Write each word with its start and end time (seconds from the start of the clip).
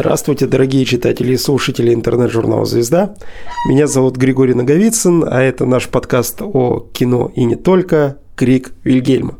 Здравствуйте, 0.00 0.46
дорогие 0.46 0.84
читатели 0.84 1.32
и 1.32 1.36
слушатели 1.36 1.92
интернет-журнала 1.92 2.64
«Звезда». 2.64 3.16
Меня 3.68 3.88
зовут 3.88 4.16
Григорий 4.16 4.54
Наговицын, 4.54 5.24
а 5.28 5.42
это 5.42 5.66
наш 5.66 5.88
подкаст 5.88 6.40
о 6.40 6.86
кино 6.92 7.32
и 7.34 7.42
не 7.42 7.56
только 7.56 8.18
«Крик 8.36 8.74
Вильгельма». 8.84 9.34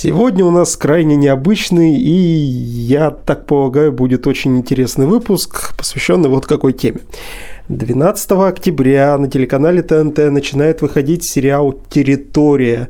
Сегодня 0.00 0.46
у 0.46 0.50
нас 0.50 0.76
крайне 0.78 1.14
необычный 1.16 1.98
и, 1.98 2.10
я 2.10 3.10
так 3.10 3.44
полагаю, 3.44 3.92
будет 3.92 4.26
очень 4.26 4.56
интересный 4.56 5.04
выпуск, 5.04 5.76
посвященный 5.76 6.30
вот 6.30 6.46
какой 6.46 6.72
теме. 6.72 7.00
12 7.68 8.30
октября 8.30 9.18
на 9.18 9.28
телеканале 9.28 9.82
ТНТ 9.82 10.30
начинает 10.30 10.80
выходить 10.80 11.24
сериал 11.24 11.74
«Территория». 11.90 12.88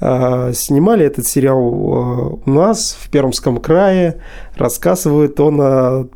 А, 0.00 0.52
снимали 0.52 1.04
этот 1.04 1.26
сериал 1.26 1.58
а, 1.58 2.38
у 2.46 2.50
нас 2.50 2.96
в 3.00 3.10
Пермском 3.10 3.58
крае. 3.58 4.20
Рассказывает 4.56 5.40
он 5.40 6.10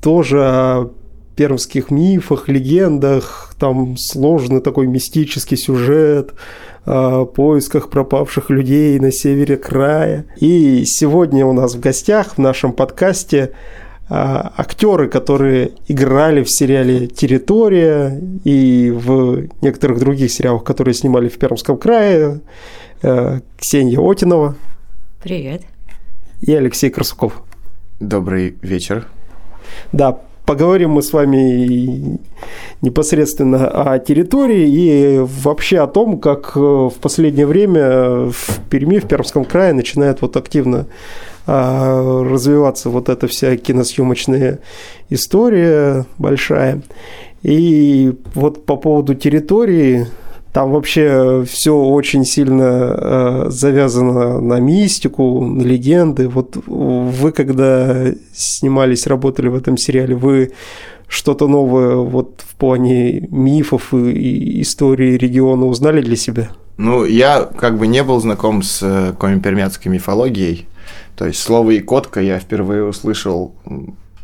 тоже 0.00 0.40
о 0.40 0.90
пермских 1.34 1.90
мифах, 1.90 2.48
легендах. 2.48 3.54
Там 3.58 3.96
сложный 3.96 4.60
такой 4.60 4.86
мистический 4.86 5.56
сюжет 5.56 6.32
о 6.84 7.24
поисках 7.24 7.90
пропавших 7.90 8.50
людей 8.50 8.98
на 9.00 9.10
севере 9.10 9.56
края. 9.56 10.26
И 10.38 10.84
сегодня 10.84 11.44
у 11.44 11.52
нас 11.52 11.74
в 11.74 11.80
гостях 11.80 12.34
в 12.34 12.38
нашем 12.38 12.72
подкасте 12.72 13.50
а, 13.50 13.85
актеры, 14.08 15.08
которые 15.08 15.72
играли 15.88 16.42
в 16.44 16.50
сериале 16.50 17.08
«Территория» 17.08 18.20
и 18.44 18.90
в 18.94 19.48
некоторых 19.62 19.98
других 19.98 20.30
сериалах, 20.30 20.62
которые 20.62 20.94
снимали 20.94 21.28
в 21.28 21.38
Пермском 21.38 21.76
крае. 21.76 22.40
Э, 23.02 23.40
Ксения 23.58 23.98
Отинова. 23.98 24.54
Привет. 25.22 25.62
И 26.40 26.54
Алексей 26.54 26.90
Красуков. 26.90 27.42
Добрый 27.98 28.56
вечер. 28.62 29.06
Да, 29.92 30.18
поговорим 30.44 30.90
мы 30.92 31.02
с 31.02 31.12
вами 31.12 32.18
непосредственно 32.80 33.68
о 33.68 33.98
территории 33.98 34.68
и 34.68 35.18
вообще 35.18 35.80
о 35.80 35.86
том, 35.86 36.20
как 36.20 36.52
э, 36.56 36.60
в 36.60 36.94
последнее 37.00 37.46
время 37.46 38.30
в 38.30 38.60
Перми, 38.70 38.98
в 38.98 39.08
Пермском 39.08 39.44
крае 39.44 39.72
начинает 39.72 40.22
вот 40.22 40.36
активно 40.36 40.80
а, 40.80 40.86
развиваться 41.46 42.90
вот 42.90 43.08
эта 43.08 43.26
вся 43.28 43.56
киносъемочная 43.56 44.58
история 45.10 46.06
большая. 46.18 46.82
И 47.42 48.12
вот 48.34 48.66
по 48.66 48.76
поводу 48.76 49.14
территории, 49.14 50.06
там 50.52 50.72
вообще 50.72 51.44
все 51.46 51.76
очень 51.76 52.24
сильно 52.24 52.94
э, 52.96 53.44
завязано 53.50 54.40
на 54.40 54.58
мистику, 54.58 55.44
на 55.44 55.62
легенды. 55.62 56.28
Вот 56.28 56.56
вы, 56.66 57.30
когда 57.30 58.06
снимались, 58.32 59.06
работали 59.06 59.48
в 59.48 59.54
этом 59.54 59.76
сериале, 59.76 60.16
вы 60.16 60.52
что-то 61.08 61.46
новое 61.46 61.96
вот 61.96 62.42
в 62.44 62.56
плане 62.56 63.28
мифов 63.30 63.94
и 63.94 64.62
истории 64.62 65.16
региона 65.16 65.66
узнали 65.66 66.00
для 66.00 66.16
себя? 66.16 66.48
Ну, 66.78 67.04
я 67.04 67.42
как 67.42 67.78
бы 67.78 67.86
не 67.86 68.02
был 68.02 68.18
знаком 68.20 68.62
с 68.62 68.80
э, 68.82 69.12
коми-пермяцкой 69.18 69.92
мифологией, 69.92 70.66
то 71.16 71.26
есть 71.26 71.40
слово 71.40 71.78
«икотка» 71.78 72.20
я 72.20 72.38
впервые 72.38 72.84
услышал 72.84 73.54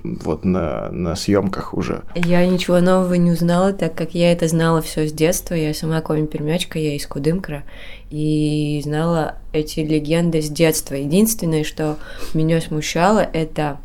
вот 0.05 0.45
на, 0.45 0.91
на 0.91 1.15
съемках 1.15 1.75
уже. 1.75 2.03
Я 2.15 2.47
ничего 2.47 2.81
нового 2.81 3.15
не 3.15 3.31
узнала, 3.31 3.73
так 3.73 3.95
как 3.95 4.15
я 4.15 4.33
это 4.33 4.49
знала 4.49 4.83
все 4.83 5.07
с 5.07 5.13
детства. 5.13 5.55
Я 5.55 5.75
сама 5.75 6.01
коми-пермячка, 6.01 6.79
я 6.79 6.95
из 6.95 7.07
Кудымкра, 7.07 7.63
и 8.11 8.81
знала 8.85 9.37
эти 9.53 9.81
легенды 9.81 10.43
с 10.43 10.49
детства. 10.49 10.95
Единственное, 10.95 11.65
что 11.65 11.97
меня 12.35 12.61
смущало, 12.61 13.21
это 13.21 13.79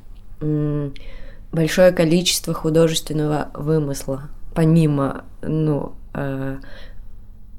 большое 1.51 1.91
количество 1.91 2.53
художественного 2.53 3.49
вымысла, 3.53 4.29
помимо 4.53 5.23
ну, 5.41 5.93
э, 6.13 6.57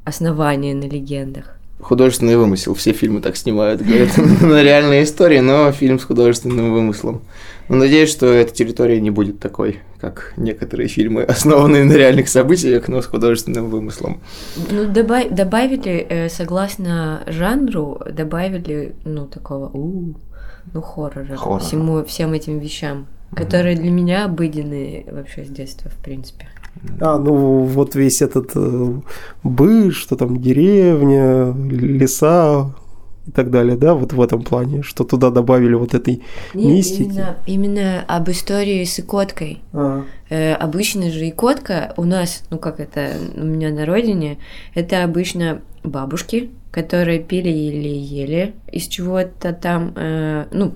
основания 0.04 0.74
на 0.74 0.84
легендах 0.84 1.57
художественный 1.80 2.36
вымысел. 2.36 2.74
Все 2.74 2.92
фильмы 2.92 3.20
так 3.20 3.36
снимают, 3.36 3.82
говорят, 3.82 4.16
на 4.42 4.62
реальной 4.62 5.04
истории, 5.04 5.40
но 5.40 5.70
фильм 5.72 5.98
с 5.98 6.04
художественным 6.04 6.72
вымыслом. 6.72 7.22
Но 7.68 7.76
надеюсь, 7.76 8.10
что 8.10 8.26
эта 8.26 8.52
территория 8.52 9.00
не 9.00 9.10
будет 9.10 9.40
такой, 9.40 9.80
как 10.00 10.32
некоторые 10.36 10.88
фильмы, 10.88 11.22
основанные 11.28 11.84
на 11.84 11.92
реальных 11.92 12.28
событиях, 12.28 12.88
но 12.88 13.02
с 13.02 13.06
художественным 13.06 13.68
вымыслом. 13.68 14.20
Ну, 14.70 14.86
добав 14.86 15.28
добавили, 15.30 16.06
э, 16.08 16.28
согласно 16.28 17.22
жанру, 17.26 18.00
добавили, 18.10 18.94
ну, 19.04 19.26
такого, 19.26 19.68
у, 19.68 20.14
ну, 20.72 20.82
хоррора, 20.82 21.36
Хоррор. 21.36 21.60
всему, 21.60 22.04
всем 22.04 22.32
этим 22.32 22.58
вещам, 22.58 23.06
которые 23.34 23.76
для 23.76 23.90
меня 23.90 24.24
обыденные 24.24 25.04
вообще 25.10 25.44
с 25.44 25.48
детства, 25.48 25.90
в 25.90 26.02
принципе. 26.02 26.48
А, 27.00 27.18
ну 27.18 27.62
вот 27.64 27.94
весь 27.94 28.22
этот 28.22 28.50
э, 28.54 28.92
быт, 29.42 29.94
что 29.94 30.16
там 30.16 30.40
деревня, 30.40 31.52
леса 31.52 32.74
и 33.28 33.30
так 33.30 33.50
далее, 33.50 33.76
да, 33.76 33.94
вот 33.94 34.12
в 34.12 34.20
этом 34.20 34.42
плане, 34.42 34.82
что 34.82 35.04
туда 35.04 35.30
добавили 35.30 35.74
вот 35.74 35.94
этой 35.94 36.22
Нет, 36.54 36.72
мистики. 36.72 37.02
Именно, 37.02 37.36
именно 37.46 38.04
об 38.08 38.30
истории 38.30 38.84
с 38.84 38.98
икоткой. 38.98 39.60
А. 39.72 40.04
Э, 40.30 40.54
обычно 40.54 41.10
же 41.10 41.28
икотка 41.28 41.92
у 41.96 42.04
нас, 42.04 42.42
ну 42.50 42.58
как 42.58 42.80
это 42.80 43.12
у 43.36 43.44
меня 43.44 43.70
на 43.70 43.84
родине, 43.84 44.38
это 44.74 45.04
обычно 45.04 45.60
бабушки, 45.84 46.50
которые 46.70 47.20
пили 47.20 47.50
или 47.50 47.88
ели 47.88 48.54
из 48.72 48.86
чего-то 48.86 49.52
там, 49.52 49.92
э, 49.94 50.46
ну, 50.50 50.74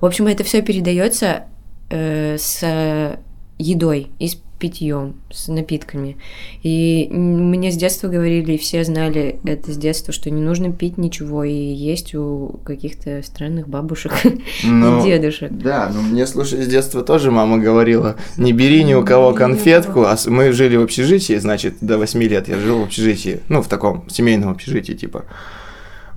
в 0.00 0.04
общем, 0.04 0.26
это 0.26 0.42
все 0.42 0.62
передается 0.62 1.44
э, 1.90 2.36
с 2.38 3.18
едой, 3.58 4.10
из 4.18 4.36
питьем, 4.58 5.14
с 5.30 5.48
напитками. 5.48 6.16
И 6.62 7.08
мне 7.10 7.70
с 7.70 7.76
детства 7.76 8.08
говорили, 8.08 8.52
и 8.52 8.58
все 8.58 8.84
знали 8.84 9.38
это 9.44 9.72
с 9.72 9.76
детства, 9.76 10.12
что 10.12 10.30
не 10.30 10.40
нужно 10.40 10.72
пить 10.72 10.98
ничего 10.98 11.44
и 11.44 11.52
есть 11.52 12.14
у 12.14 12.60
каких-то 12.64 13.22
странных 13.22 13.68
бабушек 13.68 14.12
ну, 14.64 15.00
и 15.00 15.04
дедушек. 15.04 15.50
Да, 15.52 15.90
но 15.94 16.02
мне, 16.02 16.26
слушай, 16.26 16.62
с 16.62 16.66
детства 16.66 17.02
тоже 17.02 17.30
мама 17.30 17.58
говорила, 17.58 18.16
не 18.36 18.52
бери 18.52 18.84
ни 18.84 18.94
у 18.94 19.04
кого 19.04 19.32
конфетку, 19.32 20.02
а 20.02 20.16
мы 20.26 20.52
жили 20.52 20.76
в 20.76 20.82
общежитии, 20.82 21.36
значит, 21.36 21.76
до 21.80 21.98
8 21.98 22.22
лет 22.22 22.48
я 22.48 22.58
жил 22.58 22.80
в 22.80 22.84
общежитии, 22.84 23.40
ну, 23.48 23.62
в 23.62 23.68
таком 23.68 24.08
семейном 24.10 24.50
общежитии, 24.50 24.92
типа 24.92 25.24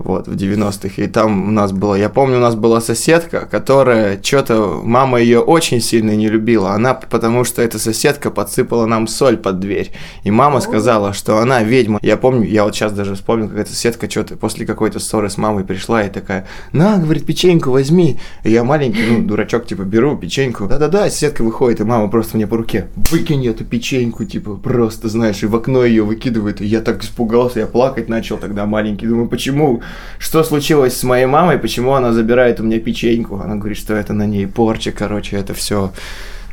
вот, 0.03 0.27
в 0.27 0.35
90-х. 0.35 1.01
И 1.01 1.07
там 1.07 1.49
у 1.49 1.51
нас 1.51 1.71
было, 1.71 1.95
я 1.95 2.09
помню, 2.09 2.37
у 2.37 2.41
нас 2.41 2.55
была 2.55 2.81
соседка, 2.81 3.47
которая 3.49 4.21
что-то, 4.21 4.81
мама 4.83 5.19
ее 5.19 5.39
очень 5.39 5.81
сильно 5.81 6.15
не 6.15 6.29
любила. 6.29 6.71
Она, 6.71 6.93
потому 6.93 7.43
что 7.43 7.61
эта 7.61 7.79
соседка 7.79 8.31
подсыпала 8.31 8.85
нам 8.85 9.07
соль 9.07 9.37
под 9.37 9.59
дверь. 9.59 9.91
И 10.23 10.31
мама 10.31 10.61
сказала, 10.61 11.13
что 11.13 11.39
она 11.39 11.63
ведьма. 11.63 11.99
Я 12.01 12.17
помню, 12.17 12.47
я 12.47 12.63
вот 12.63 12.75
сейчас 12.75 12.93
даже 12.93 13.15
вспомнил, 13.15 13.49
как 13.49 13.59
эта 13.59 13.71
соседка 13.71 14.09
что-то 14.09 14.35
после 14.35 14.65
какой-то 14.65 14.99
ссоры 14.99 15.29
с 15.29 15.37
мамой 15.37 15.63
пришла 15.63 16.03
и 16.03 16.09
такая, 16.09 16.47
на, 16.71 16.97
говорит, 16.97 17.25
печеньку 17.25 17.71
возьми. 17.71 18.19
И 18.43 18.51
я 18.51 18.63
маленький, 18.63 19.03
ну, 19.09 19.23
дурачок, 19.23 19.65
типа, 19.65 19.83
беру 19.83 20.17
печеньку. 20.17 20.67
Да-да-да, 20.67 21.09
соседка 21.09 21.43
выходит, 21.43 21.81
и 21.81 21.83
мама 21.83 22.09
просто 22.09 22.37
мне 22.37 22.47
по 22.47 22.57
руке, 22.57 22.87
выкинь 23.09 23.45
эту 23.47 23.65
печеньку, 23.65 24.25
типа, 24.25 24.55
просто, 24.55 25.09
знаешь, 25.09 25.43
и 25.43 25.45
в 25.45 25.55
окно 25.55 25.83
ее 25.83 26.03
выкидывает. 26.03 26.61
И 26.61 26.65
я 26.65 26.81
так 26.81 27.03
испугался, 27.03 27.59
я 27.59 27.67
плакать 27.67 28.09
начал 28.09 28.37
тогда 28.37 28.65
маленький. 28.65 29.07
Думаю, 29.07 29.27
почему? 29.27 29.81
Что 30.19 30.43
случилось 30.43 30.97
с 30.97 31.03
моей 31.03 31.25
мамой, 31.25 31.57
почему 31.57 31.93
она 31.93 32.13
забирает 32.13 32.59
у 32.59 32.63
меня 32.63 32.79
печеньку. 32.79 33.37
Она 33.37 33.55
говорит, 33.55 33.77
что 33.77 33.93
это 33.93 34.13
на 34.13 34.25
ней 34.25 34.47
порча, 34.47 34.91
короче, 34.91 35.37
это 35.37 35.53
все. 35.53 35.91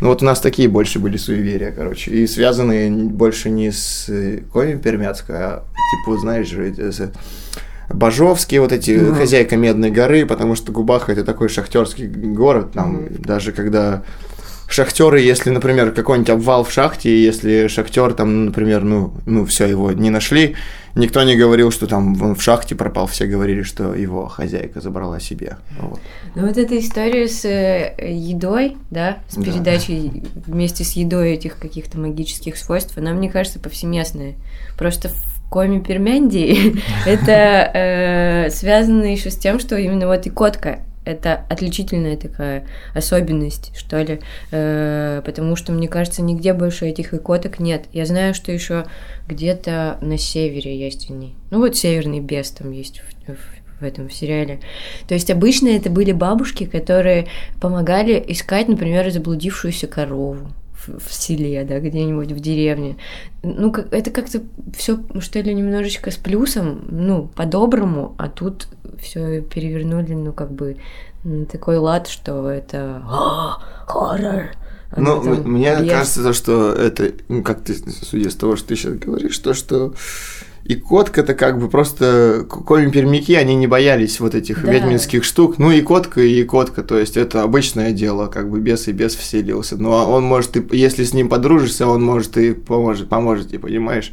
Ну 0.00 0.08
вот 0.08 0.22
у 0.22 0.24
нас 0.24 0.40
такие 0.40 0.68
больше 0.68 0.98
были 0.98 1.16
суеверия, 1.16 1.72
короче, 1.72 2.10
и 2.12 2.26
связанные 2.26 2.90
больше 2.90 3.50
не 3.50 3.72
с 3.72 4.08
э, 4.08 4.42
Коми 4.52 4.76
Пермяцкой, 4.76 5.36
а 5.36 5.64
типа, 5.90 6.18
знаешь, 6.18 6.52
это, 6.52 7.12
Бажовские, 7.90 8.60
вот 8.60 8.72
эти 8.72 8.90
mm-hmm. 8.90 9.14
хозяйка 9.14 9.56
Медной 9.56 9.90
горы, 9.90 10.26
потому 10.26 10.54
что 10.54 10.72
Губаха 10.72 11.12
это 11.12 11.24
такой 11.24 11.48
шахтерский 11.48 12.06
город, 12.06 12.72
там 12.72 12.96
mm-hmm. 12.96 13.26
даже 13.26 13.52
когда 13.52 14.02
шахтеры, 14.72 15.20
если, 15.20 15.50
например, 15.50 15.92
какой-нибудь 15.92 16.30
обвал 16.30 16.64
в 16.64 16.70
шахте, 16.70 17.22
если 17.22 17.68
шахтер 17.68 18.12
там, 18.12 18.46
например, 18.46 18.84
ну, 18.84 19.12
ну 19.24 19.46
все 19.46 19.66
его 19.66 19.92
не 19.92 20.10
нашли, 20.10 20.56
никто 20.94 21.22
не 21.22 21.36
говорил, 21.36 21.70
что 21.70 21.86
там 21.86 22.20
он 22.20 22.34
в 22.34 22.42
шахте 22.42 22.74
пропал, 22.74 23.06
все 23.06 23.26
говорили, 23.26 23.62
что 23.62 23.94
его 23.94 24.26
хозяйка 24.28 24.80
забрала 24.80 25.20
себе. 25.20 25.56
Вот. 25.80 26.00
Ну 26.34 26.46
вот 26.46 26.58
эта 26.58 26.78
история 26.78 27.28
с 27.28 27.44
э, 27.44 27.94
едой, 27.98 28.76
да, 28.90 29.18
с 29.28 29.42
передачей 29.42 30.22
да. 30.34 30.52
вместе 30.52 30.84
с 30.84 30.92
едой 30.92 31.32
этих 31.32 31.58
каких-то 31.58 31.98
магических 31.98 32.56
свойств, 32.56 32.96
она, 32.98 33.12
мне 33.12 33.30
кажется, 33.30 33.58
повсеместная. 33.58 34.34
Просто 34.76 35.08
в 35.08 35.50
коме 35.50 35.80
Пермяндии 35.80 36.76
это 37.06 37.70
э, 37.72 38.50
связано 38.50 39.04
еще 39.04 39.30
с 39.30 39.36
тем, 39.36 39.60
что 39.60 39.76
именно 39.76 40.06
вот 40.06 40.26
и 40.26 40.30
котка 40.30 40.80
это 41.08 41.46
отличительная 41.48 42.16
такая 42.16 42.66
особенность, 42.94 43.72
что 43.74 44.00
ли, 44.02 44.20
э, 44.50 45.22
потому 45.24 45.56
что, 45.56 45.72
мне 45.72 45.88
кажется, 45.88 46.20
нигде 46.20 46.52
больше 46.52 46.86
этих 46.86 47.14
икоток 47.14 47.60
нет. 47.60 47.86
Я 47.92 48.04
знаю, 48.04 48.34
что 48.34 48.52
еще 48.52 48.84
где-то 49.26 49.98
на 50.02 50.18
севере 50.18 50.78
есть 50.78 51.10
они. 51.10 51.34
Ну 51.50 51.60
вот 51.60 51.76
северный 51.76 52.20
бес 52.20 52.50
там 52.50 52.72
есть 52.72 53.00
в, 53.00 53.32
в, 53.32 53.80
в 53.80 53.82
этом 53.82 54.10
сериале. 54.10 54.60
То 55.06 55.14
есть 55.14 55.30
обычно 55.30 55.68
это 55.68 55.88
были 55.88 56.12
бабушки, 56.12 56.64
которые 56.64 57.26
помогали 57.58 58.22
искать, 58.28 58.68
например, 58.68 59.10
заблудившуюся 59.10 59.86
корову 59.86 60.52
в 60.86 61.12
селе, 61.12 61.64
да, 61.64 61.80
где-нибудь 61.80 62.32
в 62.32 62.40
деревне. 62.40 62.96
Ну, 63.42 63.72
это 63.90 64.10
как-то 64.10 64.42
все, 64.76 64.98
что 65.20 65.40
ли, 65.40 65.54
немножечко 65.54 66.10
с 66.10 66.16
плюсом, 66.16 66.84
ну, 66.90 67.28
по-доброму, 67.34 68.14
а 68.18 68.28
тут 68.28 68.68
все 69.00 69.40
перевернули, 69.40 70.14
ну, 70.14 70.32
как 70.32 70.50
бы, 70.52 70.76
на 71.24 71.46
такой 71.46 71.78
лад, 71.78 72.08
что 72.08 72.48
это 72.50 73.02
хоррор. 73.86 74.50
А 74.90 75.00
ну, 75.00 75.20
мне 75.44 75.76
бес. 75.80 75.90
кажется, 75.90 76.22
то, 76.22 76.32
что 76.32 76.72
это, 76.72 77.12
ну, 77.28 77.42
как 77.42 77.62
ты, 77.62 77.74
судя 77.74 78.30
с 78.30 78.34
того, 78.34 78.56
что 78.56 78.68
ты 78.68 78.76
сейчас 78.76 78.94
говоришь, 78.94 79.38
то, 79.38 79.52
что 79.52 79.92
и 80.64 80.74
котка-то 80.74 81.34
как 81.34 81.58
бы 81.58 81.68
просто 81.68 82.46
коми 82.46 82.90
пермяки, 82.90 83.34
они 83.34 83.54
не 83.54 83.66
боялись 83.66 84.20
вот 84.20 84.34
этих 84.34 84.62
да. 84.62 84.70
ведьминских 84.70 85.24
штук. 85.24 85.58
Ну 85.58 85.70
и 85.70 85.80
котка, 85.80 86.20
и 86.20 86.44
котка, 86.44 86.82
то 86.82 86.98
есть 86.98 87.16
это 87.16 87.42
обычное 87.42 87.92
дело, 87.92 88.26
как 88.26 88.50
бы 88.50 88.60
бес 88.60 88.86
и 88.88 88.92
бес 88.92 89.14
вселился. 89.14 89.76
Ну, 89.76 89.92
а 89.92 90.04
он 90.06 90.24
может, 90.24 90.56
и, 90.56 90.76
если 90.76 91.04
с 91.04 91.14
ним 91.14 91.30
подружишься, 91.30 91.86
он 91.86 92.02
может 92.02 92.36
и 92.36 92.52
поможет, 92.52 93.08
поможет, 93.08 93.58
понимаешь? 93.60 94.12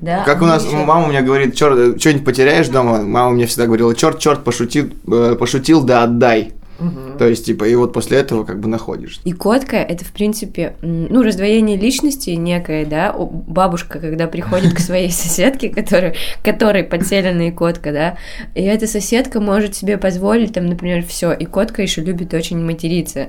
Да, 0.00 0.24
как 0.24 0.42
у 0.42 0.46
нас 0.46 0.64
еще... 0.64 0.76
мама 0.76 1.06
у 1.06 1.08
меня 1.08 1.22
говорит, 1.22 1.54
черт, 1.54 2.00
что-нибудь 2.00 2.24
потеряешь 2.24 2.68
дома, 2.68 3.02
мама 3.02 3.30
мне 3.30 3.46
всегда 3.46 3.66
говорила, 3.66 3.94
черт, 3.94 4.18
черт, 4.18 4.44
пошутил, 4.44 4.90
э, 5.06 5.36
пошутил, 5.38 5.82
да 5.82 6.04
отдай. 6.04 6.54
Угу. 6.80 7.18
То 7.18 7.26
есть, 7.26 7.46
типа, 7.46 7.64
и 7.64 7.74
вот 7.74 7.92
после 7.92 8.18
этого 8.18 8.44
как 8.44 8.60
бы 8.60 8.68
находишь. 8.68 9.20
И 9.24 9.32
котка— 9.32 9.76
это, 9.76 10.04
в 10.04 10.12
принципе, 10.12 10.76
ну, 10.80 11.22
раздвоение 11.22 11.76
личности 11.76 12.30
некое, 12.30 12.86
да, 12.86 13.12
бабушка, 13.12 13.98
когда 13.98 14.28
приходит 14.28 14.74
к 14.74 14.78
своей 14.78 15.10
соседке, 15.10 15.70
которая, 15.70 16.14
которой 16.44 16.84
подселена 16.84 17.48
и 17.48 17.50
котка, 17.50 17.92
да, 17.92 18.16
и 18.54 18.62
эта 18.62 18.86
соседка 18.86 19.40
может 19.40 19.74
себе 19.74 19.98
позволить, 19.98 20.54
там, 20.54 20.66
например, 20.66 21.04
все, 21.04 21.32
и 21.32 21.44
котка 21.46 21.82
еще 21.82 22.00
любит 22.00 22.32
очень 22.32 22.64
материться. 22.64 23.28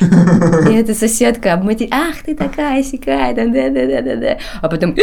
И 0.00 0.72
эта 0.72 0.94
соседка 0.94 1.52
обматери... 1.52 1.88
Ах, 1.92 2.22
ты 2.24 2.34
такая 2.34 2.82
сякая, 2.82 3.34
да-да-да-да-да. 3.34 4.38
А 4.60 4.68
потом, 4.68 4.94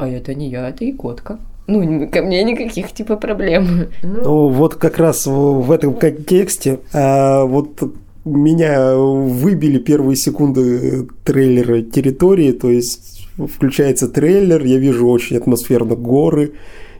а 0.00 0.08
это 0.08 0.34
не 0.34 0.48
я, 0.48 0.68
это 0.68 0.84
и 0.84 0.92
котка 0.92 1.38
ну, 1.70 2.08
ко 2.08 2.22
мне 2.22 2.42
никаких 2.42 2.92
типа 2.92 3.16
проблем. 3.16 3.88
Ну, 4.02 4.20
ну 4.24 4.48
вот 4.48 4.74
как 4.74 4.98
раз 4.98 5.26
в 5.26 5.70
этом 5.70 5.94
контексте 5.94 6.80
а, 6.92 7.44
вот 7.44 7.80
меня 8.24 8.96
выбили 8.96 9.78
первые 9.78 10.16
секунды 10.16 11.08
трейлера 11.24 11.82
территории, 11.82 12.52
то 12.52 12.70
есть 12.70 13.28
включается 13.38 14.08
трейлер, 14.08 14.64
я 14.64 14.78
вижу 14.78 15.08
очень 15.08 15.36
атмосферно 15.36 15.94
горы, 15.94 16.52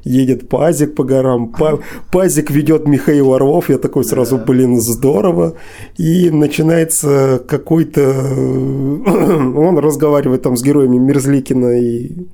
едет 0.03 0.49
пазик 0.49 0.95
по 0.95 1.05
горам, 1.05 1.55
пазик 2.13 2.51
ведет 2.51 2.87
Михаил 2.87 3.35
Орлов, 3.35 3.69
я 3.69 3.79
такой 3.79 4.05
сразу, 4.05 4.39
блин, 4.39 4.81
здорово, 4.81 5.57
и 5.99 6.31
начинается 6.31 7.43
какой-то, 7.47 8.01
он 9.07 9.79
разговаривает 9.79 10.43
там 10.43 10.57
с 10.57 10.63
героями 10.63 10.97
Мерзликина 10.97 11.79
и 11.79 12.29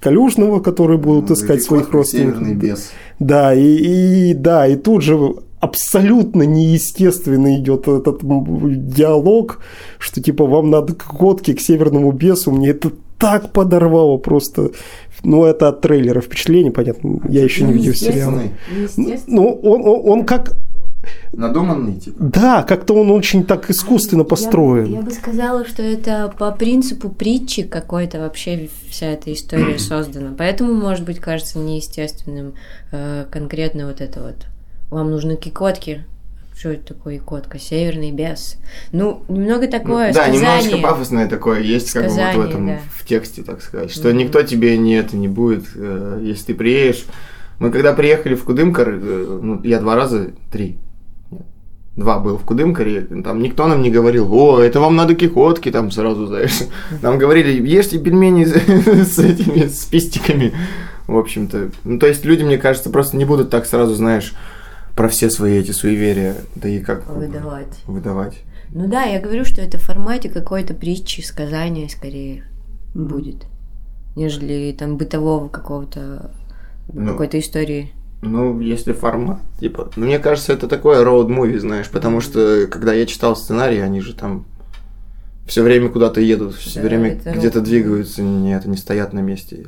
Калюжного, 0.00 0.60
которые 0.60 0.98
будут 0.98 1.28
ну, 1.30 1.34
искать 1.34 1.62
своих 1.62 1.90
родственников. 1.92 2.46
Бес. 2.54 2.90
Да, 3.18 3.54
и, 3.54 4.30
и 4.30 4.34
да, 4.34 4.66
и 4.66 4.76
тут 4.76 5.02
же 5.02 5.36
абсолютно 5.60 6.42
неестественно 6.42 7.56
идет 7.56 7.88
этот 7.88 8.20
диалог, 8.22 9.60
что 9.98 10.20
типа 10.20 10.46
вам 10.46 10.70
надо 10.70 10.94
к 10.94 11.04
котке, 11.04 11.54
к 11.54 11.60
северному 11.60 12.12
бесу. 12.12 12.52
Мне 12.52 12.70
это 12.70 12.92
так 13.18 13.52
подорвало 13.52 14.18
просто. 14.18 14.72
Ну, 15.22 15.44
это 15.44 15.68
от 15.68 15.80
трейлера 15.80 16.20
впечатление, 16.20 16.70
понятно. 16.70 17.20
Я 17.28 17.42
еще 17.42 17.64
не 17.64 17.72
видел 17.72 17.94
сериал. 17.94 18.32
Ну, 19.26 19.48
он, 19.62 19.80
он, 19.86 20.00
он 20.04 20.26
как 20.26 20.56
Надуманный, 21.32 21.98
типа? 22.00 22.16
Да, 22.18 22.62
как-то 22.62 22.94
он 22.94 23.10
очень 23.10 23.44
так 23.44 23.70
искусственно 23.70 24.24
построен. 24.24 24.86
Я, 24.86 24.98
я 24.98 25.02
бы 25.02 25.10
сказала, 25.10 25.64
что 25.64 25.82
это 25.82 26.32
по 26.38 26.50
принципу 26.52 27.08
притчи 27.08 27.62
какой-то 27.62 28.20
вообще 28.20 28.68
вся 28.88 29.06
эта 29.06 29.32
история 29.32 29.78
создана. 29.78 30.34
Поэтому, 30.36 30.74
может 30.74 31.04
быть, 31.04 31.18
кажется 31.18 31.58
неестественным 31.58 32.54
э, 32.92 33.26
конкретно 33.30 33.86
вот 33.86 34.00
это 34.00 34.22
вот. 34.22 34.36
Вам 34.90 35.10
нужны 35.10 35.36
кикотки, 35.36 36.04
что 36.56 36.70
это 36.70 36.94
такое 36.94 37.16
икотка? 37.16 37.58
Северный 37.58 38.12
бес. 38.12 38.56
Ну, 38.92 39.22
немного 39.28 39.66
такое 39.66 40.08
ну, 40.08 40.14
Да, 40.14 40.22
сказание. 40.22 40.40
немножечко 40.40 40.78
пафосное 40.78 41.28
такое 41.28 41.60
есть, 41.60 41.88
сказание, 41.90 42.26
как 42.26 42.36
бы 42.36 42.40
вот 42.42 42.46
в 42.46 42.50
этом, 42.50 42.66
да. 42.68 42.78
в 42.96 43.06
тексте, 43.06 43.42
так 43.42 43.60
сказать, 43.60 43.90
что 43.90 44.08
mm-hmm. 44.08 44.14
никто 44.14 44.42
тебе 44.42 44.78
не 44.78 44.94
это 44.94 45.16
не 45.16 45.26
будет, 45.26 45.64
э, 45.74 46.20
если 46.22 46.46
ты 46.46 46.54
приедешь. 46.54 47.04
Мы 47.58 47.70
когда 47.70 47.92
приехали 47.92 48.34
в 48.34 48.44
Кудымкар, 48.44 48.88
э, 48.88 49.38
ну, 49.42 49.60
я 49.64 49.80
два 49.80 49.96
раза, 49.96 50.30
три, 50.52 50.78
два 51.96 52.18
был 52.18 52.38
в 52.38 52.44
Кудымкаре, 52.44 53.02
там 53.02 53.40
никто 53.40 53.66
нам 53.66 53.82
не 53.82 53.90
говорил, 53.90 54.32
о, 54.32 54.60
это 54.60 54.80
вам 54.80 54.96
надо 54.96 55.14
кихотки, 55.14 55.70
там 55.70 55.90
сразу, 55.90 56.26
знаешь. 56.26 56.62
Нам 57.02 57.18
говорили, 57.18 57.66
ешьте 57.66 57.98
пельмени 57.98 58.44
с 59.04 59.18
этими, 59.18 59.68
с 59.68 59.84
пистиками, 59.84 60.52
в 61.06 61.16
общем-то. 61.16 61.70
Ну, 61.84 61.98
то 61.98 62.06
есть 62.06 62.24
люди, 62.24 62.42
мне 62.42 62.58
кажется, 62.58 62.90
просто 62.90 63.16
не 63.16 63.24
будут 63.24 63.50
так 63.50 63.66
сразу, 63.66 63.94
знаешь, 63.94 64.34
про 64.96 65.08
все 65.08 65.30
свои 65.30 65.58
эти 65.58 65.70
суеверия, 65.70 66.36
да 66.56 66.68
и 66.68 66.80
как... 66.80 67.08
Выдавать. 67.08 67.78
Выдавать. 67.86 68.42
Ну 68.70 68.88
да, 68.88 69.04
я 69.04 69.20
говорю, 69.20 69.44
что 69.44 69.60
это 69.60 69.78
в 69.78 69.82
формате 69.82 70.28
какой-то 70.28 70.74
притчи, 70.74 71.20
сказания 71.20 71.88
скорее 71.88 72.44
mm-hmm. 72.94 73.04
будет, 73.04 73.46
нежели 74.16 74.74
там 74.76 74.96
бытового 74.96 75.48
какого-то, 75.48 76.32
ну, 76.92 77.12
какой-то 77.12 77.38
истории. 77.38 77.92
Ну, 78.24 78.60
если 78.60 78.92
формат, 78.92 79.38
типа, 79.60 79.90
ну, 79.96 80.06
мне 80.06 80.18
кажется, 80.18 80.52
это 80.52 80.68
такое 80.68 81.04
роуд-муви, 81.04 81.58
знаешь, 81.58 81.88
потому 81.88 82.20
что, 82.20 82.66
когда 82.70 82.92
я 82.92 83.06
читал 83.06 83.36
сценарий, 83.36 83.80
они 83.80 84.00
же 84.00 84.14
там 84.14 84.46
все 85.46 85.62
время 85.62 85.88
куда-то 85.88 86.20
едут, 86.20 86.54
все 86.54 86.80
да, 86.80 86.86
время 86.88 87.20
где-то 87.24 87.60
двигаются, 87.60 88.22
нет, 88.22 88.64
они 88.64 88.76
стоят 88.76 89.12
на 89.12 89.20
месте. 89.20 89.66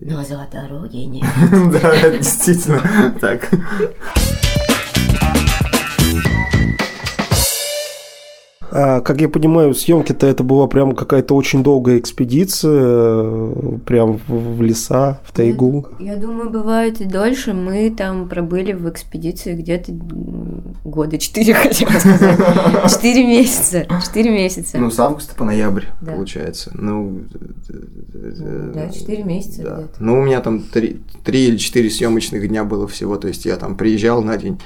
Назад 0.00 0.50
дороги 0.52 0.98
нет. 0.98 1.24
Да, 1.50 2.10
действительно, 2.10 3.14
так. 3.20 3.48
Как 8.76 9.20
я 9.20 9.28
понимаю, 9.28 9.74
съемки-то 9.74 10.26
это 10.26 10.42
была 10.42 10.66
прям 10.66 10.94
какая-то 10.94 11.34
очень 11.34 11.62
долгая 11.62 11.98
экспедиция, 11.98 13.50
прям 13.86 14.20
в, 14.28 14.62
леса, 14.62 15.20
в 15.24 15.32
тайгу. 15.32 15.86
Я, 15.98 16.14
я 16.14 16.16
думаю, 16.16 16.50
бывает 16.50 17.00
и 17.00 17.04
дольше. 17.04 17.54
Мы 17.54 17.90
там 17.90 18.28
пробыли 18.28 18.72
в 18.72 18.88
экспедиции 18.88 19.54
где-то 19.54 19.92
года 20.84 21.18
четыре, 21.18 21.54
хотела 21.54 21.90
сказать. 21.90 22.38
Четыре 22.90 23.26
месяца. 23.26 23.86
Четыре 24.04 24.30
месяца. 24.30 24.78
Ну, 24.78 24.90
с 24.90 24.98
августа 24.98 25.34
по 25.34 25.44
ноябрь, 25.44 25.84
да. 26.00 26.12
получается. 26.12 26.70
Ну, 26.74 27.20
да, 28.12 28.90
четыре 28.90 29.22
месяца 29.22 29.62
да. 29.62 29.74
где-то. 29.76 29.94
Ну, 30.00 30.20
у 30.20 30.22
меня 30.22 30.40
там 30.40 30.62
три 30.62 31.00
или 31.24 31.56
четыре 31.56 31.90
съемочных 31.90 32.46
дня 32.48 32.64
было 32.64 32.86
всего. 32.86 33.16
То 33.16 33.28
есть 33.28 33.44
я 33.44 33.56
там 33.56 33.76
приезжал 33.76 34.22
на 34.22 34.36
день, 34.36 34.60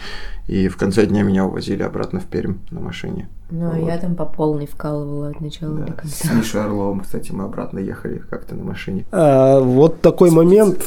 и 0.50 0.66
в 0.66 0.76
конце 0.76 1.06
дня 1.06 1.22
меня 1.22 1.44
увозили 1.44 1.84
обратно 1.84 2.18
в 2.18 2.24
Пермь 2.24 2.56
на 2.72 2.80
машине. 2.80 3.28
Ну, 3.52 3.66
а 3.66 3.76
вот. 3.76 3.86
я 3.86 3.98
там 3.98 4.16
по 4.16 4.26
полной 4.26 4.66
вкалывала 4.66 5.28
от 5.28 5.40
начала 5.40 5.76
да. 5.78 5.86
до 5.86 5.92
конца. 5.92 6.28
С 6.28 6.32
Мишей 6.32 6.60
Орловым, 6.60 7.00
кстати, 7.00 7.30
мы 7.30 7.44
обратно 7.44 7.78
ехали 7.78 8.18
как-то 8.18 8.56
на 8.56 8.64
машине. 8.64 9.04
А, 9.12 9.60
вот 9.60 10.00
такой 10.00 10.32
момент, 10.32 10.82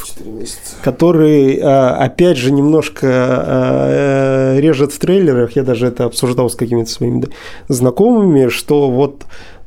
который, 0.82 1.58
а, 1.62 1.96
опять 1.96 2.36
же, 2.36 2.52
немножко 2.52 3.08
а, 3.10 4.58
режет 4.58 4.92
в 4.92 4.98
трейлерах. 4.98 5.56
Я 5.56 5.62
даже 5.62 5.86
это 5.86 6.04
обсуждал 6.04 6.50
с 6.50 6.56
какими-то 6.56 6.90
своими 6.90 7.24
знакомыми, 7.68 8.48
что 8.48 8.90
вот 8.90 9.24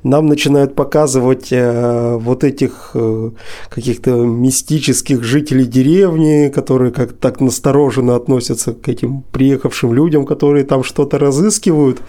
нам 0.08 0.26
начинают 0.28 0.76
показывать 0.76 1.52
э, 1.52 2.18
вот 2.18 2.44
этих 2.44 2.92
э, 2.94 3.32
каких-то 3.70 4.12
мистических 4.12 5.24
жителей 5.24 5.66
деревни, 5.66 6.50
которые 6.50 6.92
как 6.92 7.14
так 7.14 7.42
настороженно 7.42 8.16
относятся 8.16 8.74
к 8.74 8.88
этим 8.90 9.24
приехавшим 9.32 9.94
людям, 9.94 10.26
которые 10.26 10.64
там 10.66 10.84
что-то 10.84 11.20
разыскивают. 11.20 12.02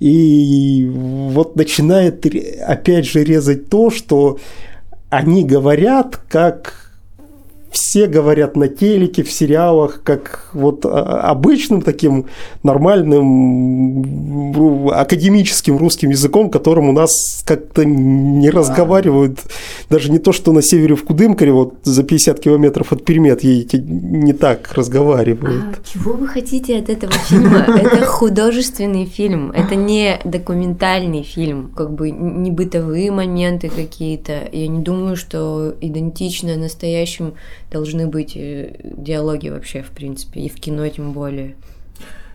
И 0.00 0.90
вот 0.92 1.56
начинает 1.56 2.26
опять 2.66 3.06
же 3.06 3.22
резать 3.22 3.68
то, 3.68 3.90
что 3.90 4.38
они 5.10 5.44
говорят 5.44 6.20
как 6.28 6.81
все 7.72 8.06
говорят 8.06 8.56
на 8.56 8.68
телеке, 8.68 9.22
в 9.22 9.32
сериалах, 9.32 10.02
как 10.04 10.50
вот 10.52 10.84
а, 10.84 11.22
обычным 11.30 11.80
таким 11.82 12.26
нормальным 12.62 14.02
академическим 14.90 15.78
русским 15.78 16.10
языком, 16.10 16.50
которым 16.50 16.90
у 16.90 16.92
нас 16.92 17.42
как-то 17.46 17.84
не 17.84 18.50
разговаривают. 18.50 19.40
Даже 19.88 20.10
не 20.12 20.18
то, 20.18 20.32
что 20.32 20.52
на 20.52 20.60
севере 20.62 20.94
в 20.94 21.04
Кудымкаре, 21.04 21.52
вот 21.52 21.74
за 21.82 22.02
50 22.02 22.40
километров 22.40 22.92
от 22.92 23.04
Перемет 23.04 23.42
едете, 23.42 23.78
не 23.78 24.34
так 24.34 24.72
разговаривают. 24.72 25.64
А 25.64 25.76
чего 25.92 26.12
вы 26.12 26.28
хотите 26.28 26.78
от 26.78 26.90
этого 26.90 27.12
фильма? 27.12 27.58
Это 27.82 28.04
художественный 28.04 29.06
фильм, 29.06 29.50
это 29.50 29.74
не 29.74 30.20
документальный 30.24 31.22
фильм, 31.22 31.72
как 31.74 31.92
бы 31.92 32.10
не 32.10 32.50
бытовые 32.50 33.10
моменты 33.10 33.68
какие-то. 33.68 34.48
Я 34.52 34.68
не 34.68 34.80
думаю, 34.80 35.16
что 35.16 35.74
идентично 35.80 36.56
настоящим 36.56 37.34
должны 37.72 38.06
быть 38.06 38.36
э, 38.36 38.76
диалоги 38.82 39.48
вообще, 39.48 39.82
в 39.82 39.90
принципе, 39.90 40.40
и 40.40 40.48
в 40.48 40.54
кино 40.56 40.86
тем 40.88 41.12
более. 41.12 41.56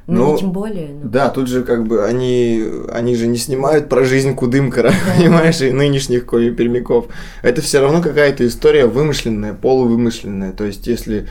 Ну, 0.07 0.31
ну 0.31 0.37
тем 0.37 0.51
более. 0.51 0.87
Ну. 0.87 1.09
Да, 1.09 1.29
тут 1.29 1.49
же 1.49 1.63
как 1.63 1.85
бы 1.85 2.05
они, 2.05 2.63
они 2.91 3.15
же 3.15 3.27
не 3.27 3.37
снимают 3.37 3.89
про 3.89 4.05
жизнь 4.05 4.35
Кудымкара, 4.35 4.89
да. 4.91 5.13
понимаешь, 5.17 5.61
и 5.61 5.71
нынешних 5.71 6.25
коми-пермяков. 6.25 7.07
Это 7.41 7.61
все 7.61 7.81
равно 7.81 8.01
какая-то 8.01 8.47
история 8.47 8.85
вымышленная, 8.85 9.53
полувымышленная. 9.53 10.53
То 10.53 10.63
есть, 10.63 10.87
если 10.87 11.27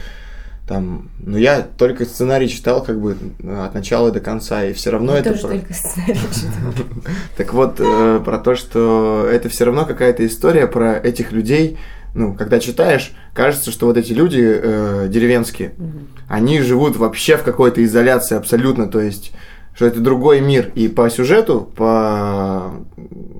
там, 0.69 1.11
ну 1.21 1.39
я 1.39 1.63
только 1.63 2.05
сценарий 2.05 2.49
читал 2.49 2.83
как 2.83 3.01
бы 3.01 3.17
от 3.65 3.73
начала 3.73 4.11
до 4.11 4.21
конца, 4.21 4.65
и 4.65 4.73
все 4.73 4.91
равно 4.91 5.13
я 5.13 5.21
это... 5.21 5.31
Тоже 5.31 5.43
про... 5.43 5.51
только 5.51 5.73
сценарий 5.73 6.21
читал. 6.35 6.87
Так 7.37 7.55
вот, 7.55 7.77
э, 7.79 8.21
про 8.25 8.39
то, 8.39 8.57
что 8.57 9.29
это 9.31 9.49
все 9.49 9.65
равно 9.65 9.87
какая-то 9.87 10.27
история 10.27 10.67
про 10.67 10.99
этих 10.99 11.31
людей, 11.31 11.79
ну, 12.17 12.35
когда 12.35 12.59
читаешь, 12.61 13.13
кажется, 13.35 13.71
что 13.71 13.87
вот 13.87 13.97
эти 13.97 14.13
люди 14.13 14.43
э, 14.43 15.07
деревенские, 15.09 15.75
угу. 15.77 15.99
они 16.29 16.61
живут 16.61 16.97
вообще 16.97 17.37
в 17.37 17.43
какой-то 17.43 17.85
изоляции 17.85 18.37
абсолютно, 18.37 18.89
то 18.89 19.01
есть 19.01 19.33
что 19.75 19.85
это 19.85 20.01
другой 20.01 20.41
мир. 20.41 20.73
И 20.75 20.89
по 20.89 21.11
сюжету, 21.11 21.71
по 21.77 22.73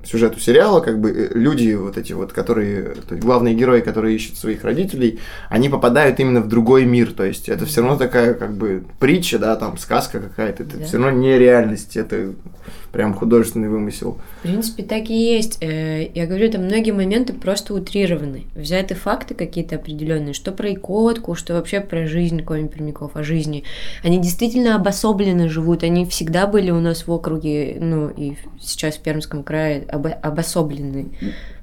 сюжету 0.07 0.39
сериала, 0.39 0.79
как 0.79 0.99
бы 0.99 1.11
э, 1.11 1.37
люди 1.37 1.73
вот 1.73 1.97
эти 1.97 2.13
вот, 2.13 2.33
которые, 2.33 2.95
то 3.07 3.15
есть 3.15 3.23
главные 3.23 3.53
герои, 3.53 3.81
которые 3.81 4.15
ищут 4.15 4.37
своих 4.37 4.63
родителей, 4.63 5.19
они 5.49 5.69
попадают 5.69 6.19
именно 6.19 6.41
в 6.41 6.47
другой 6.47 6.85
мир. 6.85 7.11
То 7.11 7.23
есть 7.23 7.49
это 7.49 7.65
все 7.65 7.81
равно 7.81 7.97
такая 7.97 8.33
как 8.33 8.55
бы 8.55 8.83
притча, 8.99 9.39
да, 9.39 9.55
там 9.55 9.77
сказка 9.77 10.19
какая-то. 10.19 10.63
Это 10.63 10.77
да. 10.77 10.85
все 10.85 10.97
равно 10.97 11.11
не 11.11 11.37
реальность, 11.37 11.97
это 11.97 12.33
прям 12.91 13.13
художественный 13.13 13.69
вымысел. 13.69 14.17
В 14.39 14.41
принципе, 14.43 14.83
так 14.83 15.09
и 15.09 15.13
есть. 15.13 15.57
Э, 15.61 16.09
я 16.13 16.25
говорю, 16.25 16.51
там 16.51 16.63
многие 16.63 16.91
моменты 16.91 17.33
просто 17.33 17.73
утрированы. 17.73 18.45
Взяты 18.55 18.95
факты 18.95 19.35
какие-то 19.35 19.75
определенные, 19.75 20.33
что 20.33 20.51
про 20.51 20.73
икотку, 20.73 21.35
что 21.35 21.53
вообще 21.53 21.81
про 21.81 22.07
жизнь 22.07 22.43
коми 22.43 22.67
пермяков, 22.67 23.15
о 23.15 23.23
жизни. 23.23 23.63
Они 24.03 24.19
действительно 24.19 24.75
обособленно 24.75 25.49
живут, 25.49 25.83
они 25.83 26.05
всегда 26.05 26.47
были 26.47 26.71
у 26.71 26.79
нас 26.79 27.07
в 27.07 27.11
округе, 27.11 27.77
ну 27.79 28.09
и 28.09 28.35
сейчас 28.59 28.95
в 28.95 29.01
Пермском 29.01 29.43
крае 29.43 29.85
об 29.97 30.07
обособлены. 30.21 31.07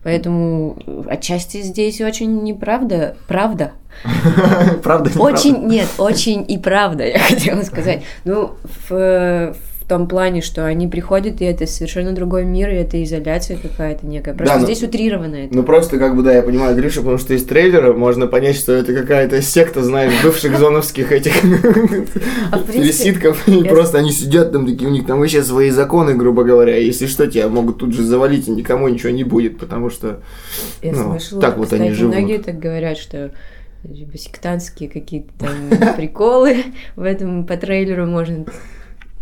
Поэтому 0.03 0.77
отчасти 1.09 1.63
здесь 1.63 2.01
очень 2.01 2.43
неправда, 2.43 3.17
правда. 3.27 3.73
Правда, 4.83 5.11
Очень, 5.21 5.69
нет, 5.69 5.87
очень 5.99 6.45
и 6.49 6.59
правда, 6.59 7.07
я 7.07 7.19
хотела 7.29 7.63
сказать. 7.63 8.03
Ну, 8.25 8.57
в, 8.89 9.55
в 9.85 9.87
том 9.87 10.09
плане, 10.09 10.41
что 10.41 10.65
они 10.65 10.89
приходят, 10.89 11.43
и 11.43 11.45
это 11.45 11.67
совершенно 11.67 12.13
другой 12.13 12.47
мир, 12.47 12.71
и 12.71 12.75
это 12.75 13.03
изоляция 13.05 13.59
какая-то 13.59 14.07
некая. 14.07 14.33
Просто 14.33 14.55
да, 14.55 14.61
ну, 14.61 14.67
здесь 14.67 14.81
ну, 14.81 14.89
утрировано 14.89 15.35
это. 15.35 15.55
Ну 15.55 15.63
просто, 15.63 15.99
как 15.99 16.17
бы, 16.17 16.23
да, 16.23 16.33
я 16.33 16.43
понимаю, 16.43 16.75
Гриша, 16.75 17.01
потому 17.01 17.19
что 17.19 17.35
из 17.35 17.45
трейлера 17.45 17.93
можно 17.93 18.27
понять, 18.27 18.57
что 18.57 18.73
это 18.73 18.95
какая-то 18.95 19.43
секта, 19.43 19.83
знаешь, 19.83 20.13
бывших 20.23 20.59
зоновских 20.59 21.13
этих 21.13 21.35
а 22.51 22.59
виситков, 22.73 23.47
и 23.47 23.63
просто 23.65 23.99
они 23.99 24.11
сидят 24.11 24.53
там 24.53 24.67
такие, 24.67 24.89
у 24.89 24.93
них 24.93 25.07
там 25.07 25.19
вообще 25.19 25.43
свои 25.43 25.69
законы, 25.69 26.15
грубо 26.15 26.45
говоря, 26.45 26.79
если 26.79 27.05
что, 27.05 27.27
тебя 27.27 27.49
могут 27.49 27.77
тут 27.77 27.93
же 27.93 28.03
завалить, 28.03 28.49
и 28.49 28.53
никому 28.53 28.89
ничего 28.89 29.11
не 29.11 29.25
будет, 29.25 29.59
потому 29.59 29.91
что 29.91 30.23
ну, 30.83 31.19
так 31.43 31.59
вот 31.59 31.75
они 31.75 31.91
живут. 31.91 32.15
Многие 32.15 32.39
так 32.39 32.59
говорят, 32.59 32.97
что 32.97 33.33
типа 33.83 34.17
сектантские 34.17 34.89
какие-то 34.89 35.31
там 35.39 35.95
приколы 35.95 36.65
в 36.97 37.03
этом 37.03 37.45
по 37.45 37.59
трейлеру 37.59 38.07
можно 38.07 38.47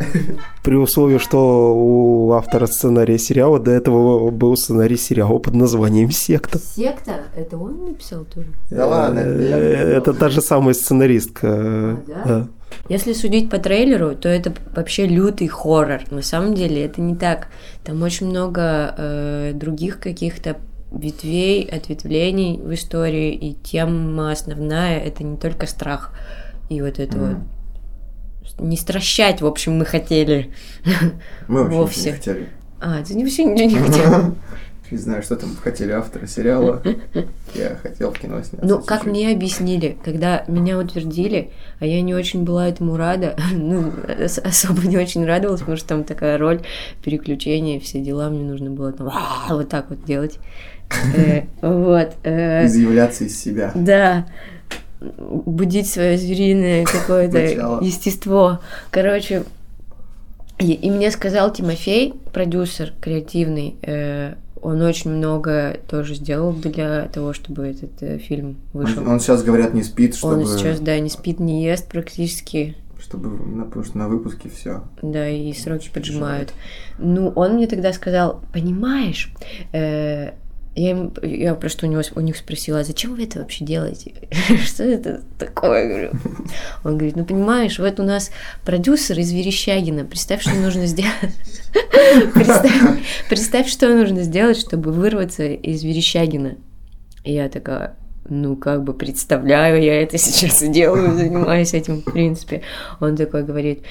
при 0.63 0.75
условии, 0.77 1.19
что 1.19 1.75
у 1.75 2.33
автора 2.33 2.67
сценария 2.67 3.19
сериала 3.19 3.59
до 3.59 3.71
этого 3.71 4.31
был 4.31 4.57
сценарий 4.57 4.97
сериала 4.97 5.39
под 5.39 5.55
названием 5.55 6.11
«Секта». 6.11 6.59
«Секта»? 6.59 7.23
Это 7.37 7.57
он 7.57 7.85
написал 7.87 8.25
тоже? 8.25 8.49
Да 8.71 8.87
ладно. 8.87 9.21
Это 9.21 10.15
та 10.15 10.29
же 10.29 10.41
самая 10.41 10.75
сценаристка. 10.75 11.49
А, 11.49 11.97
да? 12.27 12.49
Если 12.89 13.13
судить 13.13 13.51
по 13.51 13.59
трейлеру, 13.59 14.15
то 14.15 14.29
это 14.29 14.53
вообще 14.75 15.07
лютый 15.07 15.49
хоррор. 15.49 16.01
На 16.11 16.23
самом 16.23 16.55
деле 16.55 16.85
это 16.85 17.01
не 17.01 17.15
так. 17.15 17.49
Там 17.85 18.03
очень 18.03 18.29
много 18.29 18.95
э, 18.97 19.53
других 19.55 20.01
каких-то 20.01 20.57
ветвей, 20.91 21.65
ответвлений 21.65 22.59
в 22.59 22.73
истории, 22.75 23.33
и 23.33 23.55
тема 23.55 24.31
основная 24.31 24.99
это 24.99 25.25
не 25.25 25.37
только 25.37 25.67
страх 25.67 26.13
и 26.69 26.81
вот 26.81 26.99
это 26.99 27.17
mm. 27.17 27.29
вот 27.29 27.37
не 28.59 28.77
стращать, 28.77 29.41
в 29.41 29.47
общем, 29.47 29.79
мы 29.79 29.85
хотели. 29.85 30.53
Мы 31.49 31.63
вообще 31.63 31.77
Вовсе. 31.77 32.11
не 32.11 32.17
хотели. 32.17 32.49
А, 32.81 33.03
ты 33.05 33.15
вообще 33.15 33.45
ничего 33.45 33.69
не 33.69 33.77
хотел. 33.77 34.35
Не 34.91 34.99
знаю, 34.99 35.23
что 35.23 35.37
там 35.37 35.57
хотели 35.57 35.91
авторы 35.91 36.27
сериала. 36.27 36.83
Я 37.55 37.77
хотел 37.77 38.11
в 38.13 38.19
кино 38.19 38.43
сняться. 38.43 38.59
Ну, 38.63 38.83
как 38.83 39.07
мне 39.07 39.31
объяснили, 39.31 39.97
когда 40.05 40.45
меня 40.49 40.79
утвердили, 40.79 41.51
а 41.81 41.87
я 41.87 42.03
не 42.03 42.15
очень 42.15 42.45
была 42.45 42.69
этому 42.69 42.99
рада, 42.99 43.35
ну, 43.53 43.91
особо 44.45 44.87
не 44.87 44.99
очень 44.99 45.25
радовалась, 45.25 45.61
потому 45.61 45.79
что 45.79 45.89
там 45.89 46.05
такая 46.05 46.37
роль 46.37 46.61
переключения, 47.03 47.81
все 47.81 48.01
дела, 48.01 48.29
мне 48.29 48.45
нужно 48.45 48.69
было 48.69 48.93
там 48.93 49.11
вот 49.49 49.71
так 49.71 49.89
вот 49.89 50.05
делать. 50.05 50.39
Э, 51.17 51.45
вот. 51.63 52.13
Э. 52.23 52.67
Изъявляться 52.67 53.25
из 53.25 53.41
себя. 53.41 53.73
Да 53.75 54.27
будить 55.19 55.89
свое 55.89 56.17
звериное 56.19 56.85
какое-то 56.85 57.39
естество. 57.83 58.61
Короче, 58.91 59.45
и, 60.59 60.73
и 60.73 60.91
мне 60.91 61.11
сказал 61.11 61.53
Тимофей, 61.53 62.15
продюсер 62.33 62.93
креативный, 63.01 63.77
э, 63.83 64.35
он 64.63 64.81
очень 64.81 65.11
много 65.11 65.77
тоже 65.89 66.15
сделал 66.15 66.53
для 66.53 67.09
того, 67.09 67.33
чтобы 67.33 67.67
этот 67.67 68.01
э, 68.01 68.19
фильм 68.19 68.59
вышел. 68.73 69.03
Он, 69.03 69.09
он 69.09 69.21
сейчас, 69.21 69.43
говорят, 69.43 69.75
не 69.75 69.83
спит, 69.83 70.15
чтобы... 70.15 70.35
Он 70.35 70.47
сейчас, 70.47 70.79
да, 70.79 70.99
не 71.01 71.11
спит, 71.11 71.41
не 71.41 71.65
ест 71.65 71.89
практически. 71.89 72.77
Чтобы, 73.01 73.65
потому 73.65 73.85
что 73.85 73.99
на 73.99 74.09
выпуске 74.09 74.49
все. 74.49 74.85
Да, 75.03 75.29
и 75.29 75.53
сроки 75.53 75.91
поджимают. 75.93 76.55
Ну, 76.99 77.31
он 77.35 77.55
мне 77.55 77.67
тогда 77.67 77.93
сказал, 77.93 78.41
понимаешь, 78.53 79.33
э, 79.73 80.35
я, 80.75 80.91
им, 80.93 81.13
я 81.23 81.55
просто 81.55 81.87
у, 81.87 81.91
него, 81.91 82.03
у 82.15 82.21
них 82.21 82.37
спросила, 82.37 82.81
а 82.81 82.85
зачем 82.85 83.15
вы 83.15 83.25
это 83.25 83.41
вообще 83.41 83.65
делаете? 83.65 84.13
что 84.65 84.85
это 84.85 85.23
такое? 85.39 85.87
Говорю. 85.87 86.11
Он 86.85 86.97
говорит, 86.97 87.17
ну 87.17 87.25
понимаешь, 87.25 87.79
вот 87.79 88.01
у 88.01 88.03
нас 88.03 88.31
продюсер 88.65 89.19
из 89.19 89.33
Верещагина, 89.33 90.05
представь, 90.05 90.43
что 90.43 90.55
нужно 90.55 90.87
сделать. 90.87 91.13
представь, 92.35 93.03
представь, 93.29 93.69
что 93.69 93.89
нужно 93.95 94.23
сделать, 94.23 94.59
чтобы 94.59 94.93
вырваться 94.93 95.45
из 95.45 95.83
Верещагина. 95.83 96.57
И 97.25 97.35
я 97.35 97.51
такая, 97.51 97.95
ну, 98.29 98.57
как 98.57 98.83
бы 98.83 98.95
представляю, 98.95 99.83
я 99.83 100.03
это 100.03 100.17
сейчас 100.17 100.63
делаю, 100.63 101.15
занимаюсь 101.15 101.75
этим, 101.75 102.01
в 102.01 102.05
принципе. 102.05 102.63
Он 102.99 103.17
такой 103.17 103.43
говорит, 103.43 103.83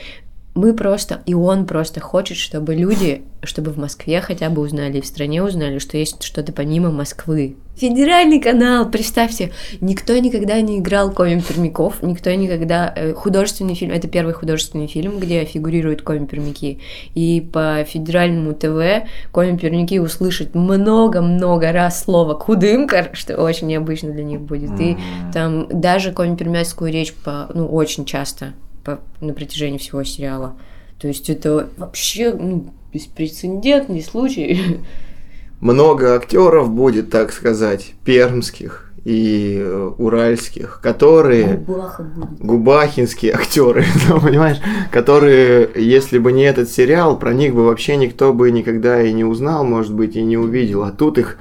мы 0.53 0.74
просто, 0.74 1.22
и 1.25 1.34
он 1.34 1.65
просто 1.65 2.01
хочет, 2.01 2.38
чтобы 2.38 2.75
люди, 2.75 3.24
чтобы 3.41 3.72
в 3.72 3.77
Москве 3.77 4.20
хотя 4.22 4.50
бы 4.50 4.62
узнали, 4.62 4.98
и 4.98 5.01
в 5.01 5.05
стране 5.05 5.41
узнали, 5.41 5.79
что 5.79 5.98
есть 5.98 6.22
что-то 6.24 6.51
помимо 6.51 6.91
Москвы. 6.91 7.55
Федеральный 7.75 8.39
канал, 8.39 8.89
представьте, 8.91 9.51
никто 9.79 10.15
никогда 10.17 10.60
не 10.60 10.79
играл 10.79 11.10
Коми 11.12 11.39
Пермяков, 11.39 12.03
никто 12.03 12.29
никогда... 12.31 12.93
Э, 12.96 13.13
художественный 13.13 13.75
фильм, 13.75 13.93
это 13.93 14.10
первый 14.10 14.34
художественный 14.34 14.88
фильм, 14.88 15.20
где 15.20 15.46
фигурируют 15.46 16.01
Коми 16.01 16.25
Пермяки. 16.25 16.79
И 17.15 17.41
по 17.41 17.84
федеральному 17.88 18.53
ТВ 18.53 19.08
Коми 19.31 19.58
Пермяки 19.58 20.00
услышат 20.00 20.53
много-много 20.53 21.72
раз 21.72 22.03
слово 22.03 22.34
«кудымкар», 22.34 23.12
что 23.13 23.41
очень 23.41 23.67
необычно 23.67 24.12
для 24.12 24.24
них 24.24 24.41
будет. 24.41 24.79
И 24.79 24.98
там 25.34 25.67
даже 25.70 26.12
Коми 26.12 26.36
Пермяцкую 26.36 26.91
речь 26.91 27.13
по, 27.13 27.50
ну, 27.53 27.67
очень 27.67 28.03
часто 28.03 28.53
по, 28.84 29.00
на 29.20 29.34
протяжении 29.34 29.78
всего 29.78 30.04
сериала. 30.04 30.56
То 31.00 31.08
есть 31.08 31.30
это 31.30 31.70
вообще 31.78 32.34
ну, 32.34 32.74
беспрецедентный 32.94 34.02
случай. 34.02 34.80
Много 35.60 36.16
актеров 36.16 36.72
будет, 36.72 37.10
так 37.10 37.32
сказать, 37.32 37.94
пермских 38.04 38.92
и 39.04 39.58
э, 39.60 39.92
уральских, 39.98 40.80
которые... 40.82 41.58
Губаха. 41.58 42.12
Губахинские 42.40 43.34
актеры, 43.34 43.86
ну, 44.10 44.20
понимаешь? 44.20 44.58
Которые, 44.92 45.70
если 45.76 46.20
бы 46.20 46.32
не 46.32 46.44
этот 46.44 46.70
сериал, 46.70 47.18
про 47.18 47.34
них 47.34 47.56
бы 47.56 47.66
вообще 47.66 47.96
никто 47.98 48.34
бы 48.34 48.52
никогда 48.52 49.02
и 49.02 49.12
не 49.12 49.24
узнал, 49.24 49.64
может 49.64 49.94
быть, 49.94 50.16
и 50.16 50.24
не 50.24 50.38
увидел. 50.38 50.84
А 50.84 50.92
тут 50.92 51.18
их 51.18 51.38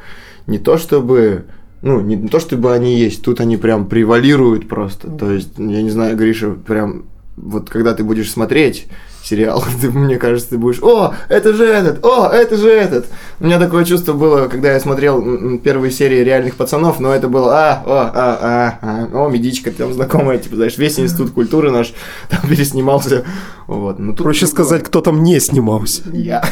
не 0.46 0.58
то 0.58 0.78
чтобы 0.78 1.44
ну, 1.82 2.00
не 2.00 2.28
то 2.28 2.40
чтобы 2.40 2.74
они 2.74 2.98
есть, 2.98 3.24
тут 3.24 3.40
они 3.40 3.56
прям 3.56 3.88
превалируют 3.88 4.68
просто. 4.68 5.10
То 5.10 5.30
есть, 5.30 5.52
я 5.56 5.82
не 5.82 5.90
знаю, 5.90 6.16
Гриша, 6.16 6.50
прям 6.50 7.06
вот 7.42 7.70
когда 7.70 7.94
ты 7.94 8.04
будешь 8.04 8.30
смотреть 8.30 8.86
сериал, 9.22 9.64
ты, 9.80 9.90
мне 9.90 10.16
кажется, 10.16 10.50
ты 10.50 10.58
будешь, 10.58 10.82
о, 10.82 11.14
это 11.28 11.52
же 11.52 11.64
этот, 11.64 12.04
о, 12.04 12.28
это 12.28 12.56
же 12.56 12.70
этот. 12.70 13.06
У 13.38 13.46
меня 13.46 13.58
такое 13.58 13.84
чувство 13.84 14.12
было, 14.12 14.48
когда 14.48 14.72
я 14.72 14.80
смотрел 14.80 15.58
первые 15.58 15.90
серии 15.90 16.22
реальных 16.24 16.56
пацанов, 16.56 17.00
но 17.00 17.14
это 17.14 17.28
было, 17.28 17.52
а, 17.52 17.82
о, 17.84 18.10
а, 18.14 18.38
а, 18.40 18.78
а, 18.82 19.26
о, 19.26 19.28
медичка, 19.28 19.70
там 19.70 19.92
знакомая, 19.92 20.38
типа, 20.38 20.56
знаешь, 20.56 20.78
весь 20.78 20.98
институт 20.98 21.30
культуры 21.32 21.70
наш 21.70 21.92
там 22.28 22.40
переснимался. 22.48 23.24
Вот. 23.66 23.98
Ну, 23.98 24.12
тут 24.12 24.24
Проще 24.24 24.46
сказать, 24.46 24.82
кто 24.82 25.00
там 25.00 25.22
не 25.22 25.40
снимался. 25.40 26.02
Я. 26.12 26.44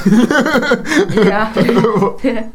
Я. 1.14 1.52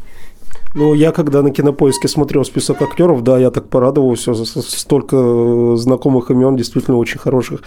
Ну, 0.76 0.96
я 0.96 1.12
когда 1.12 1.44
на 1.44 1.52
кинопоиске 1.52 2.08
смотрел 2.08 2.44
список 2.44 2.82
актеров, 2.82 3.22
да, 3.22 3.38
я 3.38 3.52
так 3.52 3.70
порадовался. 3.70 4.34
Столько 4.34 5.76
знакомых 5.76 6.32
имен, 6.32 6.56
действительно 6.56 6.98
очень 6.98 7.20
хороших, 7.20 7.62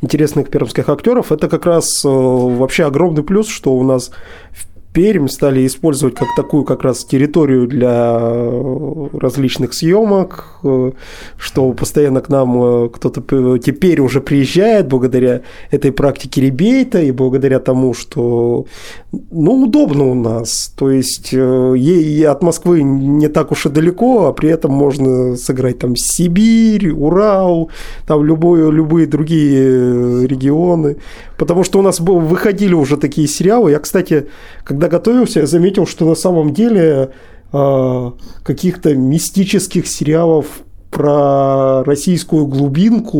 интересных 0.00 0.48
пермских 0.50 0.88
актеров. 0.88 1.32
Это 1.32 1.48
как 1.48 1.66
раз 1.66 2.04
э, 2.04 2.08
вообще 2.08 2.84
огромный 2.84 3.22
плюс, 3.22 3.48
что 3.48 3.74
у 3.74 3.82
нас 3.82 4.10
в 4.52 4.75
Пермь 4.96 5.28
стали 5.28 5.66
использовать 5.66 6.14
как 6.14 6.28
такую 6.34 6.64
как 6.64 6.82
раз 6.82 7.04
территорию 7.04 7.66
для 7.66 8.16
э, 8.18 9.08
различных 9.12 9.74
съемок, 9.74 10.58
э, 10.64 10.92
что 11.36 11.70
постоянно 11.72 12.22
к 12.22 12.30
нам 12.30 12.62
э, 12.62 12.88
кто-то 12.88 13.58
теперь 13.58 14.00
уже 14.00 14.22
приезжает 14.22 14.88
благодаря 14.88 15.42
этой 15.70 15.92
практике 15.92 16.40
ребейта 16.40 17.02
и 17.02 17.10
благодаря 17.10 17.60
тому, 17.60 17.92
что 17.92 18.64
ну, 19.12 19.64
удобно 19.64 20.04
у 20.04 20.14
нас. 20.14 20.72
То 20.74 20.90
есть 20.90 21.30
ей 21.32 22.26
от 22.26 22.42
Москвы 22.42 22.82
не 22.82 23.28
так 23.28 23.52
уж 23.52 23.66
и 23.66 23.68
далеко, 23.68 24.28
а 24.28 24.32
при 24.32 24.48
этом 24.48 24.72
можно 24.72 25.36
сыграть 25.36 25.78
там 25.78 25.94
Сибирь, 25.94 26.90
Урал, 26.90 27.70
там 28.06 28.24
любое, 28.24 28.70
любые 28.70 29.06
другие 29.06 30.26
регионы. 30.26 30.96
Потому 31.36 31.64
что 31.64 31.80
у 31.80 31.82
нас 31.82 32.00
выходили 32.00 32.72
уже 32.72 32.96
такие 32.96 33.28
сериалы. 33.28 33.72
Я, 33.72 33.78
кстати, 33.78 34.28
когда 34.64 34.85
готовился, 34.88 35.40
я 35.40 35.46
заметил, 35.46 35.86
что 35.86 36.06
на 36.06 36.14
самом 36.14 36.52
деле 36.52 37.10
э, 37.52 38.10
каких-то 38.42 38.94
мистических 38.94 39.86
сериалов 39.86 40.46
про 40.90 41.84
российскую 41.84 42.46
глубинку 42.46 43.18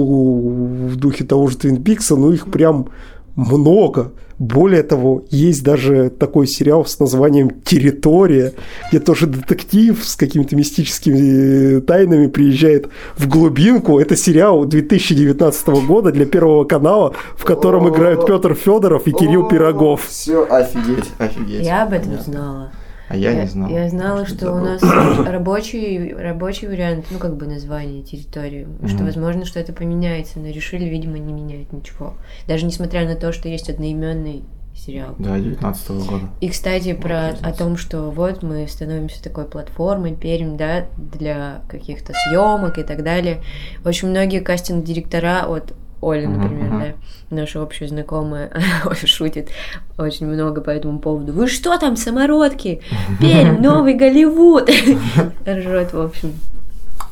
в 0.88 0.96
духе 0.96 1.24
того 1.24 1.48
же 1.48 1.58
Твин 1.58 1.82
Пикса, 1.82 2.16
ну 2.16 2.32
их 2.32 2.50
прям 2.50 2.88
много. 3.36 4.12
Более 4.38 4.82
того, 4.82 5.24
есть 5.30 5.62
даже 5.62 6.10
такой 6.10 6.46
сериал 6.46 6.84
с 6.84 6.98
названием 6.98 7.50
«Территория», 7.64 8.52
где 8.90 9.00
тоже 9.00 9.26
детектив 9.26 9.98
с 10.02 10.14
какими-то 10.14 10.56
мистическими 10.56 11.80
тайнами 11.80 12.26
приезжает 12.26 12.88
в 13.16 13.28
глубинку. 13.28 13.98
Это 13.98 14.14
сериал 14.14 14.66
2019 14.66 15.68
года 15.86 16.12
для 16.12 16.26
Первого 16.26 16.64
канала, 16.64 17.14
в 17.34 17.44
котором 17.44 17.88
играют 17.88 18.26
Петр 18.26 18.54
Федоров 18.54 19.06
и 19.06 19.12
Кирилл 19.12 19.48
Пирогов. 19.48 20.06
Все, 20.06 20.44
офигеть, 20.44 21.10
офигеть. 21.18 21.64
Я 21.64 21.84
об 21.84 21.94
этом 21.94 22.20
знала. 22.20 22.72
А 23.08 23.16
я, 23.16 23.30
я 23.30 23.42
не 23.42 23.48
знал. 23.48 23.70
Я 23.70 23.88
знала, 23.88 24.26
что, 24.26 24.36
что 24.36 24.52
у 24.52 24.58
нас 24.58 24.82
рабочий, 25.26 26.12
рабочий 26.12 26.66
вариант, 26.66 27.06
ну, 27.10 27.18
как 27.18 27.36
бы 27.36 27.46
название 27.46 28.02
территории, 28.02 28.66
mm-hmm. 28.66 28.88
что, 28.88 29.04
возможно, 29.04 29.44
что 29.44 29.60
это 29.60 29.72
поменяется, 29.72 30.38
но 30.40 30.48
решили, 30.48 30.84
видимо, 30.84 31.18
не 31.18 31.32
менять 31.32 31.72
ничего. 31.72 32.14
Даже 32.48 32.66
несмотря 32.66 33.06
на 33.06 33.14
то, 33.14 33.32
что 33.32 33.48
есть 33.48 33.70
одноименный 33.70 34.42
сериал. 34.76 35.14
Да, 35.18 35.38
19 35.38 35.90
-го 35.90 36.04
года. 36.06 36.24
И, 36.40 36.48
кстати, 36.48 36.90
вот 36.90 37.02
про 37.02 37.28
о 37.28 37.52
том, 37.52 37.76
что 37.76 38.10
вот 38.10 38.42
мы 38.42 38.66
становимся 38.68 39.22
такой 39.22 39.44
платформой, 39.44 40.14
Пермь, 40.14 40.56
да, 40.56 40.86
для 40.96 41.62
каких-то 41.68 42.12
съемок 42.12 42.78
и 42.78 42.82
так 42.82 43.02
далее. 43.02 43.42
Очень 43.84 44.08
многие 44.08 44.40
кастинг-директора, 44.40 45.46
вот 45.46 45.74
Оля, 46.00 46.28
например, 46.28 46.72
uh-huh. 46.72 46.94
да, 47.30 47.36
наша 47.36 47.62
общая 47.62 47.88
знакомая, 47.88 48.50
шутит 49.04 49.50
очень 49.98 50.26
много 50.26 50.60
по 50.60 50.70
этому 50.70 50.98
поводу. 50.98 51.32
Вы 51.32 51.46
что 51.48 51.78
там, 51.78 51.96
самородки? 51.96 52.82
Пермь, 53.20 53.58
новый 53.62 53.94
Голливуд! 53.94 54.68
Ржет, 55.46 55.92
в 55.92 56.00
общем. 56.00 56.32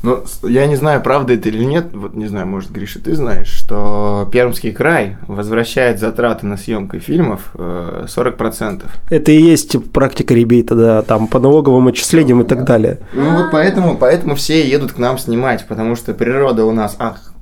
Ну, 0.05 0.23
я 0.43 0.67
не 0.67 0.77
знаю, 0.77 1.03
правда 1.03 1.33
это 1.33 1.49
или 1.49 1.65
нет, 1.65 1.95
вот 1.95 2.15
не 2.15 2.27
знаю, 2.27 2.47
может, 2.47 2.71
Гриша, 2.71 3.01
ты 3.01 3.15
знаешь, 3.15 3.49
что 3.49 4.29
Пермский 4.31 4.71
край 4.71 5.17
возвращает 5.27 5.99
затраты 5.99 6.45
на 6.45 6.59
съемку 6.59 6.99
фильмов 6.99 7.51
40%. 7.55 8.83
Э, 8.85 9.15
это 9.17 9.33
и 9.33 9.41
есть 9.41 9.83
практика 9.93 10.35
ребейта, 10.35 10.75
да, 10.75 11.03
там 11.03 11.27
по 11.27 11.39
налоговым 11.39 11.89
отчислениям 11.89 12.43
и 12.43 12.45
так 12.45 12.65
далее. 12.65 12.99
Ну, 13.15 13.39
вот 13.39 13.51
поэтому, 13.51 13.97
поэтому 13.97 14.35
все 14.35 14.69
едут 14.69 14.93
к 14.93 14.99
нам 14.99 15.17
снимать, 15.17 15.67
потому 15.67 15.97
что 15.97 16.13
природа 16.13 16.67
у 16.67 16.73
нас, 16.73 16.97
ах, 16.99 17.34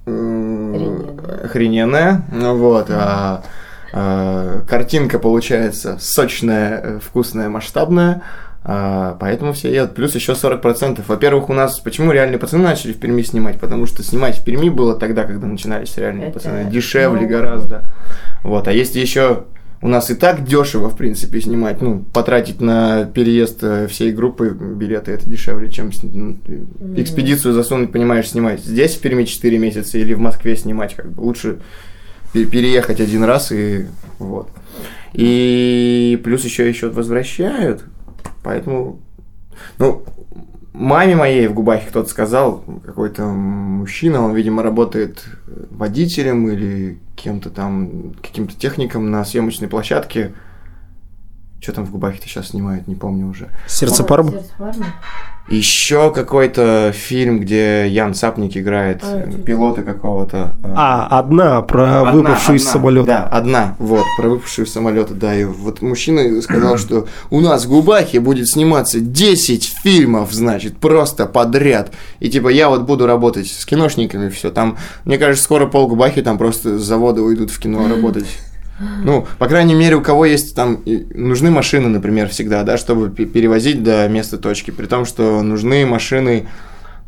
охрененная, 1.45 2.23
вот, 2.31 2.87
а, 2.91 3.43
а, 3.93 4.63
картинка 4.69 5.19
получается 5.19 5.99
сочная, 6.01 6.81
э, 6.83 6.99
вкусная, 7.03 7.49
масштабная, 7.49 8.23
а, 8.65 9.17
поэтому 9.19 9.53
все 9.53 9.73
едут. 9.73 9.95
Плюс 9.95 10.15
еще 10.15 10.35
40%. 10.35 11.03
Во-первых, 11.07 11.51
у 11.51 11.53
нас 11.53 11.81
почему 11.81 12.13
реальные 12.13 12.39
пацаны 12.39 12.63
начали 12.63 12.93
в 12.93 13.01
Перми 13.01 13.23
снимать? 13.23 13.59
Потому 13.59 13.87
что 13.87 14.03
снимать 14.03 14.39
в 14.39 14.45
Перми 14.45 14.69
было 14.69 14.95
тогда, 14.95 15.25
когда 15.25 15.47
начинались 15.47 15.97
реальные 15.97 16.29
Это 16.29 16.39
пацаны. 16.39 16.71
Дешевле 16.71 17.23
ну... 17.23 17.29
гораздо. 17.29 17.83
Вот. 18.45 18.69
А 18.69 18.73
если 18.73 19.01
еще 19.01 19.45
у 19.83 19.89
нас 19.89 20.11
и 20.11 20.15
так 20.15 20.45
дешево, 20.45 20.89
в 20.89 20.97
принципе, 20.97 21.41
снимать, 21.41 21.83
ну, 21.83 22.05
потратить 22.13 22.61
на 22.61 23.05
переезд 23.05 23.59
э, 23.63 23.89
всей 23.89 24.13
группы 24.13 24.51
билеты, 24.51 25.11
это 25.11 25.29
дешевле, 25.29 25.71
чем 25.71 25.91
экспедицию 26.97 27.53
засунуть, 27.53 27.91
понимаешь, 27.91 28.31
снимать. 28.31 28.61
Здесь 28.61 28.95
в 28.95 29.01
Перми 29.01 29.25
4 29.25 29.59
месяца 29.59 29.99
или 29.99 30.15
в 30.15 30.21
Москве 30.21 30.57
снимать, 30.57 30.95
как 30.95 31.11
бы 31.11 31.23
лучше 31.23 31.59
переехать 32.33 33.01
один 33.01 33.25
раз 33.25 33.51
и 33.51 33.87
вот. 34.21 34.49
И 35.15 36.19
плюс 36.23 36.45
еще 36.45 36.69
еще 36.69 36.89
возвращают, 36.89 37.85
поэтому, 38.45 39.01
ну, 39.79 40.05
маме 40.73 41.17
моей 41.17 41.47
в 41.47 41.55
Губахе 41.55 41.89
кто-то 41.89 42.09
сказал, 42.09 42.65
какой-то 42.85 43.25
мужчина, 43.25 44.25
он, 44.25 44.35
видимо, 44.35 44.63
работает 44.63 45.25
водителем 45.71 46.49
или 46.49 46.99
кем-то 47.17 47.51
там, 47.51 48.15
каким-то 48.23 48.57
техником 48.57 49.11
на 49.11 49.25
съемочной 49.25 49.69
площадке. 49.69 50.33
Что 51.63 51.75
там 51.75 51.87
в 51.87 51.93
Губахе-то 51.93 52.27
сейчас 52.27 52.49
снимают, 52.49 52.89
не 52.89 52.97
помню 52.97 53.29
уже. 53.29 53.49
Сердце 53.69 54.03
Парма? 54.03 54.33
Еще 55.49 56.13
какой-то 56.13 56.93
фильм, 56.93 57.39
где 57.39 57.87
Ян 57.87 58.15
Сапник 58.15 58.57
играет 58.57 59.03
а, 59.05 59.31
пилота 59.45 59.83
какого-то. 59.83 60.57
А, 60.65 61.07
а 61.09 61.21
одна 61.21 61.63
про 61.63 62.01
одна, 62.01 62.13
выпавшую 62.13 62.57
из 62.57 62.67
самолета. 62.67 63.07
Да, 63.07 63.23
одна, 63.25 63.77
вот, 63.79 64.05
про 64.19 64.29
выпавшую 64.29 64.67
из 64.67 64.73
самолета, 64.73 65.15
да. 65.15 65.37
И 65.37 65.45
вот 65.45 65.83
мужчина 65.83 66.43
сказал, 66.43 66.79
что 66.79 67.07
у 67.31 67.41
нас 67.41 67.65
в 67.65 67.69
Губахе 67.69 68.19
будет 68.19 68.49
сниматься 68.49 68.99
10 68.99 69.65
фильмов, 69.85 70.33
значит, 70.33 70.79
просто 70.79 71.27
подряд. 71.27 71.93
И 72.19 72.29
типа 72.29 72.49
я 72.49 72.71
вот 72.71 72.83
буду 72.83 73.07
работать 73.07 73.47
с 73.47 73.65
киношниками, 73.65 74.31
все. 74.31 74.51
Там, 74.51 74.79
мне 75.05 75.17
кажется, 75.17 75.45
скоро 75.45 75.67
пол 75.67 75.87
Губахи 75.87 76.23
там 76.23 76.39
просто 76.39 76.81
с 76.81 76.83
завода 76.83 77.23
уйдут 77.23 77.53
в 77.53 77.61
кино 77.61 77.87
работать. 77.89 78.27
Ну, 79.05 79.27
по 79.39 79.49
крайней 79.49 79.75
мере, 79.75 79.97
у 79.97 80.03
кого 80.03 80.27
есть 80.27 80.55
там 80.55 80.83
нужны 81.15 81.51
машины, 81.51 81.89
например, 81.89 82.29
всегда, 82.29 82.63
да, 82.63 82.77
чтобы 82.77 83.11
перевозить 83.11 83.83
до 83.83 84.09
места 84.09 84.39
точки. 84.39 84.71
При 84.71 84.87
том, 84.87 85.05
что 85.05 85.43
нужны 85.43 85.87
машины, 85.87 86.49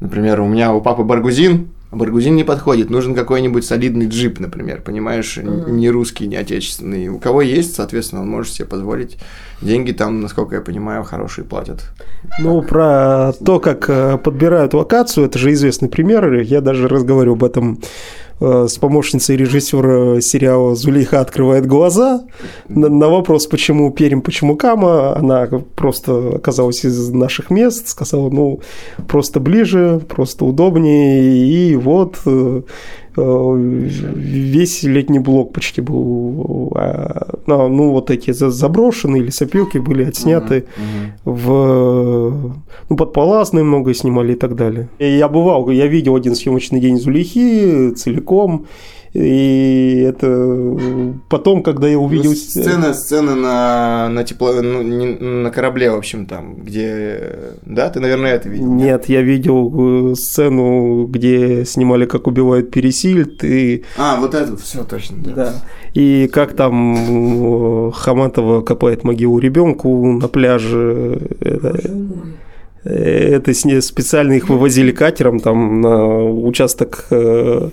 например, 0.01 0.41
у 0.41 0.47
меня 0.47 0.73
у 0.73 0.81
папы 0.81 1.03
Баргузин, 1.03 1.69
а 1.95 1.97
Баргузин 1.97 2.35
не 2.35 2.43
подходит, 2.43 2.91
нужен 2.91 3.15
какой-нибудь 3.15 3.65
солидный 3.65 4.09
джип, 4.09 4.41
например, 4.41 4.81
понимаешь, 4.81 5.39
mm-hmm. 5.39 5.71
не 5.71 5.91
русский, 5.91 6.27
не 6.27 6.35
отечественный. 6.35 7.07
У 7.07 7.21
кого 7.21 7.41
есть, 7.41 7.77
соответственно, 7.77 8.23
он 8.23 8.29
может 8.29 8.53
себе 8.53 8.67
позволить. 8.67 9.17
Деньги 9.63 9.93
там, 9.93 10.21
насколько 10.21 10.57
я 10.57 10.61
понимаю, 10.61 11.05
хорошие 11.05 11.45
платят. 11.45 11.85
Ну, 12.41 12.63
про 12.63 13.33
то, 13.45 13.61
как 13.61 13.89
э, 13.89 14.19
подбирают 14.19 14.75
локацию, 14.75 15.27
это 15.27 15.39
же 15.39 15.53
известный 15.53 15.89
пример. 15.89 16.41
Я 16.41 16.61
даже 16.61 16.89
разговаривал 16.89 17.37
об 17.37 17.45
этом 17.45 17.79
с 18.41 18.79
помощницей 18.79 19.37
режиссера 19.37 20.21
сериала 20.21 20.75
«Зулейха 20.75 21.21
открывает 21.21 21.67
глаза». 21.67 22.25
На, 22.69 22.89
на 22.89 23.09
вопрос, 23.09 23.47
почему 23.47 23.91
Перим, 23.93 24.23
почему 24.23 24.57
Кама, 24.57 25.17
она 25.17 25.49
просто 25.75 26.37
оказалась 26.37 26.85
из 26.85 27.11
наших 27.11 27.51
мест, 27.51 27.89
сказала, 27.89 28.31
ну, 28.31 28.61
просто 29.09 29.41
ближе, 29.41 30.01
просто 30.09 30.45
удобнее, 30.45 31.47
и 31.47 31.77
вот 31.77 32.19
э, 32.27 32.45
Э, 32.45 32.63
весь 33.17 34.83
летний 34.83 35.19
блок 35.19 35.53
почти 35.53 35.81
был, 35.81 36.73
а, 36.75 37.39
ну, 37.47 37.91
вот 37.91 38.11
эти 38.11 38.33
заброшенные 38.33 39.23
лесопилки 39.23 39.79
были 39.79 40.05
отсняты 40.05 40.55
uh-huh, 40.55 41.25
uh-huh. 41.25 41.33
в, 41.33 42.55
ну, 42.89 42.97
под 42.97 43.13
Палазной 43.13 43.63
много 43.63 43.95
снимали 43.95 44.33
и 44.33 44.37
так 44.37 44.57
далее. 44.57 44.89
И 44.99 45.07
я 45.07 45.29
бывал, 45.29 45.71
я 45.71 45.87
видел 45.87 46.17
один 46.17 46.35
съемочный 46.35 46.81
день 46.81 46.99
Зулихи 46.99 47.91
целиком, 47.93 48.67
И 49.15 50.05
это 50.09 50.77
потом, 51.29 51.63
когда 51.63 51.87
я 51.87 51.97
увидел... 51.97 52.31
Ну, 52.31 52.37
сцена, 52.37 52.93
сцена 52.95 53.37
на, 53.37 54.09
на 54.09 54.25
тепло, 54.25 54.53
ну, 54.61 54.83
не, 54.83 55.07
на 55.15 55.51
корабле, 55.53 55.93
в 55.93 55.95
общем, 55.95 56.27
там, 56.27 56.57
где... 56.57 57.55
Да, 57.65 57.91
ты, 57.91 58.01
наверное, 58.01 58.35
это 58.35 58.49
видел? 58.49 58.67
Нет, 58.67 59.09
я 59.09 59.23
видел 59.23 60.11
э, 60.11 60.15
сцену, 60.17 61.07
где 61.07 61.65
снимали, 61.65 62.07
как 62.07 62.27
убивают 62.27 62.73
Пересильд, 62.73 63.45
и... 63.45 63.85
А, 63.97 64.17
вот 64.19 64.35
это, 64.35 64.57
все 64.57 64.83
точно, 64.83 65.19
да. 65.23 65.33
да. 65.33 65.55
И 65.95 66.29
как 66.33 66.55
там 66.55 67.93
Хаматова 67.93 68.63
копает 68.63 69.05
могилу 69.05 69.39
ребенку 69.39 70.11
на 70.13 70.27
пляже. 70.27 71.21
Это, 71.39 71.79
это 72.83 73.55
специально 73.55 74.33
их 74.33 74.49
вывозили 74.49 74.91
катером 74.91 75.39
там 75.39 75.81
на 75.81 76.25
участок 76.25 77.07
э, 77.11 77.15
Э, 77.15 77.71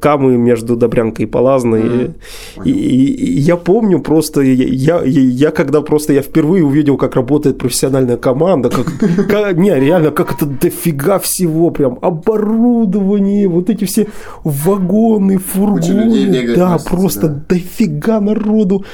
камы 0.00 0.36
между 0.36 0.76
Добрянкой 0.76 1.24
и 1.24 1.28
Палазной. 1.28 1.82
Mm-hmm. 1.82 2.64
И, 2.64 2.70
и, 2.70 3.04
и 3.06 3.40
я 3.40 3.56
помню 3.56 4.00
просто, 4.00 4.40
я, 4.42 5.00
я, 5.02 5.02
я 5.04 5.50
когда 5.50 5.80
просто 5.80 6.12
я 6.12 6.22
впервые 6.22 6.64
увидел, 6.64 6.96
как 6.96 7.16
работает 7.16 7.58
профессиональная 7.58 8.16
команда, 8.16 8.70
как, 8.70 8.86
как 9.28 9.56
не, 9.56 9.74
реально, 9.74 10.10
как 10.10 10.34
это 10.34 10.46
дофига 10.46 11.18
всего, 11.18 11.70
прям 11.70 11.98
оборудование, 12.02 13.48
вот 13.48 13.70
эти 13.70 13.84
все 13.84 14.08
вагоны, 14.44 15.38
фургоны, 15.38 16.54
да, 16.54 16.78
просто 16.78 17.28
да. 17.28 17.44
дофига 17.48 18.20
народу, 18.20 18.84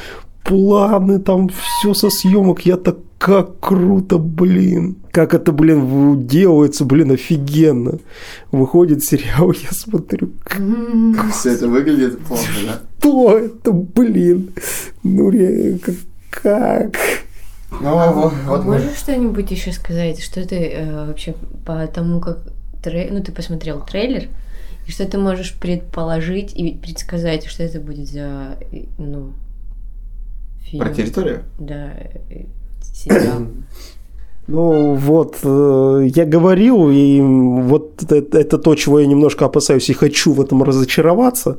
планы, 0.45 1.19
там 1.19 1.49
все 1.49 1.95
со 1.95 2.11
съемок, 2.11 2.67
я 2.67 2.77
так 2.77 2.97
как 3.25 3.59
круто, 3.59 4.19
блин. 4.19 4.97
Как 5.11 5.33
это, 5.33 5.51
блин, 5.51 6.27
делается, 6.27 6.85
блин, 6.85 7.13
офигенно. 7.13 7.99
Выходит 8.53 9.03
сериал, 9.03 9.53
я 9.63 9.71
смотрю. 9.71 10.33
Все 11.33 11.55
это 11.55 11.67
выглядит 11.67 12.19
плохо, 12.19 12.45
да? 12.67 12.81
Что 12.99 13.39
это, 13.39 13.73
блин? 13.73 14.51
Ну, 15.03 15.33
как? 15.83 15.95
как? 16.31 16.97
Ну, 17.81 17.99
а 17.99 18.13
вот, 18.13 18.35
вот 18.45 18.65
Можешь 18.67 18.91
мы... 18.91 18.95
что-нибудь 18.95 19.51
еще 19.51 19.73
сказать? 19.73 20.23
Что 20.23 20.47
ты 20.47 20.57
э, 20.57 21.07
вообще 21.07 21.35
по 21.65 21.87
тому, 21.87 22.21
как 22.21 22.41
трей... 22.83 23.09
ну, 23.11 23.23
ты 23.23 23.33
посмотрел 23.33 23.83
трейлер, 23.87 24.29
и 24.87 24.91
что 24.91 25.07
ты 25.07 25.17
можешь 25.17 25.55
предположить 25.55 26.53
и 26.55 26.75
предсказать, 26.75 27.47
что 27.47 27.63
это 27.63 27.81
будет 27.81 28.07
за 28.07 28.59
ну, 28.99 29.33
фильм? 30.61 30.85
Про 30.85 30.95
территорию? 30.95 31.45
Да, 31.59 31.95
сериал. 32.95 33.43
Ну 34.47 34.95
вот, 34.95 35.37
э, 35.43 36.09
я 36.15 36.27
говорил, 36.27 36.91
и 36.91 37.19
вот 37.19 38.03
это, 38.03 38.39
это 38.39 38.59
то, 38.59 38.75
чего 38.75 39.01
я 39.01 39.07
немножко 39.07 39.47
опасаюсь 39.47 39.89
и 39.89 39.95
хочу 39.95 40.35
в 40.35 40.41
этом 40.43 40.63
разочароваться, 40.63 41.57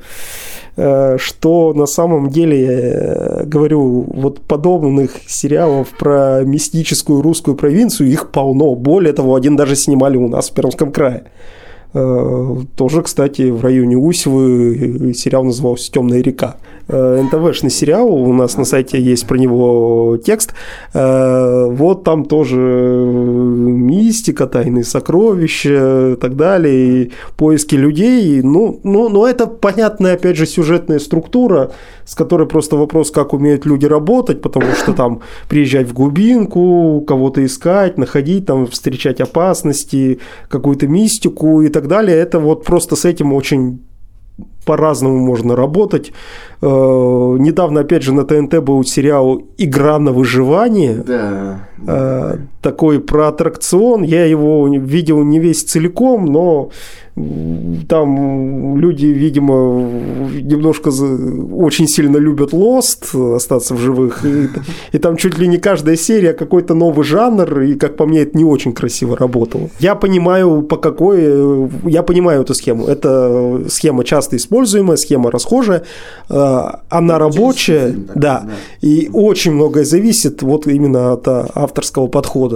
э, 0.78 1.18
что 1.18 1.74
на 1.74 1.88
самом 1.88 2.30
деле, 2.30 2.62
я 2.64 3.44
говорю, 3.46 4.06
вот 4.08 4.42
подобных 4.42 5.14
сериалов 5.26 5.88
про 5.98 6.44
мистическую 6.44 7.24
русскую 7.24 7.58
провинцию, 7.58 8.08
их 8.08 8.30
полно. 8.30 8.76
Более 8.76 9.14
того, 9.14 9.34
один 9.34 9.56
даже 9.56 9.76
снимали 9.76 10.18
у 10.18 10.28
нас 10.28 10.52
в 10.52 10.54
Пермском 10.54 10.92
крае. 10.92 11.24
Э, 11.96 12.58
тоже, 12.76 13.02
кстати, 13.04 13.50
в 13.50 13.64
районе 13.64 13.98
Усевы 13.98 15.14
сериал 15.14 15.46
назывался 15.46 15.90
«Темная 15.92 16.22
река». 16.22 16.58
Э, 16.88 17.22
НТВшный 17.24 17.72
сериал, 17.72 18.14
у 18.14 18.34
нас 18.34 18.58
на 18.58 18.66
сайте 18.66 19.02
есть 19.02 19.26
про 19.26 19.38
него 19.38 20.20
текст. 20.24 20.54
Э, 20.94 21.68
вот 21.72 22.04
там 22.04 22.26
тоже 22.26 22.58
мистика, 22.60 24.46
тайные 24.46 24.84
сокровища 24.84 26.12
и 26.12 26.16
так 26.16 26.36
далее, 26.36 27.04
и 27.04 27.12
поиски 27.38 27.76
людей. 27.76 28.42
Ну, 28.44 28.80
ну, 28.84 29.10
но 29.10 29.28
это 29.28 29.48
понятная, 29.48 30.14
опять 30.14 30.36
же, 30.36 30.46
сюжетная 30.46 31.00
структура, 31.00 31.72
с 32.06 32.14
которой 32.14 32.48
просто 32.48 32.76
вопрос, 32.76 33.10
как 33.10 33.34
умеют 33.34 33.66
люди 33.66 33.88
работать, 33.88 34.42
потому 34.42 34.68
что 34.74 34.94
там 34.94 35.22
приезжать 35.50 35.88
в 35.88 35.94
глубинку, 35.94 37.04
кого-то 37.08 37.44
искать, 37.44 37.98
находить, 37.98 38.46
там 38.46 38.68
встречать 38.68 39.22
опасности, 39.22 40.20
какую-то 40.50 40.88
мистику 40.88 41.62
и 41.62 41.70
так 41.70 41.85
далее. 41.88 42.18
Это 42.18 42.40
вот 42.40 42.64
просто 42.64 42.96
с 42.96 43.06
этим 43.06 43.34
очень 43.34 43.80
по-разному 44.66 45.20
можно 45.20 45.56
работать. 45.56 46.12
Э, 46.62 46.66
недавно, 46.66 47.82
опять 47.82 48.04
же, 48.04 48.14
на 48.14 48.26
ТНТ 48.26 48.60
был 48.60 48.84
сериал 48.84 49.42
«Игра 49.58 50.00
на 50.00 50.12
выживание». 50.12 50.96
Да. 50.96 51.68
Э, 51.88 52.38
такой 52.66 53.00
про 53.00 53.28
аттракцион. 53.28 54.04
Я 54.04 54.26
его 54.26 54.68
видел 54.68 55.24
не 55.24 55.40
весь 55.40 55.64
целиком, 55.64 56.26
но 56.26 56.72
там 57.88 58.78
люди, 58.78 59.06
видимо, 59.06 59.90
немножко 60.34 60.90
очень 60.90 61.88
сильно 61.88 62.18
любят 62.18 62.52
Lost, 62.52 63.36
остаться 63.36 63.74
в 63.74 63.80
живых. 63.80 64.26
И, 64.26 64.50
и 64.92 64.98
там 64.98 65.16
чуть 65.16 65.38
ли 65.38 65.48
не 65.48 65.58
каждая 65.58 65.96
серия 65.96 66.34
какой-то 66.34 66.74
новый 66.74 67.06
жанр, 67.06 67.62
и, 67.62 67.76
как 67.76 67.96
по 67.96 68.06
мне, 68.06 68.24
это 68.24 68.38
не 68.38 68.44
очень 68.44 68.74
красиво 68.74 69.16
работало. 69.16 69.70
Я 69.80 69.96
понимаю, 69.96 70.64
по 70.64 70.76
какой... 70.76 71.70
Я 71.86 72.04
понимаю 72.04 72.42
эту 72.42 72.54
схему. 72.54 72.86
Это 72.86 73.62
схема 73.70 74.04
часто 74.04 74.36
используемая, 74.36 74.98
схема 74.98 75.32
расхожая. 75.32 75.84
А, 76.30 76.82
она 76.90 77.18
рабочая, 77.18 77.96
да, 78.16 78.42
да. 78.42 78.50
И 78.82 79.10
очень 79.14 79.54
многое 79.54 79.86
зависит 79.86 80.42
вот 80.42 80.68
именно 80.68 81.14
от 81.14 81.26
а, 81.30 81.48
авторского 81.56 82.08
подхода. 82.08 82.55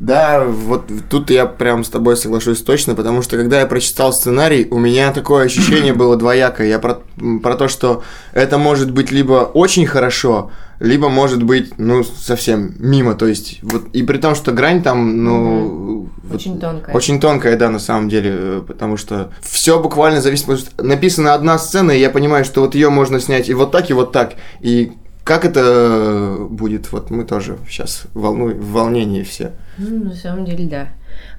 Да, 0.00 0.42
вот 0.46 0.90
тут 1.10 1.30
я 1.30 1.44
прям 1.44 1.84
с 1.84 1.90
тобой 1.90 2.16
соглашусь 2.16 2.62
точно, 2.62 2.94
потому 2.94 3.20
что 3.20 3.36
когда 3.36 3.60
я 3.60 3.66
прочитал 3.66 4.14
сценарий, 4.14 4.66
у 4.70 4.78
меня 4.78 5.12
такое 5.12 5.44
ощущение 5.44 5.92
было 5.92 6.16
двоякое. 6.16 6.68
Я 6.68 6.78
про, 6.78 7.02
про 7.42 7.54
то, 7.54 7.68
что 7.68 8.02
это 8.32 8.56
может 8.56 8.90
быть 8.92 9.10
либо 9.10 9.50
очень 9.52 9.86
хорошо, 9.86 10.52
либо 10.78 11.10
может 11.10 11.42
быть, 11.42 11.74
ну, 11.76 12.02
совсем 12.02 12.74
мимо. 12.78 13.14
То 13.14 13.26
есть, 13.26 13.58
вот, 13.60 13.88
и 13.92 14.02
при 14.02 14.16
том, 14.16 14.34
что 14.34 14.52
грань 14.52 14.82
там, 14.82 15.22
ну... 15.22 15.66
Угу. 15.66 16.10
Вот, 16.22 16.36
очень 16.36 16.58
тонкая. 16.58 16.94
Очень 16.94 17.20
тонкая, 17.20 17.56
да, 17.58 17.68
на 17.68 17.78
самом 17.78 18.08
деле, 18.08 18.30
э, 18.32 18.62
потому 18.66 18.96
что 18.96 19.30
все 19.42 19.80
буквально 19.80 20.22
зависит, 20.22 20.46
написана 20.78 21.34
одна 21.34 21.58
сцена, 21.58 21.90
и 21.90 22.00
я 22.00 22.08
понимаю, 22.08 22.46
что 22.46 22.62
вот 22.62 22.74
ее 22.74 22.88
можно 22.88 23.20
снять 23.20 23.50
и 23.50 23.54
вот 23.54 23.70
так, 23.70 23.90
и 23.90 23.92
вот 23.92 24.12
так. 24.12 24.32
И 24.62 24.92
как 25.30 25.44
это 25.44 26.38
будет? 26.50 26.90
Вот 26.90 27.10
мы 27.10 27.24
тоже 27.24 27.56
сейчас 27.68 28.06
волну, 28.14 28.48
в 28.48 28.72
волнении 28.72 29.22
все. 29.22 29.52
Ну, 29.78 30.06
на 30.06 30.14
самом 30.16 30.44
деле, 30.44 30.66
да. 30.66 30.88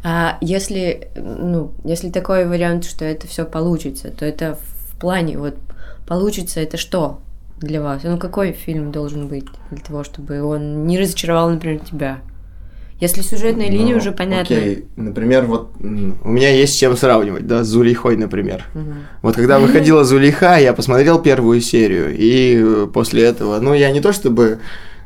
А 0.01 0.37
если, 0.39 1.09
ну, 1.17 1.73
если 1.83 2.09
такой 2.09 2.45
вариант, 2.45 2.85
что 2.85 3.03
это 3.03 3.27
все 3.27 3.43
получится, 3.43 4.09
то 4.09 4.23
это 4.23 4.57
в 4.87 4.97
плане, 4.97 5.37
вот, 5.37 5.55
получится 6.07 6.61
это 6.61 6.77
что 6.77 7.19
для 7.57 7.81
вас? 7.81 8.03
Ну, 8.03 8.17
какой 8.17 8.53
фильм 8.53 8.93
должен 8.93 9.27
быть 9.27 9.47
для 9.71 9.83
того, 9.83 10.05
чтобы 10.05 10.41
он 10.41 10.87
не 10.87 10.97
разочаровал, 10.97 11.49
например, 11.49 11.79
тебя? 11.79 12.21
Если 13.01 13.23
сюжетная 13.23 13.65
ну, 13.65 13.73
линия 13.73 13.97
уже 13.97 14.11
понятна. 14.11 14.55
Окей, 14.55 14.85
например, 14.95 15.45
вот 15.45 15.71
у 15.79 16.29
меня 16.29 16.51
есть 16.51 16.75
с 16.75 16.77
чем 16.77 16.95
сравнивать, 16.95 17.47
да, 17.47 17.63
с 17.63 17.67
Зулейхой, 17.67 18.15
например. 18.15 18.65
Угу. 18.75 18.93
Вот 19.23 19.35
когда 19.35 19.59
выходила 19.59 20.03
Зулейха, 20.05 20.57
я 20.57 20.71
посмотрел 20.73 21.19
первую 21.19 21.61
серию, 21.61 22.15
и 22.15 22.61
э, 22.63 22.87
после 22.93 23.23
этого, 23.23 23.59
ну, 23.59 23.73
я 23.73 23.89
не 23.89 24.01
то 24.01 24.13
чтобы... 24.13 24.59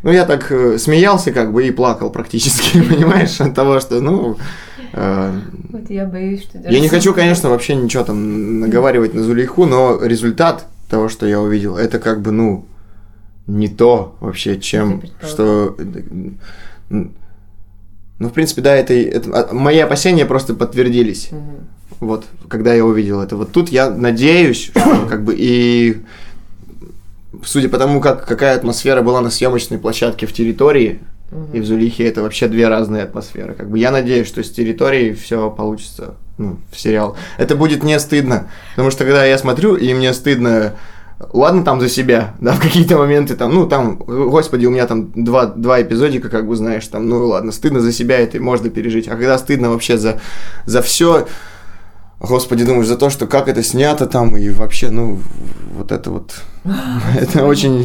Ну, 0.04 0.12
я 0.12 0.26
так 0.26 0.52
э, 0.52 0.78
смеялся 0.78 1.32
как 1.32 1.54
бы 1.54 1.66
и 1.66 1.72
плакал 1.72 2.10
практически, 2.10 2.82
понимаешь, 2.90 3.40
от 3.40 3.56
того, 3.56 3.80
что, 3.80 4.02
ну... 4.02 4.36
Э, 4.92 5.32
вот 5.70 5.90
я 5.90 6.06
боюсь, 6.06 6.44
что... 6.44 6.58
Я 6.70 6.82
не 6.82 6.90
хочу, 6.90 7.14
конечно, 7.14 7.50
вообще 7.50 7.76
ничего 7.76 8.04
там 8.04 8.60
наговаривать 8.60 9.14
на 9.14 9.24
Зулейху, 9.24 9.66
но 9.66 10.04
результат 10.04 10.68
того, 10.90 11.08
что 11.08 11.26
я 11.26 11.40
увидел, 11.40 11.78
это 11.78 12.00
как 12.00 12.22
бы, 12.22 12.32
ну, 12.32 12.66
не 13.48 13.70
то 13.70 14.18
вообще, 14.20 14.60
чем, 14.60 15.02
что 15.22 15.78
ну, 18.20 18.30
в 18.30 18.34
принципе, 18.34 18.62
да, 18.62 18.76
это, 18.76 18.94
это 18.94 19.30
а, 19.32 19.54
мои 19.54 19.80
опасения 19.80 20.26
просто 20.26 20.54
подтвердились. 20.54 21.30
Угу. 21.32 22.08
Вот, 22.08 22.26
когда 22.48 22.74
я 22.74 22.86
увидел 22.86 23.22
это. 23.22 23.36
Вот 23.36 23.52
тут 23.52 23.70
я 23.70 23.90
надеюсь, 23.90 24.66
что 24.66 25.06
как 25.10 25.24
бы 25.24 25.36
и 25.38 26.02
судя 27.44 27.70
по 27.70 27.78
тому, 27.78 28.00
как, 28.00 28.26
какая 28.26 28.56
атмосфера 28.56 29.02
была 29.02 29.22
на 29.22 29.30
съемочной 29.30 29.78
площадке 29.78 30.26
в 30.28 30.34
территории 30.34 31.00
угу. 31.32 31.58
и 31.58 31.60
в 31.60 31.66
Зулихе, 31.66 32.08
это 32.08 32.22
вообще 32.22 32.48
две 32.48 32.68
разные 32.68 33.04
атмосферы. 33.04 33.54
Как 33.54 33.70
бы 33.70 33.80
я 33.80 33.92
надеюсь, 33.92 34.28
что 34.28 34.44
с 34.44 34.52
территорией 34.52 35.14
все 35.14 35.50
получится 35.50 36.16
ну, 36.38 36.60
в 36.72 36.80
сериал. 36.80 37.18
Это 37.38 37.56
будет 37.56 37.84
не 37.84 38.00
стыдно. 38.00 38.50
Потому 38.72 38.92
что 38.92 39.04
когда 39.04 39.26
я 39.26 39.38
смотрю, 39.38 39.76
и 39.76 39.94
мне 39.94 40.14
стыдно 40.14 40.76
ладно 41.20 41.64
там 41.64 41.80
за 41.82 41.90
себя, 41.90 42.36
да, 42.40 42.54
в 42.54 42.60
какие-то 42.60 42.98
моменты 42.98 43.36
там, 43.36 43.54
ну 43.54 43.68
там, 43.68 43.98
господи, 43.98 44.66
у 44.66 44.72
меня 44.72 44.88
там 44.88 45.12
два, 45.12 45.46
два 45.46 45.82
эпизодика, 45.82 46.30
как 46.30 46.48
бы 46.48 46.56
знаешь, 46.56 46.88
там, 46.88 47.08
ну 47.08 47.28
ладно, 47.28 47.52
стыдно 47.52 47.80
за 47.80 47.92
себя, 47.92 48.20
это 48.20 48.40
можно 48.42 48.70
пережить, 48.70 49.08
а 49.08 49.12
когда 49.12 49.38
стыдно 49.38 49.70
вообще 49.70 49.98
за, 49.98 50.20
за 50.66 50.82
все, 50.82 51.28
Господи, 52.20 52.64
думаешь, 52.64 52.88
за 52.88 52.98
то, 52.98 53.10
что 53.10 53.28
как 53.28 53.50
это 53.50 53.62
снято 53.62 54.06
там, 54.06 54.38
и 54.38 54.50
вообще, 54.50 54.90
ну, 54.90 55.20
вот 55.78 55.92
это 55.92 56.12
вот, 56.12 56.44
это 57.20 57.46
очень, 57.46 57.84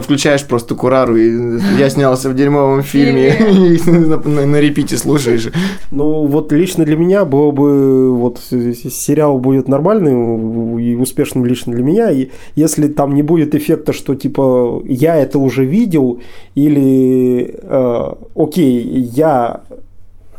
включаешь 0.00 0.44
просто 0.46 0.74
Курару, 0.74 1.16
и 1.16 1.60
я 1.78 1.90
снялся 1.90 2.30
в 2.30 2.34
дерьмовом 2.34 2.82
фильме, 2.82 3.28
и 3.28 3.90
на 3.90 4.58
репите 4.58 4.96
слушаешь. 4.96 5.48
Ну, 5.90 6.26
вот 6.26 6.50
лично 6.50 6.86
для 6.86 6.96
меня 6.96 7.26
было 7.26 7.50
бы, 7.50 8.16
вот, 8.16 8.40
сериал 8.40 9.38
будет 9.38 9.68
нормальный 9.68 10.82
и 10.82 10.96
успешным 10.96 11.44
лично 11.44 11.74
для 11.74 11.82
меня, 11.82 12.10
и 12.10 12.30
если 12.56 12.88
там 12.88 13.14
не 13.14 13.22
будет 13.22 13.54
эффекта, 13.54 13.92
что, 13.92 14.14
типа, 14.14 14.82
я 14.86 15.16
это 15.16 15.38
уже 15.38 15.66
видел, 15.66 16.20
или, 16.54 17.54
э, 17.62 18.12
окей, 18.34 18.82
я 19.14 19.60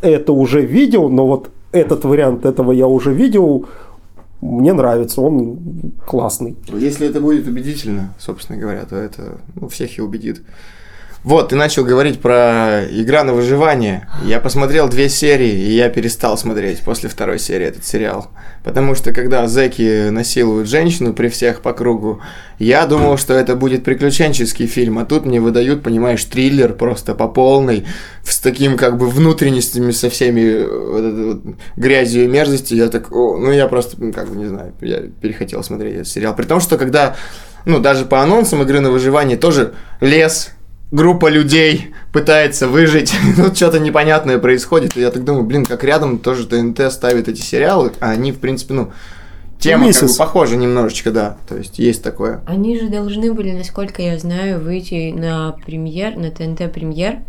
это 0.01 0.33
уже 0.33 0.61
видел, 0.61 1.09
но 1.09 1.27
вот 1.27 1.51
этот 1.71 2.03
вариант 2.05 2.45
этого 2.45 2.71
я 2.71 2.87
уже 2.87 3.13
видел, 3.13 3.65
мне 4.41 4.73
нравится, 4.73 5.21
он 5.21 5.93
классный. 6.05 6.55
Если 6.67 7.07
это 7.07 7.19
будет 7.21 7.47
убедительно, 7.47 8.13
собственно 8.17 8.59
говоря, 8.59 8.85
то 8.85 8.95
это 8.95 9.39
ну, 9.55 9.67
всех 9.67 9.97
и 9.97 10.01
убедит. 10.01 10.41
Вот, 11.23 11.49
ты 11.49 11.57
начал 11.57 11.83
говорить 11.83 12.21
про 12.21 12.85
игра 12.89 13.25
на 13.25 13.33
выживание. 13.33 14.07
Я 14.23 14.39
посмотрел 14.39 14.87
две 14.87 15.09
серии, 15.09 15.51
и 15.51 15.71
я 15.71 15.89
перестал 15.89 16.37
смотреть 16.37 16.79
после 16.79 17.09
второй 17.09 17.39
серии 17.39 17.67
этот 17.67 17.85
сериал. 17.85 18.31
Потому 18.63 18.95
что 18.95 19.11
когда 19.11 19.45
зэки 19.47 20.09
насилуют 20.09 20.69
женщину 20.69 21.13
при 21.13 21.27
всех 21.27 21.61
по 21.61 21.73
кругу, 21.73 22.21
я 22.57 22.85
думал, 22.85 23.17
что 23.17 23.33
это 23.33 23.57
будет 23.57 23.83
приключенческий 23.83 24.65
фильм, 24.65 24.97
а 24.97 25.05
тут 25.05 25.25
мне 25.25 25.41
выдают, 25.41 25.83
понимаешь, 25.83 26.23
триллер 26.23 26.71
просто 26.73 27.13
по 27.15 27.27
полной, 27.27 27.85
с 28.23 28.39
таким 28.39 28.77
как 28.77 28.97
бы 28.97 29.09
внутренностями, 29.09 29.91
со 29.91 30.09
всеми 30.09 30.63
вот 30.63 31.43
вот, 31.43 31.55
грязью 31.75 32.23
и 32.23 32.27
мерзостью. 32.27 32.77
Я 32.77 32.87
так, 32.87 33.11
о, 33.11 33.37
ну 33.37 33.51
я 33.51 33.67
просто, 33.67 33.97
как 34.13 34.29
бы 34.29 34.37
не 34.37 34.45
знаю, 34.45 34.73
я 34.79 34.99
перехотел 35.21 35.63
смотреть 35.63 35.95
этот 35.95 36.07
сериал. 36.07 36.33
При 36.33 36.45
том, 36.45 36.61
что 36.61 36.77
когда, 36.77 37.17
ну 37.65 37.79
даже 37.79 38.05
по 38.05 38.21
анонсам 38.21 38.61
игры 38.61 38.79
на 38.79 38.89
выживание 38.89 39.37
тоже 39.37 39.73
лес, 39.99 40.51
группа 40.91 41.29
людей 41.29 41.93
пытается 42.11 42.67
выжить, 42.67 43.13
тут 43.35 43.55
что-то 43.55 43.79
непонятное 43.79 44.39
происходит, 44.39 44.97
и 44.97 45.01
я 45.01 45.11
так 45.11 45.23
думаю, 45.23 45.45
блин, 45.45 45.65
как 45.65 45.83
рядом 45.83 46.19
тоже 46.19 46.47
ТНТ 46.47 46.91
ставит 46.91 47.27
эти 47.27 47.41
сериалы, 47.41 47.91
а 47.99 48.11
они, 48.11 48.31
в 48.31 48.39
принципе, 48.39 48.73
ну, 48.73 48.91
тема 49.59 49.85
ну, 49.85 49.93
как 49.93 50.09
бы 50.09 50.15
похожа 50.17 50.55
немножечко, 50.55 51.11
да, 51.11 51.37
то 51.47 51.57
есть 51.57 51.79
есть 51.79 52.03
такое. 52.03 52.41
Они 52.45 52.79
же 52.79 52.89
должны 52.89 53.33
были, 53.33 53.51
насколько 53.51 54.01
я 54.01 54.17
знаю, 54.17 54.59
выйти 54.59 55.11
на 55.11 55.51
премьер, 55.65 56.15
на 56.17 56.31
ТНТ 56.31 56.71
премьер, 56.71 57.19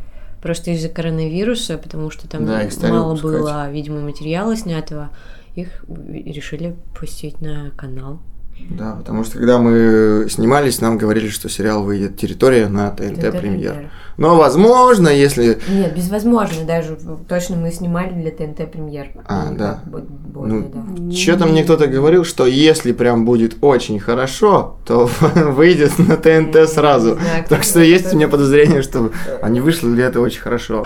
просто 0.41 0.71
из-за 0.71 0.89
коронавируса, 0.89 1.77
потому 1.77 2.11
что 2.11 2.29
там 2.29 2.47
да, 2.47 2.63
мало 2.83 3.15
было, 3.17 3.71
видимо, 3.71 4.01
материала 4.01 4.57
снятого, 4.57 5.11
их 5.55 5.85
решили 5.89 6.77
пустить 6.99 7.41
на 7.41 7.71
канал. 7.77 8.21
Да, 8.69 8.95
потому 8.99 9.25
что 9.25 9.39
когда 9.39 9.59
мы 9.59 10.27
снимались, 10.31 10.81
нам 10.81 10.99
говорили, 10.99 11.29
что 11.29 11.49
сериал 11.49 11.83
выйдет 11.83 12.17
«Территория» 12.17 12.69
на 12.69 12.91
ТНТ, 12.91 13.39
премьер. 13.39 13.91
Но 14.17 14.37
возможно, 14.37 15.09
если... 15.09 15.59
Нет, 15.69 15.95
безвозможно 15.95 16.65
даже. 16.67 16.99
Точно 17.27 17.57
мы 17.57 17.71
снимали 17.73 18.13
для 18.13 18.31
ТНТ 18.31 18.71
премьер. 18.71 19.09
А, 19.27 19.51
да. 19.51 19.83
Более, 19.87 20.61
ну, 20.61 20.73
да. 21.09 21.17
Что-то 21.17 21.47
мне 21.47 21.65
кто-то 21.65 21.87
говорил, 21.87 22.25
что 22.25 22.47
если 22.47 22.93
прям 22.93 23.25
будет 23.25 23.57
очень 23.63 23.99
хорошо, 23.99 24.77
то 24.85 25.09
выйдет 25.35 25.99
на 25.99 26.17
ТНТ 26.17 26.69
сразу. 26.69 27.19
Так 27.49 27.63
что 27.63 27.81
есть 27.81 28.13
у 28.13 28.17
меня 28.17 28.29
подозрение, 28.29 28.83
что 28.83 29.11
они 29.41 29.61
вышли 29.61 29.89
ли 29.89 30.03
это 30.03 30.21
очень 30.21 30.41
хорошо. 30.41 30.85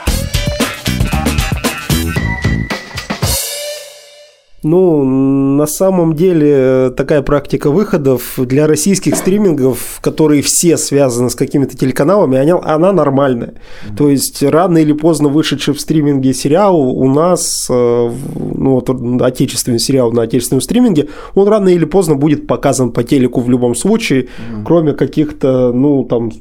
Ну, 4.65 5.05
на 5.05 5.67
самом 5.67 6.15
деле, 6.15 6.91
такая 6.97 7.21
практика 7.21 7.71
выходов 7.71 8.39
для 8.39 8.67
российских 8.67 9.15
стримингов, 9.15 9.99
которые 10.01 10.41
все 10.41 10.79
связаны 10.79 11.29
с 11.29 11.35
какими-то 11.35 11.77
телеканалами, 11.77 12.39
она, 12.39 12.61
она 12.65 12.93
нормальная. 12.93 13.53
Mm-hmm. 13.53 13.97
То 13.97 14.09
есть, 14.09 14.43
рано 14.43 14.79
или 14.79 14.95
поздно 14.95 15.29
вышедший 15.29 15.75
в 15.75 15.81
стриминге 15.81 16.33
сериал 16.33 16.81
у 16.81 17.07
нас, 17.13 17.67
э, 17.69 17.75
ну, 17.75 18.71
вот 18.71 18.89
отечественный 19.21 19.79
сериал 19.79 20.13
на 20.13 20.23
отечественном 20.23 20.63
стриминге, 20.63 21.09
он 21.35 21.47
рано 21.47 21.69
или 21.69 21.85
поздно 21.85 22.15
будет 22.15 22.47
показан 22.47 22.91
по 22.91 23.05
телеку 23.05 23.43
в 23.43 23.51
любом 23.51 23.75
случае, 23.75 24.23
mm-hmm. 24.23 24.65
кроме 24.65 24.93
каких-то, 24.95 25.73
ну, 25.75 26.05
там, 26.05 26.33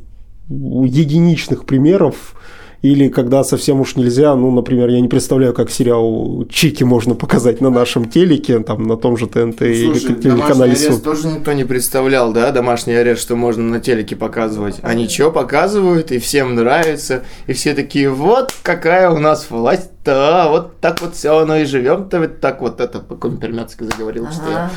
единичных 0.48 1.66
примеров, 1.66 2.36
или 2.84 3.08
когда 3.08 3.46
совсем 3.46 3.80
уж 3.80 3.96
нельзя, 3.96 4.36
ну, 4.36 4.52
например, 4.52 4.90
я 4.90 5.00
не 5.00 5.08
представляю, 5.08 5.54
как 5.54 5.72
сериал 5.72 6.46
Чики 6.50 6.84
можно 6.84 7.16
показать 7.16 7.62
на 7.62 7.70
нашем 7.70 8.10
телеке, 8.10 8.60
там, 8.60 8.84
на 8.84 8.98
том 8.98 9.16
же 9.16 9.28
ТНТ 9.28 9.60
Слушай, 9.60 9.72
или 9.72 10.14
телеканале 10.16 10.74
Домашний 10.74 10.88
арест 10.88 11.04
тоже 11.04 11.28
никто 11.30 11.54
не 11.54 11.64
представлял, 11.64 12.34
да, 12.34 12.52
домашний 12.52 12.94
арест, 12.96 13.22
что 13.22 13.38
можно 13.38 13.64
на 13.64 13.80
телеке 13.80 14.18
показывать. 14.18 14.80
А 14.82 14.94
ничего 14.96 15.32
показывают, 15.32 16.12
и 16.12 16.20
всем 16.20 16.56
нравится, 16.56 17.24
и 17.48 17.54
все 17.54 17.74
такие, 17.74 18.10
вот 18.10 18.54
какая 18.64 19.10
у 19.10 19.18
нас 19.18 19.50
власть, 19.50 19.90
да, 20.04 20.50
вот 20.50 20.82
так 20.82 21.02
вот 21.02 21.16
все 21.16 21.38
оно 21.38 21.56
и 21.56 21.64
живем-то, 21.64 22.20
вот 22.20 22.42
так 22.42 22.60
вот 22.60 22.82
это, 22.82 23.00
по-компермяцки 23.00 23.86
заговорил, 23.86 24.26
ага. 24.26 24.34
что 24.34 24.52
я. 24.52 24.72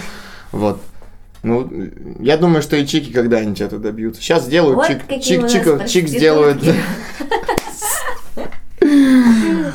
Вот. 0.53 0.79
Ну, 1.43 1.69
я 2.21 2.37
думаю, 2.37 2.63
что 2.63 2.77
и 2.77 2.87
чики 2.87 3.13
когда-нибудь 3.13 3.61
это 3.61 3.79
добьются. 3.79 4.21
Сейчас 4.23 4.45
сделают 4.45 4.77
вот 4.77 4.89
чик, 4.89 5.23
чик, 5.23 5.49
чик, 5.49 5.87
чик 5.87 6.09
сделают. 6.09 6.59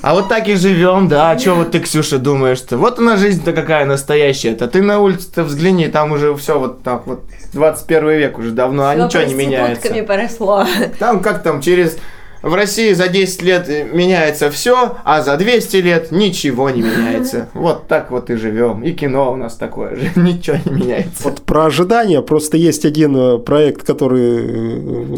А 0.02 0.16
вот 0.16 0.30
так 0.30 0.48
и 0.48 0.56
живем, 0.56 1.08
да. 1.08 1.32
А 1.32 1.38
что 1.38 1.56
вот 1.56 1.72
ты, 1.72 1.80
Ксюша, 1.80 2.18
думаешь-то? 2.18 2.78
Вот 2.78 3.00
она 3.00 3.18
жизнь-то 3.18 3.54
какая 3.54 3.86
настоящая-то. 3.86 4.68
Ты 4.68 4.82
на 4.82 5.00
улице-то 5.00 5.44
взгляни, 5.44 5.88
там 5.88 6.12
уже 6.12 6.36
все 6.36 6.60
вот 6.60 6.82
так 6.84 7.06
вот. 7.06 7.22
21 7.54 8.10
век 8.10 8.40
уже 8.40 8.52
давно, 8.52 8.88
а 8.88 8.96
ничего 8.96 9.24
не 9.24 9.34
меняется. 9.34 10.04
поросло. 10.04 10.66
Там 11.00 11.22
как 11.22 11.44
там 11.44 11.62
через... 11.62 11.98
В 12.42 12.56
России 12.56 12.94
за 12.94 13.08
10 13.08 13.44
лет 13.44 13.68
меняется 13.94 14.50
все, 14.50 14.98
а 15.04 15.22
за 15.22 15.38
200 15.38 15.78
лет 15.78 16.12
ничего 16.12 16.72
не 16.72 16.82
меняется. 16.82 17.50
Вот 17.54 17.88
так 17.88 18.10
вот 18.10 18.32
и 18.32 18.36
живем. 18.36 18.82
И 18.84 18.94
кино 18.94 19.32
у 19.32 19.36
нас 19.36 19.56
такое 19.58 19.96
же. 19.96 20.10
Ничего 20.20 20.58
не 20.66 20.72
меняется. 20.72 21.24
Вот 21.24 21.42
про 21.44 21.66
ожидания. 21.66 22.24
Просто 22.24 22.58
есть 22.58 22.84
один 22.84 23.16
э, 23.16 23.38
проект, 23.38 23.84
который 23.84 25.18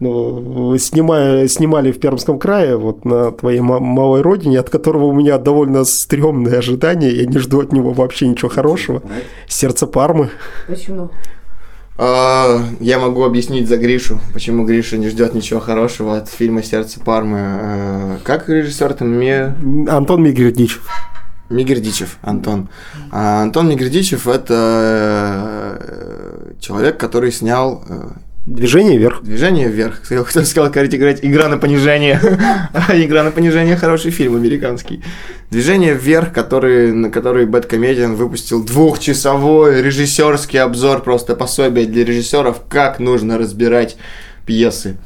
ну, 0.00 0.76
снимая, 0.78 1.46
снимали 1.48 1.92
в 1.92 2.00
Пермском 2.00 2.38
крае, 2.38 2.76
вот 2.76 3.04
на 3.04 3.30
твоей 3.30 3.60
малой 3.60 4.22
родине, 4.22 4.58
от 4.58 4.70
которого 4.70 5.04
у 5.04 5.12
меня 5.12 5.38
довольно 5.38 5.84
стрёмные 5.84 6.58
ожидания, 6.58 7.10
я 7.10 7.26
не 7.26 7.38
жду 7.38 7.60
от 7.60 7.72
него 7.72 7.92
вообще 7.92 8.26
ничего 8.26 8.48
хорошего. 8.48 9.02
Сердце 9.46 9.86
Пармы. 9.86 10.30
Почему? 10.66 11.10
А, 11.96 12.60
я 12.80 12.98
могу 12.98 13.22
объяснить 13.22 13.68
за 13.68 13.76
Гришу, 13.76 14.18
почему 14.32 14.64
Гриша 14.66 14.96
не 14.96 15.08
ждет 15.08 15.32
ничего 15.32 15.60
хорошего 15.60 16.16
от 16.16 16.28
фильма 16.28 16.62
Сердце 16.62 16.98
Пармы. 16.98 17.38
А, 17.40 18.18
как 18.24 18.48
режиссер 18.48 18.94
там 18.94 19.10
мне? 19.10 19.54
Антон 19.88 20.24
Мигердичев. 20.24 20.88
Мигердичев, 21.50 22.18
Антон. 22.22 22.68
А 23.12 23.42
Антон 23.42 23.68
Мигердичев 23.68 24.26
это 24.26 25.78
э, 25.78 26.52
человек, 26.58 26.98
который 26.98 27.30
снял 27.30 27.84
э, 27.88 28.08
Движение 28.46 28.98
вверх. 28.98 29.22
Движение 29.22 29.68
вверх. 29.68 30.00
Хотел 30.02 30.44
сказал, 30.44 30.70
говорить, 30.70 30.94
играть 30.94 31.20
игра 31.22 31.48
на 31.48 31.56
понижение. 31.56 32.20
игра 32.92 33.22
на 33.22 33.30
понижение 33.30 33.74
хороший 33.74 34.10
фильм 34.10 34.36
американский. 34.36 35.02
Движение 35.50 35.94
вверх, 35.94 36.34
который, 36.34 36.92
на 36.92 37.10
который 37.10 37.46
Бэткомедиан 37.46 38.16
выпустил 38.16 38.62
двухчасовой 38.62 39.80
режиссерский 39.80 40.60
обзор, 40.60 41.02
просто 41.02 41.34
пособие 41.36 41.86
для 41.86 42.04
режиссеров, 42.04 42.60
как 42.68 42.98
нужно 42.98 43.38
разбирать 43.38 43.96
пьесы 44.44 44.98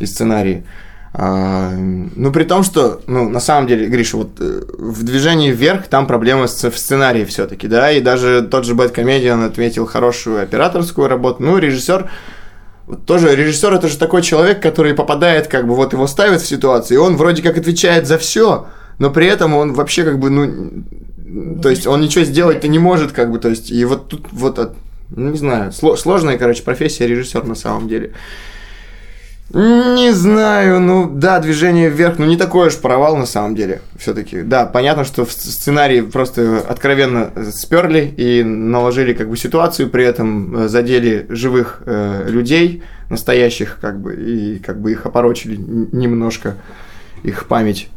и 0.00 0.06
сценарии. 0.06 0.64
А, 1.12 1.70
ну, 1.72 2.32
при 2.32 2.42
том, 2.42 2.64
что, 2.64 3.02
ну, 3.06 3.28
на 3.28 3.40
самом 3.40 3.68
деле, 3.68 3.86
Гриша, 3.86 4.16
вот 4.16 4.30
э, 4.40 4.62
в 4.78 5.04
движении 5.04 5.52
вверх 5.52 5.86
там 5.86 6.06
проблема 6.06 6.48
с, 6.48 6.68
в 6.68 6.76
сценарии 6.76 7.24
все-таки, 7.24 7.68
да, 7.68 7.90
и 7.92 8.00
даже 8.00 8.42
тот 8.42 8.64
же 8.64 8.74
Бэткомедиан 8.74 9.42
отметил 9.44 9.86
хорошую 9.86 10.42
операторскую 10.42 11.08
работу. 11.08 11.42
Ну, 11.42 11.58
режиссер 11.58 12.08
тоже 13.06 13.34
режиссер 13.34 13.72
это 13.72 13.88
же 13.88 13.96
такой 13.98 14.22
человек, 14.22 14.60
который 14.60 14.94
попадает, 14.94 15.46
как 15.46 15.66
бы 15.66 15.74
вот 15.74 15.92
его 15.92 16.06
ставят 16.06 16.42
в 16.42 16.46
ситуацию, 16.46 16.98
и 16.98 17.00
он 17.00 17.16
вроде 17.16 17.42
как 17.42 17.58
отвечает 17.58 18.06
за 18.06 18.18
все, 18.18 18.66
но 18.98 19.10
при 19.10 19.26
этом 19.26 19.54
он 19.54 19.72
вообще 19.72 20.04
как 20.04 20.18
бы, 20.18 20.30
ну, 20.30 21.60
то 21.60 21.70
есть 21.70 21.86
он 21.86 22.00
ничего 22.00 22.24
сделать-то 22.24 22.68
не 22.68 22.78
может, 22.78 23.12
как 23.12 23.30
бы, 23.30 23.38
то 23.38 23.48
есть, 23.48 23.70
и 23.70 23.84
вот 23.84 24.08
тут 24.08 24.26
вот, 24.32 24.74
ну, 25.10 25.30
не 25.30 25.38
знаю, 25.38 25.72
сложная, 25.72 26.38
короче, 26.38 26.62
профессия 26.62 27.06
режиссер 27.06 27.44
на 27.44 27.54
самом 27.54 27.88
деле. 27.88 28.12
Не 29.52 30.12
знаю, 30.12 30.78
ну 30.78 31.10
да, 31.10 31.40
движение 31.40 31.88
вверх, 31.88 32.18
ну 32.18 32.26
не 32.26 32.36
такой 32.36 32.68
уж 32.68 32.76
провал 32.76 33.16
на 33.16 33.26
самом 33.26 33.56
деле, 33.56 33.80
все-таки. 33.96 34.42
Да, 34.42 34.64
понятно, 34.64 35.04
что 35.04 35.24
в 35.24 35.32
сценарии 35.32 36.02
просто 36.02 36.60
откровенно 36.68 37.32
сперли 37.52 38.14
и 38.16 38.44
наложили 38.44 39.12
как 39.12 39.28
бы 39.28 39.36
ситуацию, 39.36 39.90
при 39.90 40.04
этом 40.04 40.56
э, 40.56 40.68
задели 40.68 41.26
живых 41.28 41.82
э, 41.84 42.26
людей, 42.28 42.84
настоящих, 43.08 43.78
как 43.80 44.00
бы, 44.00 44.14
и 44.14 44.60
как 44.60 44.80
бы 44.80 44.92
их 44.92 45.04
опорочили 45.04 45.56
немножко, 45.56 46.54
их 47.24 47.48
память. 47.48 47.88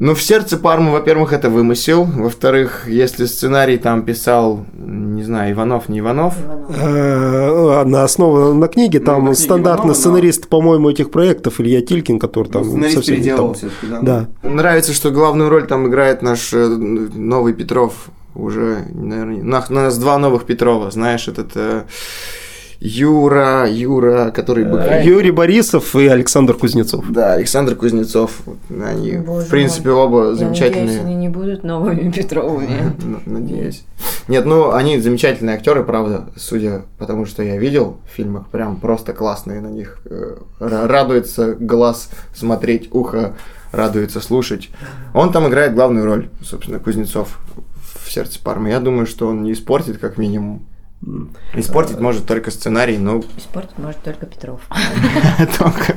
Ну, 0.00 0.14
в 0.14 0.22
сердце 0.22 0.56
Пармы, 0.56 0.90
во-первых, 0.90 1.32
это 1.32 1.48
вымысел. 1.48 2.04
Во-вторых, 2.04 2.88
если 2.88 3.26
сценарий 3.26 3.78
там 3.78 4.02
писал, 4.02 4.66
не 4.76 5.22
знаю, 5.22 5.52
Иванов, 5.52 5.88
не 5.88 6.00
Иванов. 6.00 6.34
Э, 6.68 7.84
на 7.84 8.02
основе 8.02 8.54
на 8.54 8.66
книге, 8.66 8.98
ну, 8.98 9.06
там 9.06 9.34
стандартный 9.34 9.94
сценарист, 9.94 10.48
по-моему, 10.48 10.90
этих 10.90 11.12
проектов 11.12 11.60
Илья 11.60 11.80
Тилькин, 11.80 12.18
который 12.18 12.48
там 12.48 12.64
сценарист 12.64 13.06
переделал 13.06 13.54
все-таки, 13.54 13.86
да. 14.02 14.26
Нравится, 14.42 14.92
что 14.92 15.10
главную 15.10 15.48
роль 15.48 15.66
там 15.66 15.86
играет 15.86 16.22
наш 16.22 16.52
э, 16.52 16.66
новый 16.66 17.52
Петров. 17.52 17.92
Уже, 18.34 18.86
наверное, 18.92 19.42
у 19.68 19.72
нас 19.74 19.96
два 19.96 20.18
новых 20.18 20.44
Петрова, 20.44 20.90
знаешь, 20.90 21.28
этот 21.28 21.52
э, 21.54 21.84
Юра, 22.86 23.66
Юра, 23.66 24.30
который 24.30 24.64
бы... 24.64 24.78
Юрий 25.02 25.30
Борисов 25.30 25.96
и 25.96 26.06
Александр 26.06 26.52
Кузнецов. 26.52 27.10
Да, 27.10 27.32
Александр 27.32 27.76
Кузнецов. 27.76 28.42
Они, 28.68 29.16
Боже 29.16 29.46
в 29.46 29.48
принципе, 29.48 29.88
мой. 29.88 29.98
оба 30.00 30.28
Я 30.28 30.34
замечательные. 30.34 30.84
Надеюсь, 30.84 31.04
они 31.04 31.14
не 31.14 31.28
будут 31.30 31.64
новыми 31.64 32.12
Петровыми. 32.12 32.94
Надеюсь. 33.26 33.84
Нет, 34.28 34.44
ну, 34.44 34.72
они 34.72 35.00
замечательные 35.00 35.56
актеры, 35.56 35.82
правда, 35.82 36.26
судя 36.36 36.82
по 36.98 37.06
тому, 37.06 37.24
что 37.24 37.42
я 37.42 37.56
видел 37.56 37.96
в 38.06 38.14
фильмах, 38.14 38.48
прям 38.48 38.76
просто 38.76 39.14
классные 39.14 39.62
на 39.62 39.68
них. 39.68 39.98
Э, 40.04 40.36
радуется 40.58 41.54
глаз 41.54 42.10
смотреть, 42.34 42.90
ухо 42.92 43.34
радуется 43.72 44.20
слушать. 44.20 44.68
Он 45.14 45.32
там 45.32 45.48
играет 45.48 45.74
главную 45.74 46.04
роль, 46.04 46.28
собственно, 46.42 46.78
Кузнецов 46.78 47.38
в 48.04 48.12
сердце 48.12 48.38
Пармы. 48.44 48.68
Я 48.68 48.80
думаю, 48.80 49.06
что 49.06 49.26
он 49.26 49.42
не 49.42 49.52
испортит, 49.54 49.96
как 49.96 50.18
минимум, 50.18 50.66
Испортить 51.54 52.00
может 52.00 52.26
только 52.26 52.50
сценарий, 52.50 52.98
но... 52.98 53.22
Испортить 53.36 53.78
может 53.78 54.02
только 54.02 54.26
Петров. 54.26 54.60
Только. 55.58 55.96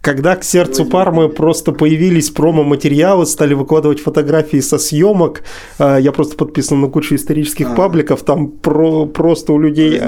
Когда 0.00 0.34
к 0.36 0.44
сердцу 0.44 0.86
Пармы 0.86 1.28
просто 1.28 1.72
появились 1.72 2.30
промо-материалы, 2.30 3.26
стали 3.26 3.52
выкладывать 3.52 4.00
фотографии 4.00 4.60
со 4.60 4.78
съемок, 4.78 5.42
э, 5.78 5.98
я 6.00 6.12
просто 6.12 6.36
подписан 6.36 6.80
на 6.80 6.88
кучу 6.88 7.16
исторических 7.16 7.72
а. 7.72 7.74
пабликов, 7.74 8.22
там 8.22 8.48
про, 8.48 9.04
просто 9.04 9.52
у 9.52 9.58
людей... 9.58 10.00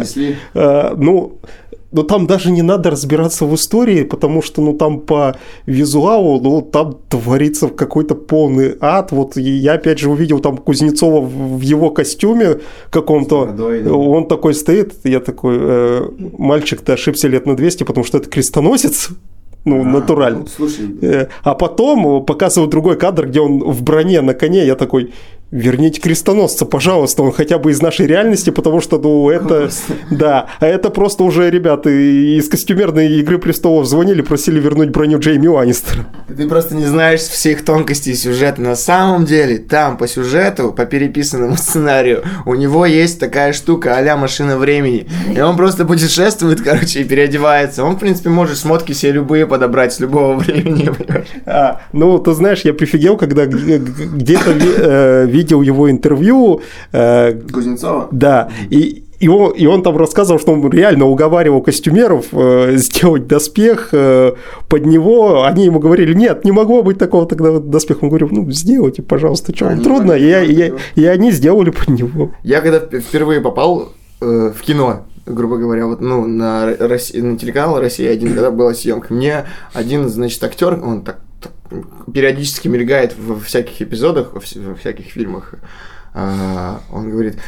Э, 0.54 0.94
ну, 0.96 1.38
но 1.92 2.02
там 2.02 2.26
даже 2.26 2.50
не 2.50 2.62
надо 2.62 2.90
разбираться 2.90 3.44
в 3.44 3.54
истории, 3.54 4.02
потому 4.02 4.42
что, 4.42 4.62
ну, 4.62 4.74
там 4.74 5.00
по 5.00 5.36
визуалу, 5.66 6.40
ну, 6.40 6.62
там 6.62 6.98
творится 7.08 7.68
какой-то 7.68 8.14
полный 8.14 8.76
ад. 8.80 9.12
Вот 9.12 9.36
я, 9.36 9.74
опять 9.74 9.98
же, 9.98 10.10
увидел 10.10 10.40
там 10.40 10.56
Кузнецова 10.56 11.20
в 11.20 11.60
его 11.60 11.90
костюме 11.90 12.60
каком-то. 12.90 13.54
Он 13.92 14.26
такой 14.26 14.54
стоит, 14.54 14.94
я 15.04 15.20
такой, 15.20 15.56
э, 15.60 16.08
мальчик, 16.38 16.80
ты 16.80 16.92
ошибся 16.92 17.28
лет 17.28 17.46
на 17.46 17.56
200, 17.56 17.84
потому 17.84 18.04
что 18.04 18.18
это 18.18 18.28
крестоносец 18.28 19.10
ну, 19.64 19.82
а, 19.82 19.84
натурально. 19.84 20.40
Ну, 20.40 20.46
слушай. 20.46 20.86
Э, 21.02 21.26
а 21.42 21.54
потом 21.54 22.24
показывают 22.24 22.70
другой 22.70 22.96
кадр, 22.96 23.28
где 23.28 23.40
он 23.40 23.60
в 23.60 23.82
броне 23.82 24.20
на 24.20 24.34
коне. 24.34 24.66
Я 24.66 24.74
такой, 24.74 25.12
верните 25.52 26.00
крестоносца, 26.00 26.64
пожалуйста, 26.64 27.22
он 27.22 27.30
хотя 27.30 27.58
бы 27.58 27.70
из 27.70 27.82
нашей 27.82 28.06
реальности, 28.06 28.50
потому 28.50 28.80
что, 28.80 28.98
ну, 28.98 29.28
это, 29.28 29.70
да, 30.10 30.46
а 30.58 30.66
это 30.66 30.88
просто 30.90 31.24
уже 31.24 31.50
ребята 31.50 31.90
из 31.90 32.48
костюмерной 32.48 33.18
Игры 33.18 33.38
Престолов 33.38 33.86
звонили, 33.86 34.22
просили 34.22 34.58
вернуть 34.58 34.88
броню 34.88 35.18
Джейми 35.18 35.46
Уаннистера. 35.46 36.06
Ты 36.26 36.48
просто 36.48 36.74
не 36.74 36.86
знаешь 36.86 37.20
всех 37.20 37.64
тонкостей 37.64 38.14
сюжета. 38.14 38.62
На 38.62 38.76
самом 38.76 39.26
деле, 39.26 39.58
там 39.58 39.98
по 39.98 40.08
сюжету, 40.08 40.72
по 40.72 40.86
переписанному 40.86 41.56
сценарию, 41.58 42.24
у 42.46 42.54
него 42.54 42.86
есть 42.86 43.20
такая 43.20 43.52
штука 43.52 43.98
а 43.98 44.16
машина 44.16 44.56
времени, 44.56 45.06
и 45.34 45.40
он 45.40 45.56
просто 45.56 45.84
путешествует, 45.84 46.60
короче, 46.62 47.00
и 47.00 47.04
переодевается. 47.04 47.84
Он, 47.84 47.96
в 47.96 47.98
принципе, 47.98 48.30
может 48.30 48.58
шмотки 48.58 48.92
себе 48.92 49.12
любые 49.12 49.46
подобрать 49.46 49.92
с 49.92 50.00
любого 50.00 50.34
времени, 50.38 50.90
А, 51.44 51.82
ну, 51.92 52.18
ты 52.18 52.32
знаешь, 52.32 52.62
я 52.62 52.72
прифигел, 52.72 53.16
когда 53.16 53.46
где-то 53.46 54.50
э, 54.50 55.26
видел 55.42 55.62
его 55.62 55.90
интервью. 55.90 56.60
Э, 56.92 57.32
Кузнецова? 57.52 58.08
Да, 58.10 58.48
и, 58.70 59.04
и 59.20 59.28
он, 59.28 59.52
и 59.52 59.66
он 59.66 59.82
там 59.82 59.96
рассказывал, 59.96 60.40
что 60.40 60.52
он 60.52 60.68
реально 60.70 61.06
уговаривал 61.06 61.62
костюмеров 61.62 62.26
э, 62.32 62.76
сделать 62.76 63.26
доспех 63.26 63.90
э, 63.92 64.32
под 64.68 64.86
него. 64.86 65.44
Они 65.44 65.64
ему 65.64 65.80
говорили, 65.80 66.14
нет, 66.14 66.44
не 66.44 66.52
могло 66.52 66.82
быть 66.82 66.98
такого 66.98 67.26
тогда 67.26 67.58
доспех. 67.58 68.02
Он 68.02 68.08
говорил, 68.08 68.28
ну, 68.30 68.50
сделайте, 68.50 69.02
пожалуйста, 69.02 69.54
что, 69.54 69.68
они 69.68 69.82
трудно. 69.82 70.12
И, 70.12 70.52
и, 70.52 70.72
и 70.94 71.04
они 71.04 71.32
сделали 71.32 71.70
под 71.70 71.88
него. 71.88 72.30
Я 72.42 72.60
когда 72.60 72.80
впервые 72.80 73.40
попал 73.40 73.92
э, 74.20 74.52
в 74.56 74.60
кино, 74.62 75.04
грубо 75.26 75.56
говоря, 75.56 75.86
вот, 75.86 76.00
ну, 76.00 76.26
на, 76.26 76.74
России, 76.78 77.20
на 77.20 77.36
телеканал 77.36 77.78
«Россия-1», 77.78 78.34
когда 78.34 78.50
была 78.50 78.74
съемка, 78.74 79.14
мне 79.14 79.44
один, 79.72 80.08
значит, 80.08 80.42
актер, 80.42 80.80
он 80.82 81.02
так 81.02 81.20
периодически 82.12 82.68
мелькает 82.68 83.14
во 83.18 83.38
всяких 83.38 83.80
эпизодах, 83.82 84.32
во 84.32 84.74
всяких 84.74 85.06
фильмах. 85.06 85.54
А, 86.14 86.80
он 86.90 87.10
говорит, 87.10 87.38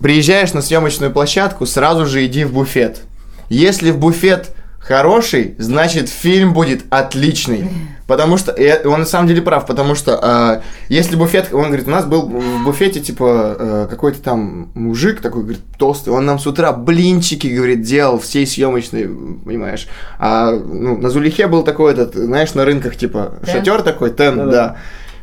приезжаешь 0.00 0.52
на 0.52 0.62
съемочную 0.62 1.12
площадку, 1.12 1.66
сразу 1.66 2.06
же 2.06 2.24
иди 2.26 2.44
в 2.44 2.52
буфет. 2.52 3.02
Если 3.48 3.90
в 3.90 3.98
буфет 3.98 4.55
хороший, 4.86 5.54
значит 5.58 6.08
фильм 6.08 6.52
будет 6.52 6.84
отличный. 6.90 7.68
Потому 8.06 8.36
что, 8.36 8.54
он 8.84 9.00
на 9.00 9.04
самом 9.04 9.26
деле 9.26 9.42
прав, 9.42 9.66
потому 9.66 9.96
что 9.96 10.20
э, 10.22 10.60
если 10.88 11.16
буфет, 11.16 11.48
он 11.52 11.66
говорит, 11.66 11.88
у 11.88 11.90
нас 11.90 12.04
был 12.04 12.28
в 12.28 12.62
буфете, 12.62 13.00
типа, 13.00 13.56
э, 13.58 13.86
какой-то 13.90 14.22
там 14.22 14.70
мужик 14.74 15.20
такой, 15.20 15.42
говорит, 15.42 15.62
толстый, 15.76 16.10
он 16.10 16.24
нам 16.24 16.38
с 16.38 16.46
утра 16.46 16.72
блинчики, 16.72 17.48
говорит, 17.48 17.82
делал 17.82 18.20
всей 18.20 18.46
съемочной, 18.46 19.08
понимаешь. 19.44 19.88
А 20.20 20.52
ну, 20.52 20.96
на 20.96 21.10
Зулихе 21.10 21.48
был 21.48 21.64
такой 21.64 21.94
этот, 21.94 22.14
знаешь, 22.14 22.54
на 22.54 22.64
рынках, 22.64 22.94
типа, 22.94 23.40
шатер 23.44 23.82
такой, 23.82 24.10
тент, 24.10 24.36
да, 24.36 24.46
да. 24.46 24.76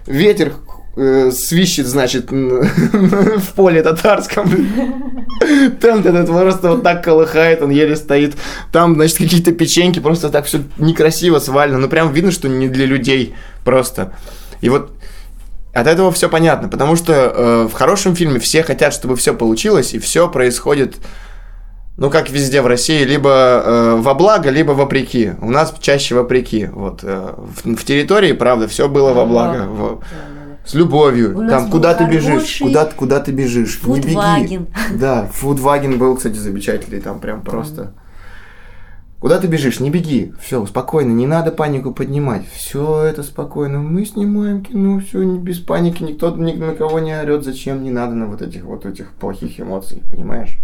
Ветер 0.06 0.52
э, 0.96 1.32
свищет, 1.32 1.88
значит, 1.88 2.32
в 2.32 3.54
поле 3.56 3.82
татарском. 3.82 4.50
Тент 5.82 6.06
этот 6.06 6.28
просто 6.28 6.70
вот 6.70 6.84
так 6.84 7.04
колыхает, 7.04 7.62
он 7.62 7.70
еле 7.72 7.96
стоит. 7.96 8.36
Там, 8.72 8.96
значит, 8.96 9.18
какие-то 9.18 9.52
печеньки, 9.52 10.00
просто 10.00 10.30
так 10.30 10.46
все 10.46 10.62
некрасиво 10.78 11.40
свалено. 11.40 11.78
Ну, 11.78 11.88
прям 11.88 12.12
видно, 12.14 12.32
что 12.32 12.48
не 12.50 12.68
для 12.68 12.86
людей 12.86 13.36
просто. 13.64 14.14
И 14.62 14.70
вот 14.70 14.92
от 15.74 15.88
этого 15.88 16.12
все 16.12 16.30
понятно, 16.30 16.70
потому 16.70 16.96
что 16.96 17.14
э, 17.14 17.68
в 17.68 17.74
хорошем 17.74 18.16
фильме 18.16 18.40
все 18.40 18.62
хотят, 18.62 18.94
чтобы 18.94 19.16
все 19.16 19.34
получилось, 19.34 19.96
и 19.96 20.00
все 20.00 20.30
происходит, 20.30 20.98
ну, 21.98 22.12
как 22.12 22.30
везде 22.30 22.62
в 22.62 22.68
России, 22.68 23.04
либо 23.04 23.30
э, 23.66 23.96
во 23.98 24.14
благо, 24.14 24.52
либо 24.52 24.72
вопреки. 24.72 25.32
У 25.42 25.50
нас 25.50 25.74
чаще 25.80 26.14
вопреки. 26.14 26.68
Вот, 26.68 27.00
э, 27.04 27.34
в, 27.38 27.76
в 27.76 27.84
территории, 27.86 28.34
правда, 28.34 28.68
все 28.68 28.88
было 28.88 29.14
во 29.14 29.26
благо. 29.26 29.66
В, 29.68 30.00
с 30.66 30.74
любовью. 30.74 31.38
У 31.38 31.48
там, 31.48 31.70
куда 31.70 31.94
ты 31.94 32.06
бежишь? 32.06 32.60
Куда, 32.60 32.86
куда 32.86 33.20
ты 33.20 33.32
бежишь? 33.32 33.82
Не 33.84 34.00
беги. 34.00 34.62
Да, 34.96 35.28
Фудваген 35.34 35.98
был, 35.98 36.16
кстати, 36.16 36.36
замечательный, 36.36 37.02
там 37.02 37.20
прям 37.20 37.42
просто. 37.42 37.94
Куда 39.24 39.40
ты 39.40 39.48
бежишь? 39.48 39.80
Не 39.80 39.90
беги. 39.90 40.34
Все, 40.42 40.66
спокойно, 40.66 41.14
не 41.14 41.26
надо 41.26 41.52
панику 41.52 41.94
поднимать. 41.94 42.46
Все 42.52 43.04
это 43.04 43.24
спокойно. 43.24 43.80
Мы 43.80 44.06
снимаем 44.06 44.62
кино, 44.62 45.00
все 45.00 45.24
без 45.38 45.60
паники, 45.60 46.04
никто 46.04 46.36
ни 46.36 46.52
на 46.52 46.76
кого 46.76 47.00
не 47.00 47.18
орет. 47.18 47.46
Зачем? 47.46 47.84
Не 47.84 47.90
надо 47.90 48.16
на 48.16 48.28
вот 48.28 48.42
этих 48.42 48.66
вот 48.66 48.86
этих 48.86 49.14
плохих 49.14 49.62
эмоций, 49.62 50.04
понимаешь? 50.12 50.58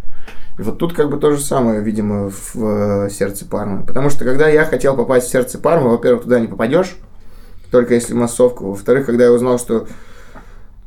И 0.57 0.61
вот 0.61 0.77
тут 0.77 0.91
как 0.91 1.09
бы 1.09 1.17
то 1.17 1.31
же 1.31 1.39
самое, 1.39 1.81
видимо, 1.81 2.29
в, 2.29 2.55
в 2.55 3.09
сердце 3.09 3.45
Пармы. 3.45 3.85
Потому 3.85 4.09
что 4.09 4.25
когда 4.25 4.49
я 4.49 4.65
хотел 4.65 4.97
попасть 4.97 5.27
в 5.27 5.31
сердце 5.31 5.57
Пармы, 5.57 5.91
во-первых, 5.91 6.23
туда 6.23 6.41
не 6.41 6.47
попадешь, 6.47 6.97
только 7.71 7.93
если 7.93 8.13
массовку. 8.13 8.67
Во-вторых, 8.67 9.05
когда 9.05 9.25
я 9.25 9.31
узнал, 9.31 9.59
что 9.59 9.87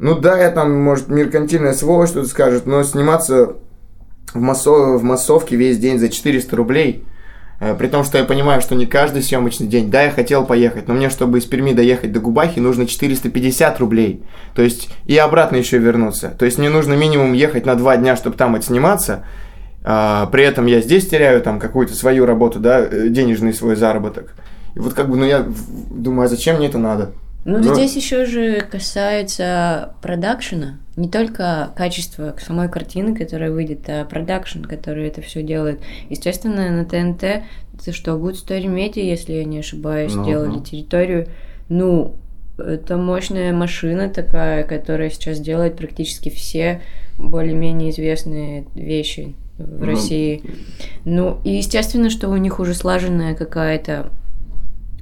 ну 0.03 0.16
да, 0.16 0.37
я 0.37 0.51
там, 0.51 0.83
может, 0.83 1.07
меркантильная 1.07 1.75
сволочь 1.75 2.09
что-то 2.09 2.29
скажет, 2.29 2.66
но 2.66 2.83
сниматься 2.83 3.55
в, 4.35 4.40
массов... 4.40 5.01
в 5.01 5.05
массовке 5.05 5.55
весь 5.55 5.79
день 5.79 6.01
за 6.01 6.09
400 6.09 6.57
рублей, 6.57 7.05
э, 7.61 7.77
при 7.77 7.87
том, 7.87 8.03
что 8.03 8.18
я 8.18 8.25
понимаю, 8.25 8.61
что 8.61 8.75
не 8.75 8.87
каждый 8.87 9.23
съемочный 9.23 9.68
день. 9.68 9.92
Да, 9.92 10.03
я 10.03 10.11
хотел 10.11 10.45
поехать, 10.45 10.88
но 10.88 10.95
мне, 10.95 11.09
чтобы 11.09 11.38
из 11.38 11.45
Перми 11.45 11.73
доехать 11.73 12.12
до 12.12 12.18
Губахи, 12.18 12.59
нужно 12.59 12.87
450 12.87 13.79
рублей. 13.79 14.25
То 14.57 14.62
есть 14.62 14.90
и 15.07 15.16
обратно 15.16 15.55
еще 15.55 15.79
вернуться. 15.79 16.35
То 16.37 16.47
есть 16.47 16.59
мне 16.59 16.68
нужно 16.68 16.95
минимум 16.95 17.33
ехать 17.33 17.64
на 17.64 17.77
два 17.77 17.97
дня, 17.97 18.16
чтобы 18.16 18.37
там 18.37 18.57
отсниматься. 18.57 19.25
А, 19.85 20.27
при 20.27 20.42
этом 20.42 20.66
я 20.66 20.81
здесь 20.81 21.09
теряю 21.09 21.40
там 21.42 21.61
какую-то 21.61 21.95
свою 21.95 22.27
работу, 22.27 22.59
да, 22.59 22.81
э, 22.81 23.09
денежный 23.09 23.55
свой 23.55 23.77
заработок. 23.77 24.35
И 24.74 24.78
вот 24.78 24.94
как 24.94 25.11
бы, 25.11 25.16
ну 25.16 25.24
я 25.24 25.46
думаю, 25.90 26.26
а 26.26 26.28
зачем 26.28 26.56
мне 26.56 26.66
это 26.66 26.78
надо? 26.78 27.12
Ну, 27.44 27.58
Но... 27.58 27.74
здесь 27.74 27.96
еще 27.96 28.24
же 28.24 28.61
касается 28.61 29.94
продакшена, 30.00 30.78
не 30.94 31.08
только 31.08 31.72
качества 31.74 32.37
самой 32.40 32.68
картины, 32.68 33.16
которая 33.16 33.50
выйдет, 33.50 33.88
а 33.88 34.04
продакшн, 34.04 34.62
который 34.62 35.08
это 35.08 35.22
все 35.22 35.42
делает. 35.42 35.80
Естественно, 36.08 36.70
на 36.70 36.85
ТНТ, 36.85 37.44
это 37.74 37.92
что, 37.92 38.12
Good 38.12 38.35
Story 38.35 38.66
Media, 38.66 39.02
если 39.02 39.32
я 39.32 39.44
не 39.44 39.58
ошибаюсь, 39.58 40.14
ну, 40.14 40.22
сделали 40.22 40.58
ну. 40.58 40.62
территорию. 40.62 41.26
Ну, 41.68 42.14
это 42.58 42.96
мощная 42.96 43.52
машина 43.52 44.08
такая, 44.08 44.62
которая 44.62 45.11
сейчас 45.11 45.40
делает 45.40 45.76
практически 45.76 46.28
все 46.28 46.80
более-менее 47.18 47.90
известные 47.90 48.66
вещи 48.76 49.35
в 49.58 49.80
ну, 49.80 49.87
России. 49.87 50.42
Ну, 51.04 51.38
и 51.42 51.50
естественно, 51.50 52.08
что 52.08 52.28
у 52.28 52.37
них 52.37 52.61
уже 52.61 52.74
слаженная 52.74 53.35
какая-то 53.35 54.11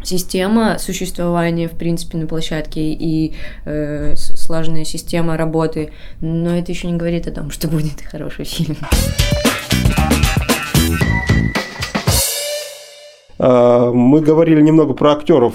система 0.02 0.78
существования, 0.78 1.68
в 1.68 1.72
принципе, 1.72 2.18
на 2.18 2.26
площадке 2.26 2.92
и 2.92 3.34
э, 3.64 4.14
сложная 4.16 4.84
система 4.84 5.36
работы, 5.36 5.92
но 6.20 6.56
это 6.56 6.72
еще 6.72 6.86
не 6.86 6.96
говорит 6.96 7.26
о 7.26 7.32
том, 7.32 7.50
что 7.50 7.68
будет 7.68 8.00
хороший 8.10 8.44
фильм. 8.44 8.76
А, 13.38 13.90
мы 13.92 14.20
говорили 14.20 14.60
немного 14.60 14.94
про 14.94 15.12
актеров. 15.12 15.54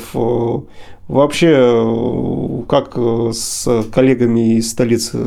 Вообще, 1.08 2.66
как 2.68 2.98
с 2.98 3.84
коллегами 3.94 4.56
из 4.56 4.72
столицы 4.72 5.20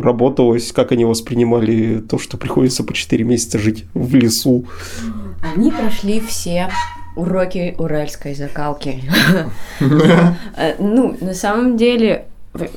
работалось, 0.00 0.70
как 0.70 0.92
они 0.92 1.04
воспринимали 1.04 1.98
то, 1.98 2.18
что 2.18 2.36
приходится 2.36 2.84
по 2.84 2.92
4 2.92 3.24
месяца 3.24 3.58
жить 3.58 3.86
в 3.94 4.14
лесу? 4.14 4.66
Они 5.42 5.72
прошли 5.72 6.20
все 6.20 6.68
уроки 7.18 7.74
уральской 7.78 8.34
закалки. 8.34 9.02
Э, 10.56 10.74
ну, 10.78 11.16
на 11.20 11.34
самом 11.34 11.76
деле, 11.76 12.26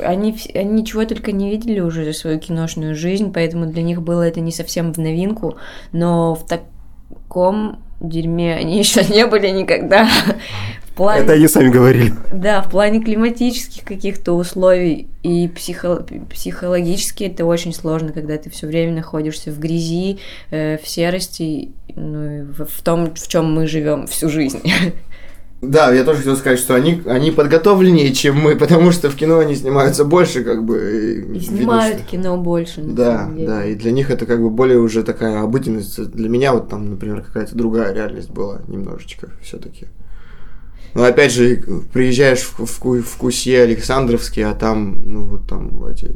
они, 0.03 0.37
они 0.53 0.81
ничего 0.81 1.05
только 1.05 1.31
не 1.31 1.49
видели 1.49 1.79
уже 1.79 2.05
за 2.05 2.13
свою 2.13 2.39
киношную 2.39 2.95
жизнь, 2.95 3.31
поэтому 3.33 3.65
для 3.65 3.83
них 3.83 4.01
было 4.01 4.23
это 4.23 4.39
не 4.39 4.51
совсем 4.51 4.93
в 4.93 4.97
новинку, 4.97 5.57
но 5.91 6.35
в 6.35 6.45
таком 6.45 7.79
дерьме 7.99 8.55
они 8.55 8.77
еще 8.79 9.03
не 9.05 9.25
были 9.25 9.49
никогда. 9.49 10.07
В 10.91 10.95
плане, 10.95 11.23
это 11.23 11.33
они 11.33 11.47
сами 11.47 11.69
говорили. 11.69 12.13
Да, 12.33 12.61
в 12.61 12.69
плане 12.69 13.01
климатических 13.01 13.85
каких-то 13.85 14.33
условий 14.33 15.07
и 15.23 15.47
психо, 15.47 16.05
психологически 16.29 17.23
это 17.23 17.45
очень 17.45 17.73
сложно, 17.73 18.11
когда 18.11 18.37
ты 18.37 18.49
все 18.49 18.67
время 18.67 18.93
находишься 18.93 19.51
в 19.51 19.59
грязи, 19.59 20.19
э, 20.49 20.77
в 20.77 20.87
серости, 20.87 21.71
ну, 21.95 22.43
в, 22.43 22.65
в 22.65 22.81
том, 22.81 23.13
в 23.15 23.27
чем 23.27 23.53
мы 23.53 23.67
живем 23.67 24.05
всю 24.07 24.27
жизнь. 24.27 24.61
Да, 25.61 25.93
я 25.93 26.03
тоже 26.03 26.19
хотел 26.19 26.35
сказать, 26.37 26.57
что 26.57 26.73
они, 26.73 27.03
они 27.05 27.29
подготовленнее, 27.29 28.11
чем 28.13 28.35
мы, 28.35 28.55
потому 28.55 28.91
что 28.91 29.11
в 29.11 29.15
кино 29.15 29.37
они 29.37 29.53
снимаются 29.53 30.05
больше, 30.05 30.43
как 30.43 30.65
бы. 30.65 31.23
И 31.35 31.39
снимают 31.39 31.93
видно, 31.93 31.99
что... 31.99 32.11
кино 32.11 32.37
больше. 32.37 32.81
да, 32.81 33.29
да, 33.31 33.65
и 33.65 33.75
для 33.75 33.91
них 33.91 34.09
это 34.09 34.25
как 34.25 34.41
бы 34.41 34.49
более 34.49 34.79
уже 34.79 35.03
такая 35.03 35.43
обыденность. 35.43 36.03
Для 36.11 36.29
меня 36.29 36.53
вот 36.53 36.67
там, 36.67 36.89
например, 36.89 37.21
какая-то 37.21 37.55
другая 37.55 37.93
реальность 37.93 38.31
была 38.31 38.61
немножечко 38.67 39.29
все-таки. 39.43 39.85
Но 40.93 41.03
опять 41.03 41.31
же, 41.31 41.63
приезжаешь 41.93 42.41
в, 42.41 42.59
в, 42.65 43.01
в 43.01 43.17
Кусе 43.17 43.61
Александровский, 43.61 44.43
а 44.43 44.53
там, 44.53 45.03
ну 45.05 45.23
вот 45.23 45.47
там 45.47 45.85
эти 45.85 46.11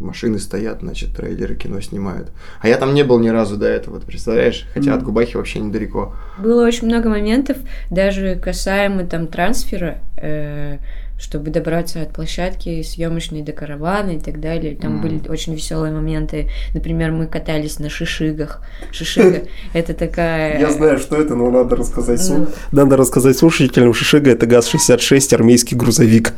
машины 0.00 0.38
стоят, 0.38 0.80
значит, 0.80 1.14
трейлеры 1.14 1.54
кино 1.54 1.80
снимают. 1.80 2.32
А 2.60 2.68
я 2.68 2.76
там 2.78 2.94
не 2.94 3.04
был 3.04 3.18
ни 3.18 3.28
разу 3.28 3.56
до 3.56 3.66
этого, 3.66 4.00
ты 4.00 4.06
представляешь? 4.06 4.66
Хотя 4.74 4.92
mm. 4.92 4.94
от 4.94 5.02
Губахи 5.02 5.36
вообще 5.36 5.60
недалеко. 5.60 6.14
Было 6.38 6.66
очень 6.66 6.86
много 6.86 7.08
моментов, 7.08 7.58
даже 7.90 8.36
касаемо 8.36 9.04
там 9.04 9.26
трансфера, 9.26 9.98
э, 10.16 10.78
чтобы 11.20 11.50
добраться 11.50 12.02
от 12.02 12.12
площадки 12.12 12.82
съемочной 12.82 13.42
до 13.42 13.52
каравана 13.52 14.12
и 14.12 14.18
так 14.18 14.40
далее. 14.40 14.74
Там 14.74 14.98
mm. 14.98 15.02
были 15.02 15.28
очень 15.28 15.54
веселые 15.54 15.92
моменты. 15.92 16.48
Например, 16.72 17.12
мы 17.12 17.26
катались 17.26 17.78
на 17.78 17.90
шишигах. 17.90 18.62
Шишига– 18.90 19.42
это 19.74 19.92
такая... 19.92 20.58
Я 20.58 20.70
знаю, 20.70 20.98
что 20.98 21.16
это, 21.16 21.34
но 21.34 21.50
надо 21.50 21.76
рассказать. 21.76 22.20
Ну... 22.30 22.48
Надо 22.72 22.96
рассказать 22.96 23.36
слушателям. 23.36 23.92
Шишига– 23.92 24.30
это 24.32 24.46
ГАЗ-66, 24.46 25.34
армейский 25.34 25.76
грузовик. 25.76 26.32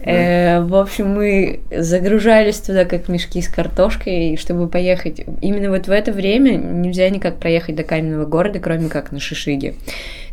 Э, 0.00 0.62
в 0.62 0.74
общем, 0.74 1.08
мы 1.10 1.60
загружались 1.70 2.56
туда, 2.56 2.86
как 2.86 3.08
мешки 3.08 3.42
с 3.42 3.48
картошкой, 3.48 4.38
чтобы 4.38 4.68
поехать. 4.68 5.20
Именно 5.42 5.70
вот 5.70 5.86
в 5.86 5.90
это 5.90 6.12
время 6.12 6.52
нельзя 6.52 7.10
никак 7.10 7.38
проехать 7.38 7.76
до 7.76 7.82
каменного 7.82 8.24
города, 8.24 8.58
кроме 8.58 8.88
как 8.88 9.12
на 9.12 9.20
Шишиге 9.20 9.74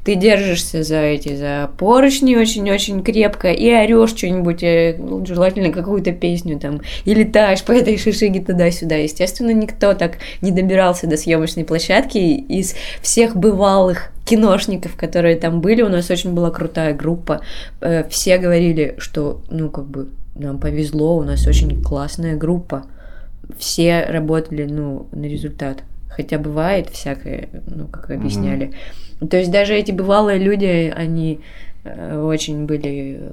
ты 0.05 0.13
держишься 0.13 0.83
за 0.83 1.01
эти, 1.01 1.35
за 1.35 1.71
поручни 1.79 2.35
очень-очень 2.35 3.03
крепко 3.03 3.51
и 3.51 3.73
орешь 3.73 4.11
что-нибудь, 4.11 4.61
э, 4.61 4.97
желательно 5.25 5.71
какую-то 5.71 6.11
песню 6.11 6.59
там, 6.59 6.81
и 7.05 7.13
летаешь 7.15 7.63
по 7.63 7.71
этой 7.71 7.97
шишиге 7.97 8.39
туда-сюда. 8.39 8.97
Естественно, 8.97 9.49
никто 9.49 9.95
так 9.95 10.19
не 10.41 10.51
добирался 10.51 11.07
до 11.07 11.17
съемочной 11.17 11.65
площадки 11.65 12.19
из 12.19 12.75
всех 13.01 13.35
бывалых 13.35 14.11
киношников, 14.25 14.95
которые 14.95 15.37
там 15.37 15.59
были, 15.59 15.81
у 15.81 15.89
нас 15.89 16.11
очень 16.11 16.33
была 16.33 16.51
крутая 16.51 16.93
группа, 16.93 17.41
э, 17.81 18.07
все 18.07 18.37
говорили, 18.37 18.93
что, 18.99 19.41
ну, 19.49 19.71
как 19.71 19.85
бы, 19.85 20.09
нам 20.35 20.59
повезло, 20.59 21.17
у 21.17 21.23
нас 21.23 21.47
очень 21.47 21.81
классная 21.81 22.35
группа, 22.35 22.85
все 23.57 24.05
работали, 24.07 24.65
ну, 24.65 25.07
на 25.11 25.25
результат. 25.25 25.83
Хотя 26.09 26.37
бывает 26.37 26.89
всякое, 26.89 27.49
ну, 27.67 27.87
как 27.87 28.11
объясняли. 28.11 28.67
Mm-hmm 28.67 28.75
то 29.29 29.37
есть 29.37 29.49
даже 29.49 29.73
эти 29.73 29.93
бывалые 29.93 30.37
люди, 30.39 30.93
они 30.93 31.39
Э, 31.85 32.19
очень 32.19 32.65
были 32.65 33.19
э, 33.19 33.31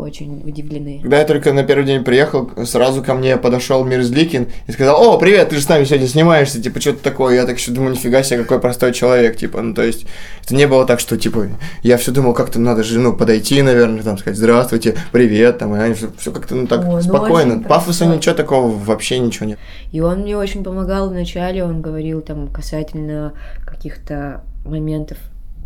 очень 0.00 0.42
удивлены. 0.44 1.00
Когда 1.00 1.18
я 1.18 1.24
только 1.24 1.52
на 1.52 1.62
первый 1.62 1.84
день 1.84 2.04
приехал, 2.04 2.50
сразу 2.64 3.02
ко 3.02 3.14
мне 3.14 3.36
подошел 3.36 3.84
Мирзликин 3.84 4.48
и 4.66 4.72
сказал, 4.72 5.00
о, 5.02 5.18
привет, 5.18 5.50
ты 5.50 5.56
же 5.56 5.62
с 5.62 5.68
нами 5.68 5.84
сегодня 5.84 6.08
снимаешься, 6.08 6.62
типа, 6.62 6.80
что-то 6.80 7.02
такое. 7.02 7.36
Я 7.36 7.46
так 7.46 7.58
еще 7.58 7.70
думаю, 7.70 7.92
нифига 7.92 8.22
себе, 8.22 8.42
какой 8.42 8.60
простой 8.60 8.92
человек, 8.92 9.36
типа, 9.36 9.60
ну, 9.60 9.74
то 9.74 9.82
есть, 9.82 10.06
это 10.44 10.54
не 10.54 10.66
было 10.66 10.86
так, 10.86 11.00
что, 11.00 11.16
типа, 11.16 11.48
я 11.82 11.96
все 11.96 12.10
думал, 12.10 12.34
как-то 12.34 12.58
надо 12.58 12.82
же, 12.82 12.98
ну, 12.98 13.14
подойти, 13.14 13.62
наверное, 13.62 14.02
там, 14.02 14.18
сказать, 14.18 14.38
здравствуйте, 14.38 14.96
привет, 15.12 15.58
там, 15.58 15.74
и 15.76 15.78
они 15.78 15.94
все, 15.94 16.10
все 16.18 16.32
как-то, 16.32 16.54
ну, 16.54 16.66
так, 16.66 16.80
О, 16.84 16.92
ну, 16.92 17.02
спокойно. 17.02 17.62
Пафоса 17.62 18.06
ничего 18.06 18.34
такого, 18.34 18.76
вообще 18.76 19.18
ничего 19.18 19.46
нет. 19.46 19.58
И 19.92 20.00
он 20.00 20.20
мне 20.20 20.36
очень 20.36 20.64
помогал 20.64 21.10
вначале, 21.10 21.64
он 21.64 21.80
говорил, 21.80 22.20
там, 22.20 22.48
касательно 22.48 23.34
каких-то 23.66 24.42
моментов 24.64 25.18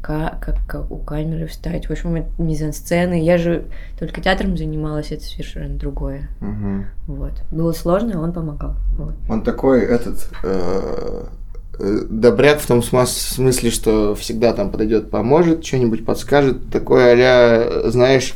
как, 0.05 0.59
как 0.67 0.91
у 0.91 0.99
камеры 0.99 1.47
встать. 1.47 1.89
В 1.89 1.91
общем, 1.91 2.27
мизансцены. 2.37 3.25
Я 3.25 3.39
же 3.39 3.65
только 3.99 4.21
театром 4.21 4.57
занималась, 4.57 5.11
это 5.11 5.25
совершенно 5.25 5.79
другое. 5.79 6.29
Угу. 6.43 7.15
Вот. 7.15 7.33
Было 7.51 7.73
сложно, 7.73 8.23
он 8.23 8.35
помогал. 8.35 8.75
Вот. 8.99 9.15
Он 9.31 9.43
такой 9.43 9.81
этот 9.81 10.29
э, 10.43 11.25
э, 11.79 12.01
добряк 12.11 12.61
в 12.61 12.67
том 12.67 12.83
смысле, 12.83 13.71
что 13.71 14.15
всегда 14.15 14.53
там 14.53 14.71
подойдет, 14.71 15.11
поможет, 15.11 15.65
что-нибудь 15.65 16.05
подскажет. 16.05 16.71
Такой 16.71 17.15
а 17.25 17.85
знаешь, 17.87 18.35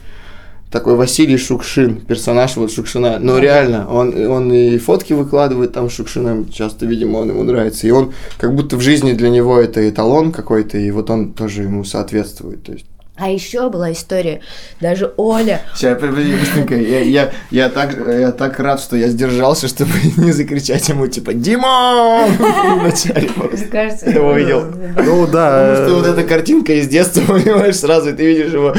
такой 0.70 0.96
Василий 0.96 1.36
Шукшин, 1.36 2.00
персонаж 2.00 2.56
вот 2.56 2.72
Шукшина. 2.72 3.18
Но 3.18 3.38
реально, 3.38 3.88
он, 3.90 4.14
он 4.26 4.52
и 4.52 4.78
фотки 4.78 5.12
выкладывает 5.12 5.72
там 5.72 5.90
Шукшином, 5.90 6.50
часто, 6.50 6.86
видимо, 6.86 7.18
он 7.18 7.30
ему 7.30 7.42
нравится. 7.42 7.86
И 7.86 7.90
он 7.90 8.12
как 8.36 8.54
будто 8.54 8.76
в 8.76 8.80
жизни 8.80 9.12
для 9.12 9.30
него 9.30 9.58
это 9.58 9.88
эталон 9.88 10.32
какой-то, 10.32 10.78
и 10.78 10.90
вот 10.90 11.10
он 11.10 11.32
тоже 11.32 11.62
ему 11.62 11.84
соответствует. 11.84 12.62
То 12.62 12.72
есть 12.72 12.86
а 13.20 13.28
еще 13.28 13.68
была 13.68 13.90
история, 13.90 14.42
даже 14.80 15.12
Оля... 15.16 15.62
Сейчас, 15.74 16.00
подожди, 16.00 16.36
быстренько, 16.36 16.76
я, 16.76 17.00
я, 17.00 17.32
я, 17.50 17.68
так, 17.68 17.96
я 18.06 18.30
так 18.30 18.60
рад, 18.60 18.80
что 18.80 18.96
я 18.96 19.08
сдержался, 19.08 19.66
чтобы 19.66 19.90
не 20.18 20.30
закричать 20.30 20.88
ему, 20.88 21.08
типа, 21.08 21.34
Дима! 21.34 22.26
Вначале 22.80 23.28
Кажется, 23.72 24.06
я 24.06 24.12
его 24.12 24.34
видел. 24.34 24.66
Ну 24.96 25.26
да. 25.26 25.74
Потому 25.74 25.88
что 25.88 25.96
вот 25.96 26.06
эта 26.06 26.28
картинка 26.28 26.74
из 26.74 26.86
детства, 26.86 27.20
понимаешь, 27.26 27.74
сразу 27.74 28.14
ты 28.14 28.24
видишь 28.24 28.52
его 28.52 28.72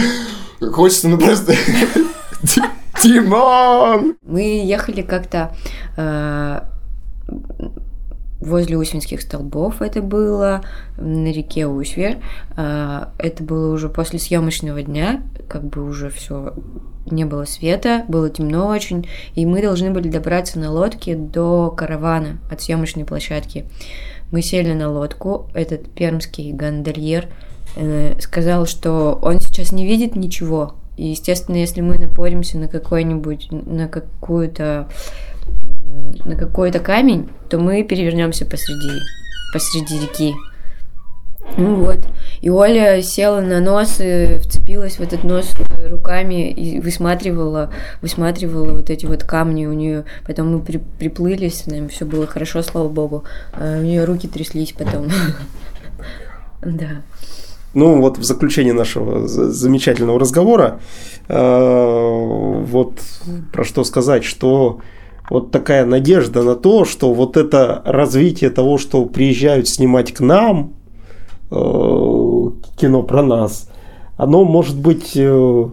Хочется, 0.59 1.07
ну 1.07 1.17
просто... 1.17 1.53
Тимон! 3.01 4.17
Мы 4.23 4.65
ехали 4.65 5.01
как-то 5.01 5.55
э, 5.95 6.59
возле 8.39 8.77
Усинских 8.77 9.21
столбов 9.21 9.81
это 9.81 10.01
было, 10.01 10.63
на 10.97 11.31
реке 11.31 11.67
Усвер. 11.67 12.17
Э, 12.57 13.05
это 13.17 13.43
было 13.43 13.73
уже 13.73 13.87
после 13.89 14.19
съемочного 14.19 14.81
дня, 14.81 15.23
как 15.47 15.63
бы 15.63 15.83
уже 15.83 16.09
все 16.09 16.53
не 17.05 17.25
было 17.25 17.45
света, 17.45 18.03
было 18.07 18.29
темно 18.29 18.67
очень, 18.67 19.07
и 19.35 19.45
мы 19.45 19.61
должны 19.61 19.91
были 19.91 20.09
добраться 20.09 20.59
на 20.59 20.71
лодке 20.71 21.15
до 21.15 21.71
каравана 21.71 22.37
от 22.51 22.61
съемочной 22.61 23.05
площадки. 23.05 23.65
Мы 24.31 24.41
сели 24.41 24.73
на 24.73 24.91
лодку, 24.91 25.49
этот 25.53 25.89
пермский 25.89 26.51
гондольер 26.51 27.29
сказал, 28.19 28.65
что 28.65 29.19
он 29.21 29.39
сейчас 29.39 29.71
не 29.71 29.85
видит 29.85 30.15
ничего, 30.15 30.75
и, 30.97 31.07
естественно, 31.07 31.55
если 31.55 31.79
мы 31.79 31.97
напоримся 31.97 32.57
на 32.57 32.67
какой-нибудь, 32.67 33.47
на 33.51 33.87
какую-то 33.87 34.89
на 36.25 36.35
какой-то 36.35 36.79
камень, 36.79 37.29
то 37.49 37.57
мы 37.57 37.83
перевернемся 37.83 38.45
посреди, 38.45 38.99
посреди 39.53 39.99
реки. 39.99 40.35
Ну 41.57 41.75
вот. 41.75 41.99
И 42.41 42.49
Оля 42.49 43.01
села 43.01 43.41
на 43.41 43.59
нос 43.59 43.97
и 43.99 44.37
вцепилась 44.39 44.97
в 44.97 45.01
этот 45.01 45.23
нос 45.23 45.53
руками 45.87 46.51
и 46.51 46.79
высматривала, 46.79 47.71
высматривала 48.01 48.73
вот 48.73 48.89
эти 48.89 49.05
вот 49.05 49.23
камни 49.23 49.65
у 49.65 49.73
нее. 49.73 50.05
Потом 50.27 50.51
мы 50.53 50.59
при, 50.61 50.77
приплыли 50.77 51.49
с 51.49 51.65
нами, 51.65 51.87
все 51.87 52.05
было 52.05 52.27
хорошо, 52.27 52.61
слава 52.61 52.87
богу. 52.87 53.23
А 53.53 53.79
у 53.79 53.83
нее 53.83 54.03
руки 54.03 54.27
тряслись 54.27 54.73
потом. 54.73 55.07
Да. 56.61 57.03
Ну, 57.73 58.01
вот 58.01 58.17
в 58.17 58.23
заключение 58.23 58.73
нашего 58.73 59.27
замечательного 59.27 60.19
разговора, 60.19 60.79
э, 61.27 61.35
вот 62.65 62.99
про 63.53 63.63
что 63.63 63.83
сказать, 63.83 64.23
что 64.23 64.79
вот 65.29 65.51
такая 65.51 65.85
надежда 65.85 66.41
на 66.41 66.55
то, 66.55 66.85
что 66.85 67.13
вот 67.13 67.37
это 67.37 67.83
развитие 67.85 68.49
того, 68.49 68.79
что 68.79 69.05
приезжают 69.05 69.69
снимать 69.69 70.13
к 70.13 70.19
нам, 70.19 70.73
э, 71.51 71.55
кино 71.55 73.03
про 73.03 73.21
нас, 73.21 73.69
оно 74.17 74.43
может 74.43 74.77
быть 74.77 75.11
э, 75.15 75.65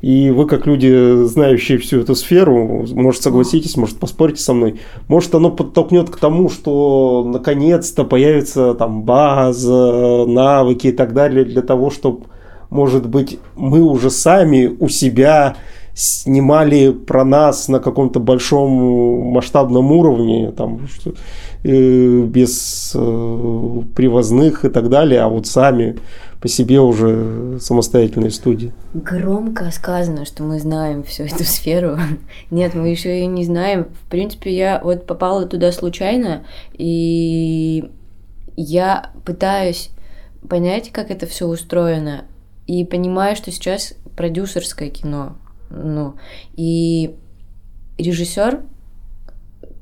и 0.00 0.30
вы, 0.30 0.46
как 0.46 0.66
люди, 0.66 1.24
знающие 1.26 1.78
всю 1.78 2.00
эту 2.00 2.14
сферу, 2.14 2.86
может, 2.92 3.22
согласитесь, 3.22 3.76
может, 3.76 3.98
поспорите 3.98 4.42
со 4.42 4.54
мной, 4.54 4.80
может, 5.08 5.34
оно 5.34 5.50
подтолкнет 5.50 6.08
к 6.08 6.16
тому, 6.16 6.48
что 6.48 7.24
наконец-то 7.26 8.04
появится 8.04 8.74
там 8.74 9.02
база, 9.02 10.24
навыки 10.26 10.88
и 10.88 10.92
так 10.92 11.12
далее 11.12 11.44
для 11.44 11.60
того, 11.60 11.90
чтобы, 11.90 12.24
может 12.70 13.08
быть, 13.08 13.38
мы 13.56 13.82
уже 13.82 14.10
сами 14.10 14.74
у 14.80 14.88
себя 14.88 15.56
снимали 15.92 16.92
про 16.92 17.24
нас 17.24 17.68
на 17.68 17.78
каком-то 17.78 18.20
большом 18.20 19.32
масштабном 19.32 19.92
уровне, 19.92 20.50
там, 20.52 20.86
что, 20.88 21.12
э, 21.62 22.22
без 22.22 22.92
э, 22.94 23.82
привозных 23.94 24.64
и 24.64 24.70
так 24.70 24.88
далее, 24.88 25.20
а 25.20 25.28
вот 25.28 25.46
сами 25.46 25.98
по 26.40 26.48
себе 26.48 26.80
уже 26.80 27.58
самостоятельные 27.60 28.30
студии. 28.30 28.72
Громко 28.94 29.70
сказано, 29.70 30.24
что 30.24 30.42
мы 30.42 30.58
знаем 30.58 31.02
всю 31.02 31.24
эту 31.24 31.44
сферу. 31.44 31.98
Нет, 32.50 32.74
мы 32.74 32.88
еще 32.88 33.20
и 33.20 33.26
не 33.26 33.44
знаем. 33.44 33.88
В 34.06 34.10
принципе, 34.10 34.54
я 34.56 34.80
вот 34.82 35.06
попала 35.06 35.46
туда 35.46 35.70
случайно, 35.70 36.44
и 36.72 37.90
я 38.56 39.12
пытаюсь 39.24 39.90
понять, 40.48 40.90
как 40.90 41.10
это 41.10 41.26
все 41.26 41.46
устроено, 41.46 42.24
и 42.66 42.84
понимаю, 42.84 43.36
что 43.36 43.50
сейчас 43.50 43.94
продюсерское 44.16 44.90
кино, 44.90 45.36
ну, 45.68 46.14
и 46.56 47.16
режиссер 47.98 48.60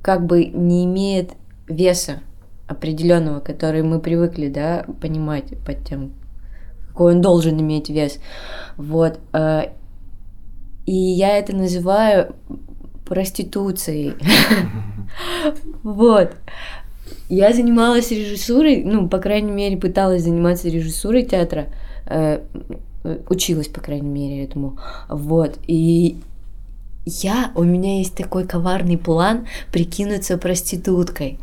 как 0.02 0.26
бы 0.26 0.46
не 0.46 0.84
имеет 0.84 1.32
веса 1.68 2.20
определенного, 2.66 3.40
который 3.40 3.82
мы 3.82 4.00
привыкли, 4.00 4.48
да, 4.48 4.84
понимать 5.00 5.58
под 5.64 5.84
тем, 5.86 6.12
какой 6.98 7.14
он 7.14 7.20
должен 7.20 7.60
иметь 7.60 7.88
вес. 7.90 8.18
Вот. 8.76 9.20
Э, 9.32 9.68
и 10.84 10.92
я 10.92 11.38
это 11.38 11.54
называю 11.54 12.34
проституцией. 13.06 14.14
Вот. 15.82 16.32
Я 17.30 17.52
занималась 17.54 18.10
режиссурой, 18.10 18.84
ну, 18.84 19.08
по 19.08 19.18
крайней 19.18 19.52
мере, 19.52 19.78
пыталась 19.78 20.24
заниматься 20.24 20.68
режиссурой 20.68 21.24
театра, 21.24 21.68
э, 22.06 22.40
училась, 23.30 23.68
по 23.68 23.80
крайней 23.80 24.08
мере, 24.08 24.44
этому. 24.44 24.78
Вот. 25.08 25.58
И 25.66 26.18
я, 27.08 27.50
у 27.54 27.64
меня 27.64 27.98
есть 27.98 28.14
такой 28.14 28.46
коварный 28.46 28.98
план 28.98 29.46
прикинуться 29.72 30.38
проституткой. 30.38 31.38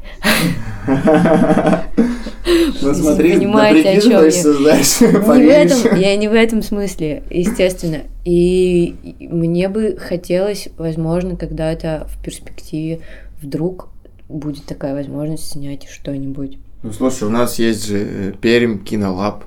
Ну 2.82 2.94
смотри, 2.94 3.34
понимаете, 3.38 3.90
о 3.90 4.02
чем 4.02 4.12
я. 4.12 4.20
Не 4.20 5.46
в 5.46 5.50
этом, 5.50 6.00
я 6.00 6.16
не 6.16 6.28
в 6.28 6.34
этом 6.34 6.62
смысле, 6.62 7.24
естественно. 7.30 8.04
И 8.24 8.96
мне 9.20 9.68
бы 9.70 9.98
хотелось, 10.00 10.70
возможно, 10.78 11.36
когда-то 11.36 12.08
в 12.10 12.24
перспективе 12.24 13.02
вдруг 13.42 13.90
будет 14.30 14.66
такая 14.66 14.94
возможность 14.94 15.52
снять 15.52 15.88
что-нибудь. 15.90 16.58
Ну 16.84 16.92
слушай, 16.92 17.24
у 17.24 17.32
нас 17.32 17.58
есть 17.58 17.88
же 17.88 17.98
э, 17.98 18.34
Пермь 18.40 18.84
Кинолаб. 18.84 19.44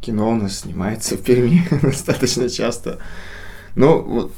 Кино 0.00 0.30
у 0.30 0.34
нас 0.34 0.60
снимается 0.60 1.16
в 1.16 1.22
Перми 1.22 1.62
достаточно 1.82 2.48
часто. 2.48 2.98
Ну, 3.74 4.02
вот 4.02 4.32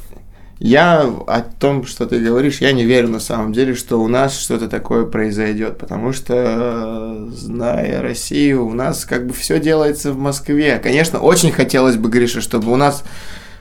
я 0.65 1.13
о 1.27 1.41
том, 1.41 1.85
что 1.85 2.07
ты 2.07 2.21
говоришь, 2.21 2.61
я 2.61 2.71
не 2.71 2.85
верю 2.85 3.09
на 3.09 3.19
самом 3.19 3.53
деле, 3.53 3.75
что 3.75 4.01
у 4.01 4.07
нас 4.07 4.39
что-то 4.39 4.69
такое 4.69 5.05
произойдет, 5.05 5.77
потому 5.77 6.13
что, 6.13 7.27
зная 7.33 8.01
Россию, 8.01 8.67
у 8.67 8.73
нас 8.73 9.05
как 9.05 9.27
бы 9.27 9.35
все 9.35 9.59
делается 9.59 10.13
в 10.13 10.19
Москве. 10.19 10.79
Конечно, 10.81 11.19
очень 11.19 11.51
хотелось 11.51 11.97
бы, 11.97 12.09
Гриша, 12.09 12.41
чтобы 12.41 12.71
у 12.71 12.77
нас 12.77 13.03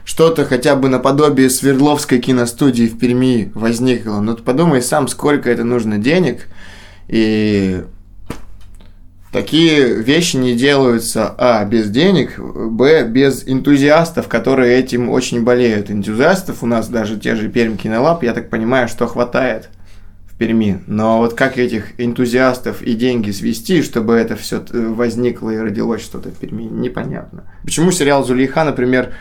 что-то 0.04 0.44
хотя 0.44 0.76
бы 0.76 0.88
наподобие 0.88 1.50
Свердловской 1.50 2.20
киностудии 2.20 2.84
в 2.84 2.96
Перми 3.00 3.50
возникло. 3.56 4.20
Но 4.20 4.34
ты 4.34 4.44
подумай 4.44 4.80
сам, 4.80 5.08
сколько 5.08 5.50
это 5.50 5.64
нужно 5.64 5.98
денег, 5.98 6.46
и 7.08 7.82
Такие 9.32 9.94
вещи 9.94 10.36
не 10.36 10.54
делаются, 10.54 11.34
а, 11.38 11.64
без 11.64 11.88
денег, 11.88 12.38
б, 12.38 13.08
без 13.08 13.48
энтузиастов, 13.48 14.28
которые 14.28 14.78
этим 14.78 15.08
очень 15.08 15.42
болеют. 15.42 15.90
Энтузиастов 15.90 16.62
у 16.62 16.66
нас 16.66 16.86
даже 16.88 17.18
те 17.18 17.34
же 17.34 17.48
Пермь 17.48 17.78
Кинолаб, 17.78 18.22
я 18.24 18.34
так 18.34 18.50
понимаю, 18.50 18.88
что 18.88 19.06
хватает 19.06 19.70
в 20.30 20.36
Перми. 20.36 20.82
Но 20.86 21.16
вот 21.16 21.32
как 21.32 21.56
этих 21.56 21.98
энтузиастов 21.98 22.82
и 22.82 22.92
деньги 22.92 23.30
свести, 23.30 23.80
чтобы 23.80 24.12
это 24.14 24.36
все 24.36 24.62
возникло 24.70 25.48
и 25.48 25.56
родилось 25.56 26.02
что-то 26.02 26.28
в 26.28 26.34
Перми, 26.34 26.64
непонятно. 26.64 27.44
Почему 27.64 27.90
сериал 27.90 28.26
«Зулейха», 28.26 28.64
например, 28.64 29.14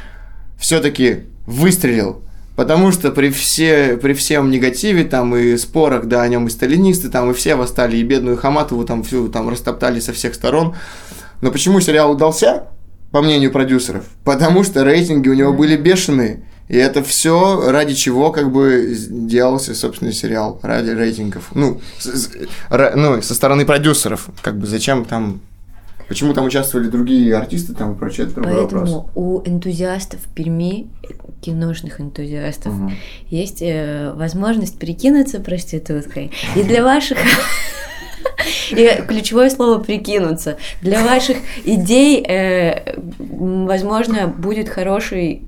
все-таки 0.59 1.21
выстрелил 1.47 2.21
Потому 2.61 2.91
что 2.91 3.09
при, 3.09 3.31
все, 3.31 3.97
при 3.97 4.13
всем 4.13 4.51
негативе 4.51 5.03
там 5.03 5.35
и 5.35 5.57
спорах, 5.57 6.05
да, 6.05 6.21
о 6.21 6.27
нем 6.27 6.45
и 6.45 6.51
сталинисты, 6.51 7.09
там 7.09 7.31
и 7.31 7.33
все 7.33 7.55
восстали, 7.55 7.97
и 7.97 8.03
бедную 8.03 8.37
Хаматову 8.37 8.85
там 8.85 9.01
всю 9.01 9.29
там 9.29 9.49
растоптали 9.49 9.99
со 9.99 10.13
всех 10.13 10.35
сторон. 10.35 10.75
Но 11.41 11.51
почему 11.51 11.81
сериал 11.81 12.11
удался, 12.11 12.67
по 13.09 13.23
мнению 13.23 13.51
продюсеров? 13.51 14.05
Потому 14.23 14.63
что 14.63 14.83
рейтинги 14.83 15.27
у 15.27 15.33
него 15.33 15.53
были 15.53 15.75
бешеные. 15.75 16.43
И 16.67 16.77
это 16.77 17.01
все 17.01 17.71
ради 17.71 17.95
чего 17.95 18.31
как 18.31 18.51
бы 18.51 18.95
делался, 19.09 19.73
собственный 19.73 20.13
сериал, 20.13 20.59
ради 20.61 20.91
рейтингов. 20.91 21.45
Ну, 21.55 21.81
с, 21.97 22.29
ну, 22.69 23.23
со 23.23 23.33
стороны 23.33 23.65
продюсеров. 23.65 24.29
Как 24.43 24.55
бы 24.59 24.67
зачем 24.67 25.03
там 25.05 25.41
Почему 26.11 26.33
там 26.33 26.43
участвовали 26.43 26.89
другие 26.89 27.33
артисты, 27.33 27.73
там 27.73 27.93
и 27.93 27.97
прочее, 27.97 28.25
это 28.25 28.35
другой 28.35 28.67
Поэтому 28.67 28.81
вопрос. 28.81 29.11
у 29.15 29.41
энтузиастов 29.45 30.19
Перми, 30.35 30.89
киношных 31.39 32.01
энтузиастов, 32.01 32.73
угу. 32.73 32.91
есть 33.29 33.61
э, 33.61 34.11
возможность 34.13 34.77
прикинуться 34.77 35.39
проституткой. 35.39 36.31
И 36.57 36.63
для 36.63 36.83
ваших... 36.83 37.17
И 38.71 39.03
ключевое 39.07 39.49
слово 39.49 39.79
прикинуться. 39.79 40.57
Для 40.81 41.01
ваших 41.01 41.37
идей, 41.63 42.21
э, 42.27 42.99
возможно, 43.17 44.27
будет 44.27 44.67
хороший 44.67 45.43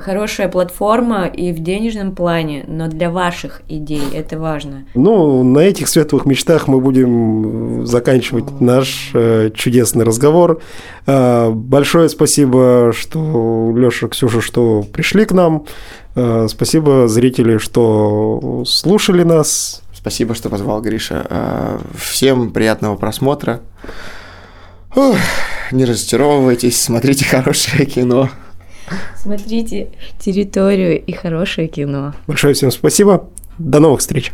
хорошая 0.00 0.48
платформа 0.48 1.26
и 1.26 1.52
в 1.52 1.60
денежном 1.60 2.14
плане, 2.14 2.64
но 2.66 2.88
для 2.88 3.10
ваших 3.10 3.62
идей 3.68 4.02
это 4.12 4.38
важно. 4.38 4.86
Ну, 4.94 5.42
на 5.42 5.60
этих 5.60 5.88
светлых 5.88 6.26
мечтах 6.26 6.68
мы 6.68 6.80
будем 6.80 7.86
заканчивать 7.86 8.60
наш 8.60 9.10
э, 9.14 9.50
чудесный 9.54 10.04
разговор. 10.04 10.60
Э, 11.06 11.50
большое 11.50 12.08
спасибо, 12.08 12.92
что 12.94 13.72
Леша, 13.76 14.08
Ксюша, 14.08 14.40
что 14.40 14.82
пришли 14.92 15.24
к 15.24 15.32
нам. 15.32 15.64
Э, 16.14 16.46
спасибо, 16.48 17.08
зрители, 17.08 17.58
что 17.58 18.64
слушали 18.66 19.22
нас. 19.22 19.82
Спасибо, 19.92 20.34
что 20.34 20.48
позвал 20.48 20.80
Гриша. 20.80 21.26
Э, 21.28 21.78
всем 21.98 22.52
приятного 22.52 22.96
просмотра. 22.96 23.60
Ух, 24.94 25.16
не 25.72 25.84
разочаровывайтесь, 25.84 26.80
смотрите 26.80 27.24
хорошее 27.24 27.86
кино. 27.86 28.30
Смотрите 29.16 29.88
территорию 30.18 31.02
и 31.02 31.12
хорошее 31.12 31.68
кино. 31.68 32.14
Большое 32.26 32.54
всем 32.54 32.70
спасибо. 32.70 33.28
До 33.58 33.80
новых 33.80 34.00
встреч. 34.00 34.32